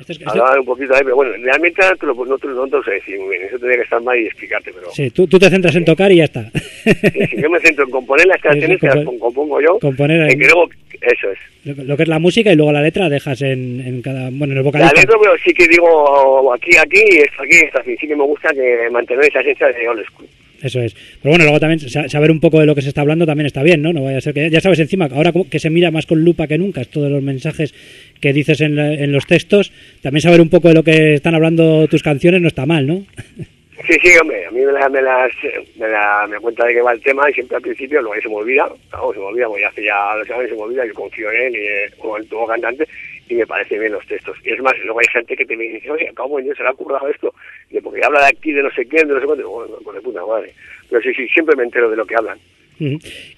[0.00, 2.66] Este es- este- Hablaban un poquito ahí, pero bueno, realmente te lo, no te, no
[2.66, 3.42] te lo sé decir muy bien.
[3.42, 4.90] Eso tendría que estar mal y explicarte, pero...
[4.92, 6.50] sí, tú, tú te centras en tocar y ya está.
[6.50, 6.92] Sí,
[7.30, 9.78] sí, yo me centro en componer las canciones que las compon- compongo yo.
[9.78, 10.68] componer en que luego,
[11.02, 11.38] eso es.
[11.76, 14.30] lo, lo que es la música y luego la letra dejas en, en cada...
[14.30, 15.00] Bueno, en el La vocalista.
[15.00, 17.96] letra, pero sí que digo aquí, aquí, esto aquí, esto aquí.
[18.00, 20.26] Sí que me gusta que mantener esa esencia de old school.
[20.62, 20.94] Eso es.
[21.22, 23.46] Pero bueno, luego también sa- saber un poco de lo que se está hablando también
[23.46, 23.92] está bien, ¿no?
[23.92, 24.50] No vaya a ser que...
[24.50, 27.74] Ya sabes, encima, ahora que se mira más con lupa que nunca, todos los mensajes
[28.20, 29.72] que dices en, la- en los textos,
[30.02, 33.04] también saber un poco de lo que están hablando tus canciones no está mal, ¿no?
[33.88, 35.32] Sí, sí, hombre, a mí me, la, me, las,
[35.78, 38.28] me, la, me cuenta de qué va el tema y siempre al principio, luego se
[38.28, 40.92] me olvida, vamos, se me olvida, porque hace ya dos años se me olvida, yo
[40.92, 42.86] confío en él y eh, como el nuevo cantante
[43.30, 44.36] y me parece bien los textos.
[44.44, 46.68] Y es más, luego hay gente que te me dice, oye, ¿cómo Dios se le
[46.68, 47.32] ha ocurrido esto?
[47.70, 49.96] Y porque habla de aquí, de no sé quién, de no sé cuánto, bueno, pues
[49.96, 50.52] de puta madre.
[50.88, 52.38] Pero sí, sí, siempre me entero de lo que hablan.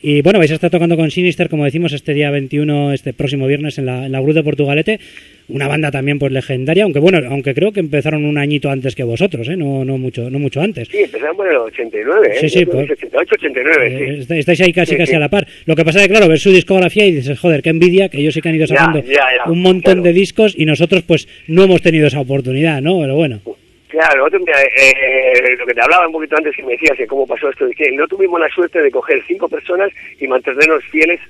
[0.01, 3.47] Y bueno, vais a estar tocando con Sinister, como decimos, este día 21, este próximo
[3.47, 5.01] viernes en la, en la Cruz de Portugalete.
[5.49, 9.03] Una banda también pues legendaria, aunque bueno, aunque creo que empezaron un añito antes que
[9.05, 9.57] vosotros, ¿eh?
[9.57, 10.89] No, no mucho, no mucho antes.
[10.89, 12.37] Sí, empezamos en el 89, ¿eh?
[12.41, 14.21] Sí, sí, pues- que 88, 89, Eh, sí.
[14.23, 15.17] est- Estáis ahí casi Sí, casi sí.
[15.17, 15.47] a la par.
[15.67, 18.19] Lo que pasa es que, claro, ves su discografía y dices, joder, qué envidia, que
[18.19, 19.15] ellos sí que han ido sacando ya,
[19.45, 20.03] ya, un montón claro.
[20.03, 23.01] de discos y nosotros pues no hemos tenido esa oportunidad, ¿no?
[23.01, 23.41] Pero bueno.
[23.89, 27.07] Claro, otro, mira, eh, lo que te hablaba un poquito antes que me decías de
[27.07, 31.21] cómo pasó esto, que no tuvimos la suerte de coger cinco personas y mantenernos fieles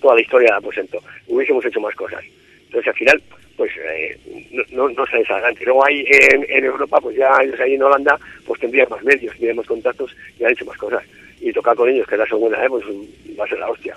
[0.00, 0.98] toda la historia de Aposento.
[1.28, 2.24] Hubiésemos hecho más cosas.
[2.68, 3.22] Entonces, al final,
[3.56, 4.16] pues eh,
[4.52, 5.64] no, no, no sales adelante.
[5.64, 9.32] Luego ahí en, en Europa, pues ya ellos ahí en Holanda, pues tendrían más medios,
[9.32, 11.02] tendrían más contactos y han hecho más cosas.
[11.40, 12.68] Y tocar con ellos, que es la segunda, ¿eh?
[12.68, 12.84] pues
[13.38, 13.96] va a ser la hostia.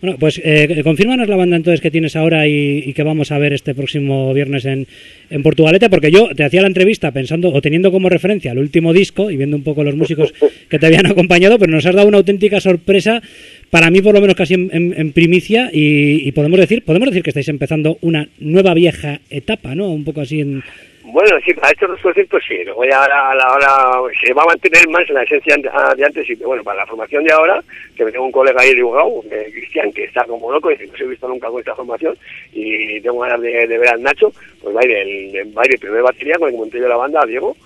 [0.00, 3.38] Bueno, pues eh, confírmanos la banda entonces que tienes ahora y, y que vamos a
[3.38, 4.86] ver este próximo viernes en,
[5.28, 8.92] en Portugalete, porque yo te hacía la entrevista pensando o teniendo como referencia el último
[8.92, 10.32] disco y viendo un poco los músicos
[10.70, 13.22] que te habían acompañado, pero nos has dado una auténtica sorpresa,
[13.70, 17.30] para mí por lo menos casi en, primicia, y, y podemos decir podemos decir que
[17.30, 19.88] estáis empezando una nueva vieja etapa, ¿no?
[19.88, 20.62] Un poco así en...
[21.10, 22.62] Bueno, sí, para estos dos conciertos sí.
[22.64, 26.28] Luego ya ahora, se va a mantener más la esencia ah, de antes.
[26.28, 27.62] Y bueno, para la formación de ahora,
[27.96, 30.96] que me tengo un colega ahí divulgado, eh, Cristian, que está como loco, y no
[30.96, 32.16] se he visto nunca con esta formación.
[32.52, 34.32] Y tengo ganas de, de ver al Nacho,
[34.62, 36.78] pues va a ir el, va a ir el primer batería con el que monté
[36.78, 37.56] yo la banda, Diego.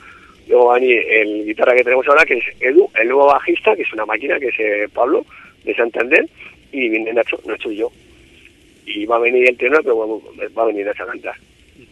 [0.46, 3.74] Luego va a venir el guitarra que tenemos ahora, que es Edu, el nuevo bajista,
[3.74, 5.24] que es una máquina, que es eh, Pablo,
[5.64, 6.26] de Santander.
[6.72, 7.90] Y viene Nacho, Nacho y yo.
[8.86, 10.22] Y va a venir el tenor, pero bueno,
[10.56, 11.34] va a venir Nacho a cantar.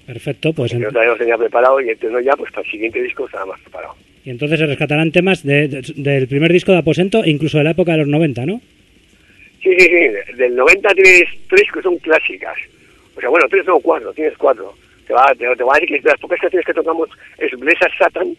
[0.07, 3.03] Perfecto, pues Yo todavía lo tenía preparado y el tenor ya, pues para el siguiente
[3.03, 3.95] disco estaba más preparado.
[4.25, 7.65] y entonces se rescatarán temas de- de- del primer disco de Aposento e incluso de
[7.65, 8.61] la época de los 90, ¿no?
[9.63, 10.33] Sí, sí, sí.
[10.37, 12.57] Del 90 tienes tres que son clásicas.
[13.17, 14.13] O sea, bueno, tres no, cuatro.
[14.13, 14.75] Tienes cuatro.
[15.07, 17.81] Te va, te, te va a decir que las pocas canciones que tocamos es Bless
[17.83, 18.35] a Satan,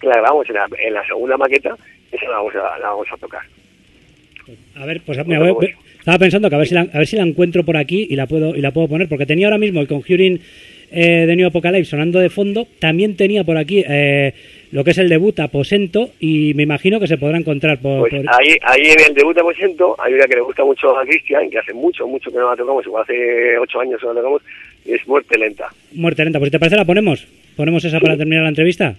[0.00, 1.76] que la grabamos en la, en la segunda maqueta.
[2.12, 3.42] Esa la vamos a, la vamos a tocar.
[4.76, 7.06] A ver, pues mira, voy- voy- estaba pensando que a ver si la, a ver
[7.06, 9.58] si la encuentro por aquí y la puedo y la puedo poner porque tenía ahora
[9.58, 10.40] mismo el Conjuring
[10.92, 14.32] eh, de New Apocalypse sonando de fondo, también tenía por aquí eh,
[14.70, 18.14] lo que es el debut Aposento y me imagino que se podrá encontrar por, Pues
[18.24, 21.04] por- ahí, ahí en el debut de Aposento hay una que le gusta mucho a
[21.04, 24.12] Cristian, que hace mucho, mucho que no la tocamos, igual hace ocho años que no
[24.14, 24.42] la tocamos,
[24.84, 25.66] y es Muerte Lenta.
[25.92, 26.38] Muerte Lenta.
[26.38, 28.94] Pues si te parece la ponemos, ponemos esa para terminar la entrevista.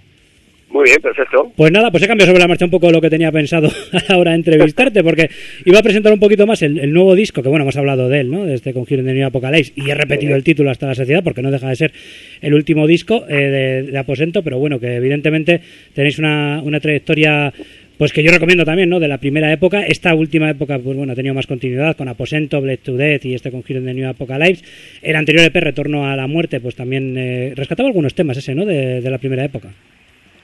[0.69, 1.51] Muy bien, perfecto.
[1.55, 4.11] Pues nada, pues he cambiado sobre la marcha un poco lo que tenía pensado a
[4.11, 5.29] la hora de entrevistarte, porque
[5.65, 8.31] iba a presentar un poquito más el, nuevo disco, que bueno, hemos hablado de él,
[8.31, 8.45] ¿no?
[8.45, 11.41] De este Conjuring de New Apocalypse, y he repetido el título hasta la sociedad, porque
[11.41, 11.93] no deja de ser
[12.41, 15.61] el último disco eh, de, de Aposento, pero bueno, que evidentemente
[15.93, 17.53] tenéis una, una trayectoria
[17.97, 18.99] pues que yo recomiendo también, ¿no?
[18.99, 19.81] De la primera época.
[19.81, 23.33] Esta última época, pues bueno, ha tenido más continuidad con Aposento, Blade to Death y
[23.33, 24.63] este Conjuring de New Apocalypse.
[25.01, 28.65] El anterior EP, Retorno a la Muerte, pues también eh, rescataba algunos temas ese, ¿no?
[28.65, 29.69] De, de la primera época.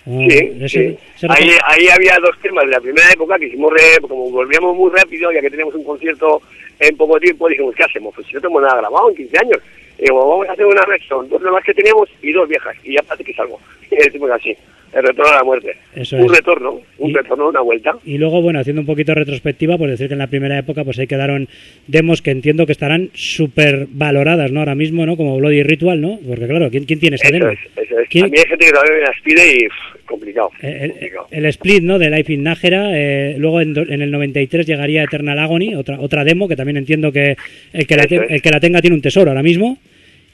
[0.05, 1.27] O Sí, ese- sí.
[1.29, 5.31] Ahí, había dos temas de la primera época que hicimos, re- como volvíamos muy rápido,
[5.31, 6.41] ya que teníamos un concierto
[6.79, 8.13] en poco tiempo, dijimos, ¿qué hacemos?
[8.13, 9.57] Pues si no tenemos nada grabado en 15 años.
[9.97, 13.03] Digo, vamos a hacer una versión, dos nuevas que teníamos y dos viejas, y ya
[13.03, 13.59] parece que salgo.
[13.91, 14.57] Y decimos así,
[14.95, 15.75] el retorno a la muerte.
[15.95, 16.31] Eso un es.
[16.37, 17.91] retorno, un Y- retorno, una vuelta.
[18.05, 20.83] Y luego, bueno, haciendo un poquito de retrospectiva, pues decir que en la primera época
[20.83, 21.47] pues ahí quedaron
[21.87, 24.59] demos que entiendo que estarán súper valoradas, ¿no?
[24.59, 25.17] Ahora mismo, ¿no?
[25.17, 26.19] Como Bloody Ritual, ¿no?
[26.27, 27.51] Porque claro, ¿quién, quién tiene ese Eso demo?
[27.51, 28.09] es, eso es.
[28.09, 30.49] ¿Quién- A mí hay gente que todavía me las pide y pff, complicado.
[30.61, 31.27] Eh, el, complicado.
[31.31, 31.99] el split ¿no?
[31.99, 36.23] de Life in Nájera, eh, luego en, en el 93 llegaría Eternal Agony, otra otra
[36.23, 37.35] demo que también entiendo que
[37.73, 39.77] el que, la, el que la tenga tiene un tesoro ahora mismo.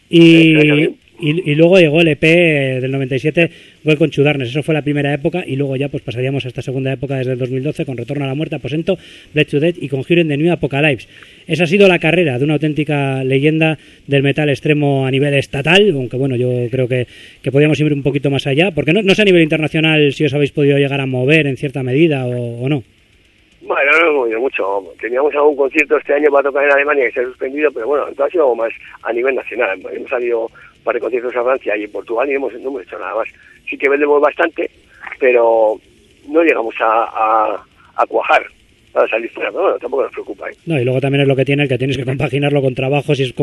[0.10, 0.90] Y.
[1.20, 3.50] y, luego llegó el EP del 97,
[3.84, 4.50] Welcome to Darkness.
[4.50, 7.34] Eso fue la primera época y luego ya pues pasaríamos a esta segunda época desde
[7.34, 8.98] el 2012 con Retorno a la Muerte, Aposento,
[9.34, 11.08] Bled to Death y Conjuring de New Apocalypse.
[11.48, 13.78] Esa ha sido la carrera de una auténtica leyenda
[14.08, 17.08] del metal extremo a nivel estatal, aunque bueno, yo creo que,
[17.42, 20.26] que podríamos ir un poquito más allá, porque no, no sé a nivel internacional si
[20.26, 22.84] os habéis podido llegar a mover en cierta medida o, o no.
[23.62, 24.84] Bueno, no hemos movido mucho.
[25.00, 28.08] Teníamos algún concierto este año para tocar en Alemania que se ha suspendido, pero bueno,
[28.08, 28.72] entonces ha sido más
[29.04, 29.80] a nivel nacional.
[29.92, 30.50] Hemos salido
[30.80, 33.16] un par de conciertos a Francia y en Portugal y hemos, no hemos hecho nada
[33.16, 33.28] más.
[33.70, 34.72] Sí que vendemos bastante,
[35.20, 35.80] pero
[36.28, 37.64] no llegamos a
[38.08, 38.46] cuajar
[38.92, 40.50] para salir fuera, pero bueno, tampoco nos preocupa.
[40.50, 40.54] ¿eh?
[40.66, 43.20] No, y luego también es lo que tiene el que tienes que compaginarlo con trabajos
[43.20, 43.34] y es,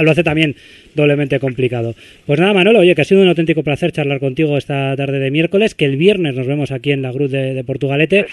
[0.00, 0.56] lo hace también
[0.94, 1.94] doblemente complicado.
[2.26, 5.30] Pues nada, Manolo, oye, que ha sido un auténtico placer charlar contigo esta tarde de
[5.30, 8.26] miércoles, que el viernes nos vemos aquí en la Cruz de, de Portugalete es.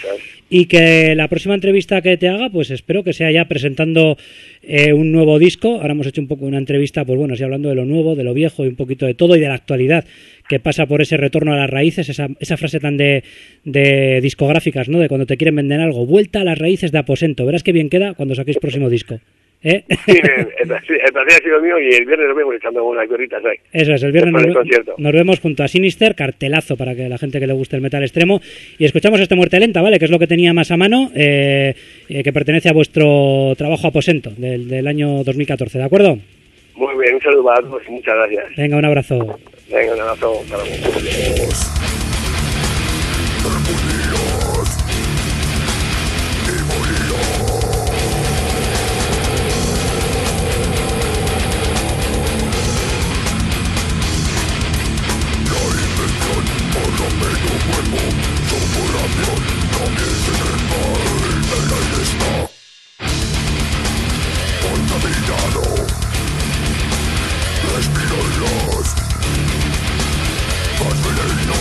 [0.50, 4.16] y que la próxima entrevista que te haga, pues espero que sea ya presentando
[4.62, 5.74] eh, un nuevo disco.
[5.80, 8.24] Ahora hemos hecho un poco una entrevista, pues bueno, así hablando de lo nuevo, de
[8.24, 10.04] lo viejo y un poquito de todo y de la actualidad
[10.48, 13.24] que pasa por ese retorno a las raíces, esa, esa frase tan de,
[13.64, 14.98] de discográficas, ¿no?
[14.98, 17.46] De cuando te quieren vender algo, vuelta a las raíces de aposento.
[17.46, 19.18] Verás qué bien queda cuando saquéis próximo disco.
[19.66, 19.82] ¿Eh?
[20.04, 23.42] Sí, el, placer, el ha sido mío y el viernes nos vemos echando unas gorritas
[23.46, 23.56] ahí.
[23.72, 24.94] Eso es, el viernes nos, concierto.
[24.98, 28.02] nos vemos junto a Sinister, cartelazo para que la gente que le guste el metal
[28.02, 28.42] extremo.
[28.78, 29.98] Y escuchamos este Muerte Lenta, ¿vale?
[29.98, 31.74] Que es lo que tenía más a mano, eh,
[32.10, 36.18] eh, que pertenece a vuestro trabajo aposento del, del año 2014, ¿de acuerdo?
[36.76, 38.44] Muy bien, un saludo para todos y muchas gracias.
[38.56, 39.38] Venga, un abrazo.
[39.68, 40.44] Venga, un abrazo.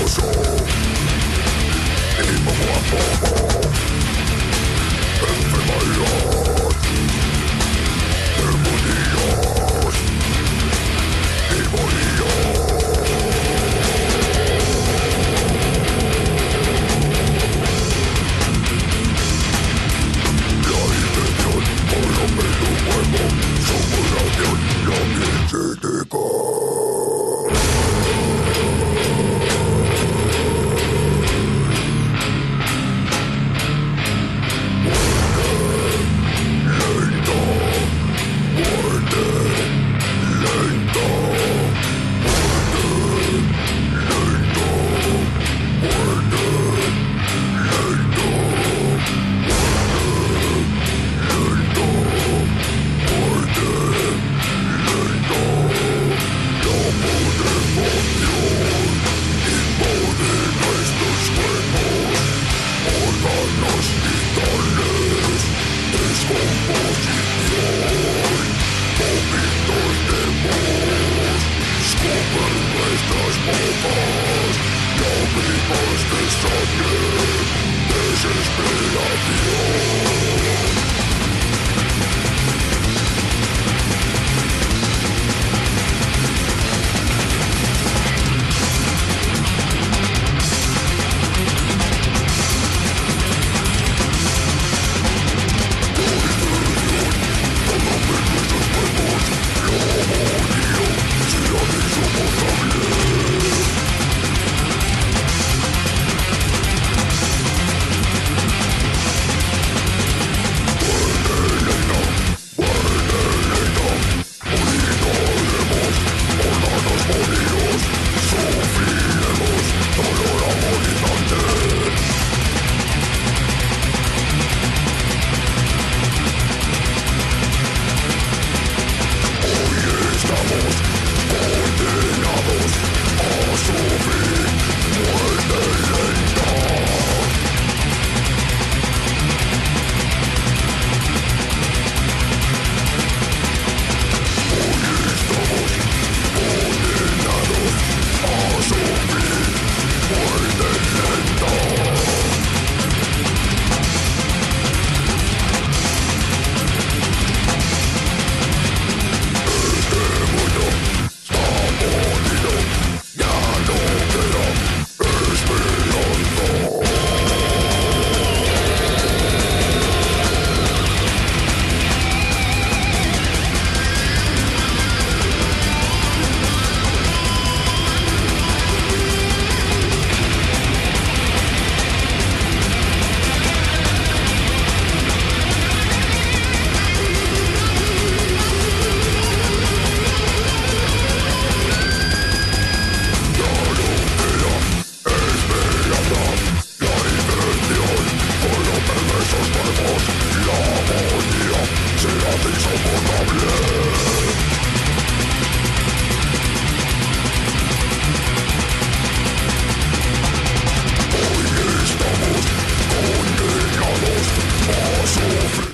[0.04, 0.22] pozo.
[2.20, 3.28] Y poco a poco,
[5.34, 5.94] enfermedad.
[20.64, 22.06] La intención por
[22.60, 23.22] tu cuerpo,
[23.66, 24.24] somos la.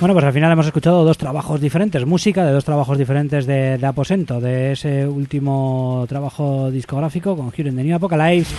[0.10, 3.80] Bueno, pues al final hemos escuchado dos trabajos diferentes, música de dos trabajos diferentes de,
[3.86, 8.56] Aposento, de ese último trabajo discográfico con Hero in the New Apocalypse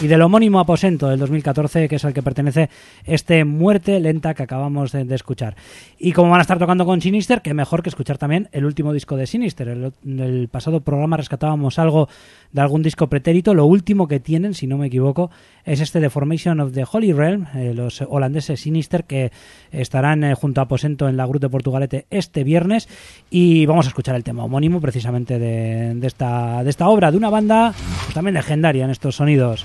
[0.00, 2.70] y del homónimo Aposento del 2014, que es al que pertenece
[3.04, 5.56] este Muerte Lenta que acabamos de, escuchar.
[5.98, 8.94] Y como van a estar tocando con Sinister, que mejor que escuchar también el último
[8.94, 9.68] disco de Sinister.
[9.68, 12.08] El, el pasado programa rescatábamos algo
[12.50, 13.52] de algún disco pretérito.
[13.52, 15.30] Lo último que tienen, si no me equivoco,
[15.64, 19.32] es este The Formation of the Holy Realm, eh, los holandeses Sinister, que
[19.72, 22.88] estarán eh, junto a Aposento en la Cruz de Portugalete este viernes.
[23.30, 27.16] Y vamos a escuchar el tema homónimo precisamente de, de esta, de esta obra, de
[27.16, 27.74] una banda
[28.04, 29.64] pues, también legendaria en estos sonidos.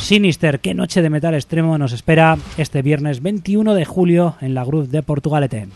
[0.00, 4.64] Sinister, qué noche de metal extremo nos espera este viernes 21 de julio en la
[4.64, 5.68] Cruz de Portugalete.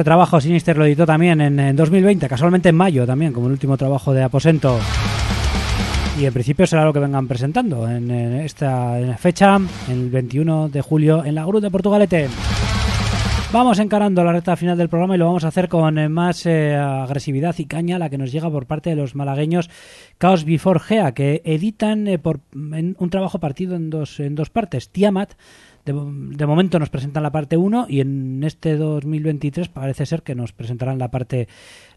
[0.00, 3.52] Este trabajo Sinister lo editó también en, en 2020, casualmente en mayo también, como el
[3.52, 4.78] último trabajo de Aposento.
[6.18, 9.58] Y en principio será lo que vengan presentando en, esta fecha,
[9.90, 12.28] el 21 de julio, en la Cruz de Portugalete.
[13.52, 16.46] Vamos encarando la recta final del programa y lo vamos a hacer con eh, más
[16.46, 19.68] eh, agresividad y caña, la que nos llega por parte de los malagueños
[20.18, 22.18] Chaos Before Gea, que editan eh,
[22.54, 24.88] un trabajo partido en dos partes.
[24.88, 25.34] Tiamat,
[25.92, 30.52] de, momento nos presentan la parte 1 y en este 2023 parece ser que nos
[30.52, 31.48] presentarán la parte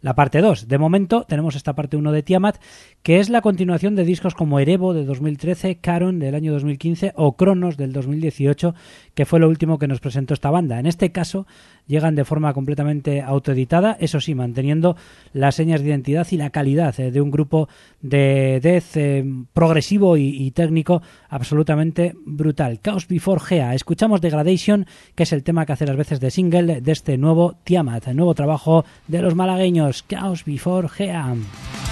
[0.03, 0.67] la parte 2.
[0.67, 2.57] De momento tenemos esta parte 1 de Tiamat,
[3.01, 7.35] que es la continuación de discos como Erebo de 2013, Caron del año 2015 o
[7.38, 8.75] Cronos del 2018,
[9.15, 10.77] que fue lo último que nos presentó esta banda.
[10.77, 11.47] En este caso
[11.88, 14.95] llegan de forma completamente autoeditada, eso sí, manteniendo
[15.34, 17.69] las señas de identidad y la calidad eh, de un grupo
[18.01, 22.80] de death eh, progresivo y, técnico absolutamente brutal.
[22.81, 23.73] Chaos Before Gea.
[23.73, 24.85] Escuchamos Degradation,
[25.15, 28.17] que es el tema que hace las veces de single de este nuevo Tiamat, el
[28.17, 29.93] nuevo trabajo de los malagueños.
[30.02, 31.82] Chaos Before Gea.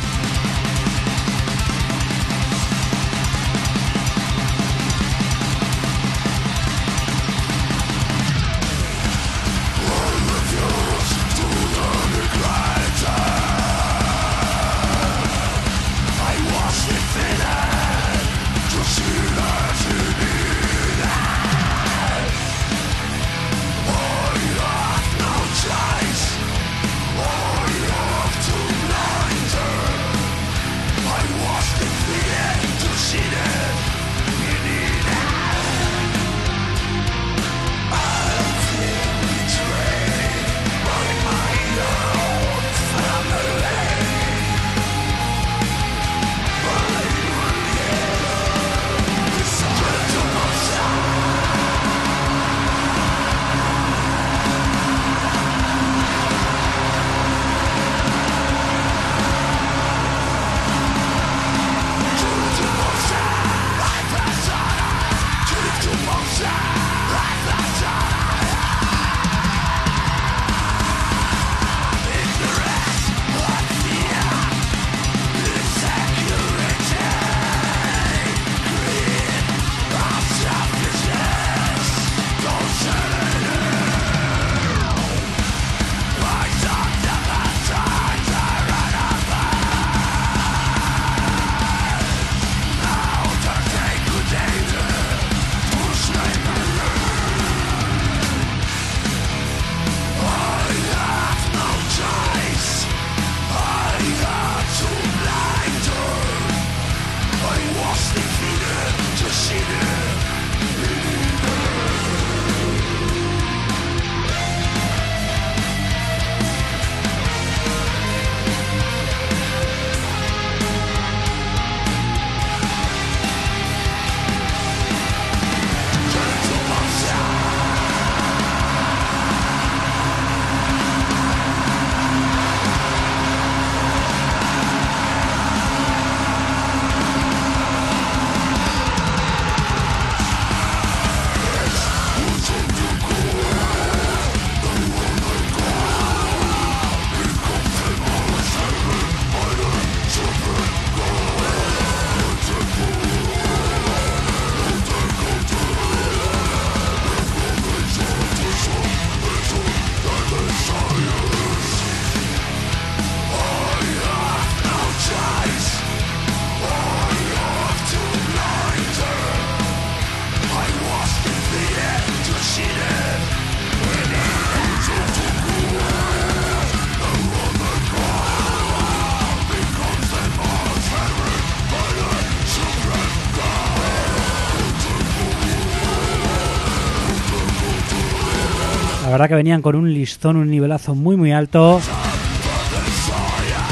[189.22, 191.80] Verdad que venían con un listón, un nivelazo muy muy alto.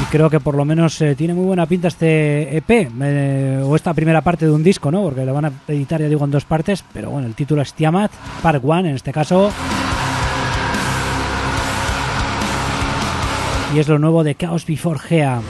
[0.00, 3.74] Y creo que por lo menos eh, tiene muy buena pinta este EP, eh, o
[3.74, 5.02] esta primera parte de un disco, ¿no?
[5.02, 6.84] Porque lo van a editar, ya digo, en dos partes.
[6.92, 8.12] Pero bueno, el título es Tiamat,
[8.42, 9.50] Part 1 en este caso.
[13.74, 15.40] Y es lo nuevo de Chaos Before Gea.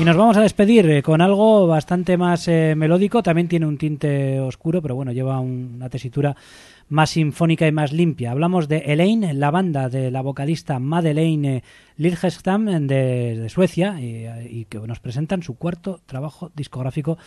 [0.00, 3.20] Y nos vamos a despedir eh, con algo bastante más eh, melódico.
[3.20, 6.36] También tiene un tinte oscuro, pero bueno, lleva un- una tesitura
[6.88, 8.30] más sinfónica y más limpia.
[8.30, 11.64] Hablamos de Elaine, la banda de la vocalista Madeleine
[11.96, 14.24] Liljestam de, de Suecia, y,
[14.60, 17.18] y que nos presentan su cuarto trabajo discográfico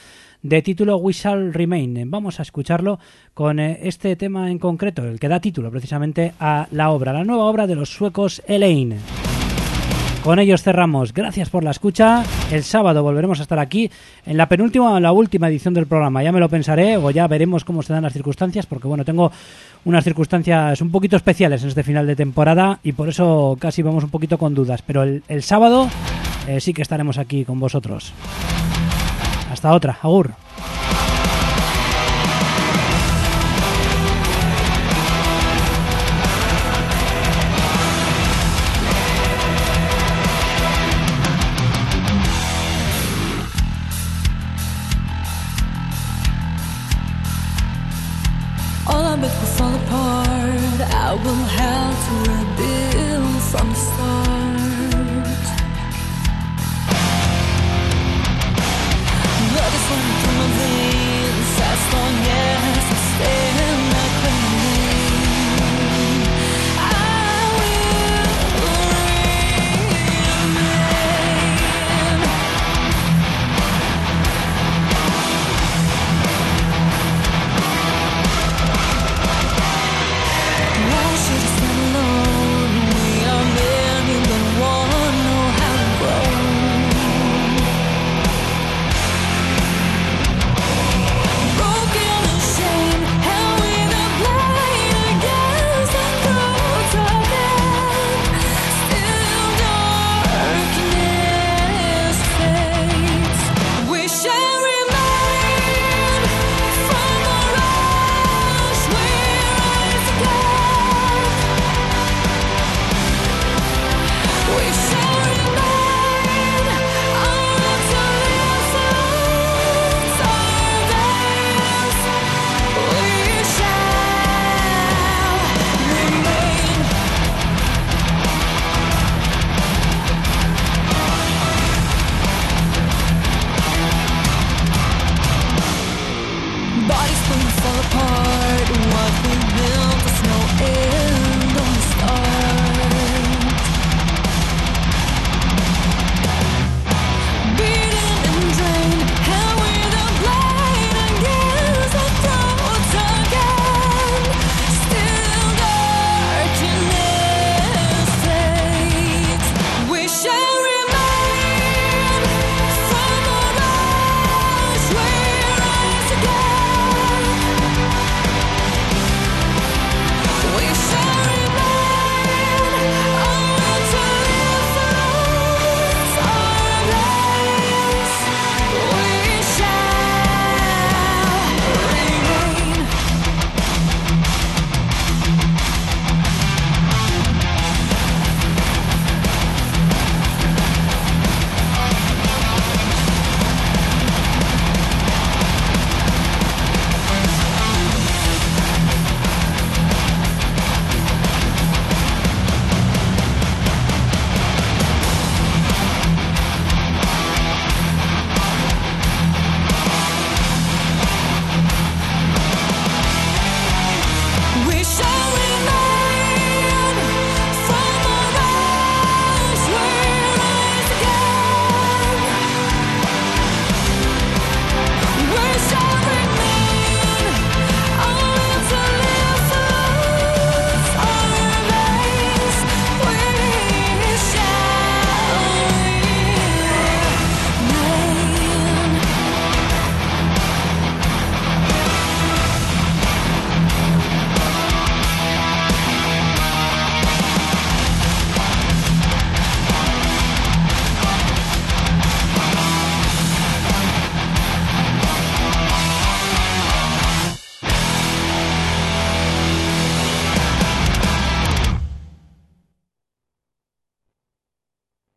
[0.42, 2.10] de título We Shall Remain.
[2.10, 3.00] Vamos a escucharlo
[3.34, 7.26] con eh, este tema en concreto, el que da título precisamente a la obra, la
[7.26, 8.96] nueva obra de los suecos Elaine.
[10.24, 11.14] Con ellos cerramos.
[11.14, 12.24] Gracias por la escucha.
[12.52, 13.90] El sábado volveremos a estar aquí
[14.24, 16.22] en la penúltima o la última edición del programa.
[16.22, 19.32] Ya me lo pensaré o ya veremos cómo se dan las circunstancias, porque bueno, tengo
[19.84, 24.04] unas circunstancias un poquito especiales en este final de temporada y por eso casi vamos
[24.04, 24.84] un poquito con dudas.
[24.84, 25.90] Pero el, sábado
[26.48, 28.14] eh, sí que estaremos aquí con vosotros.
[29.52, 29.98] Hasta otra.
[30.04, 30.36] Agur.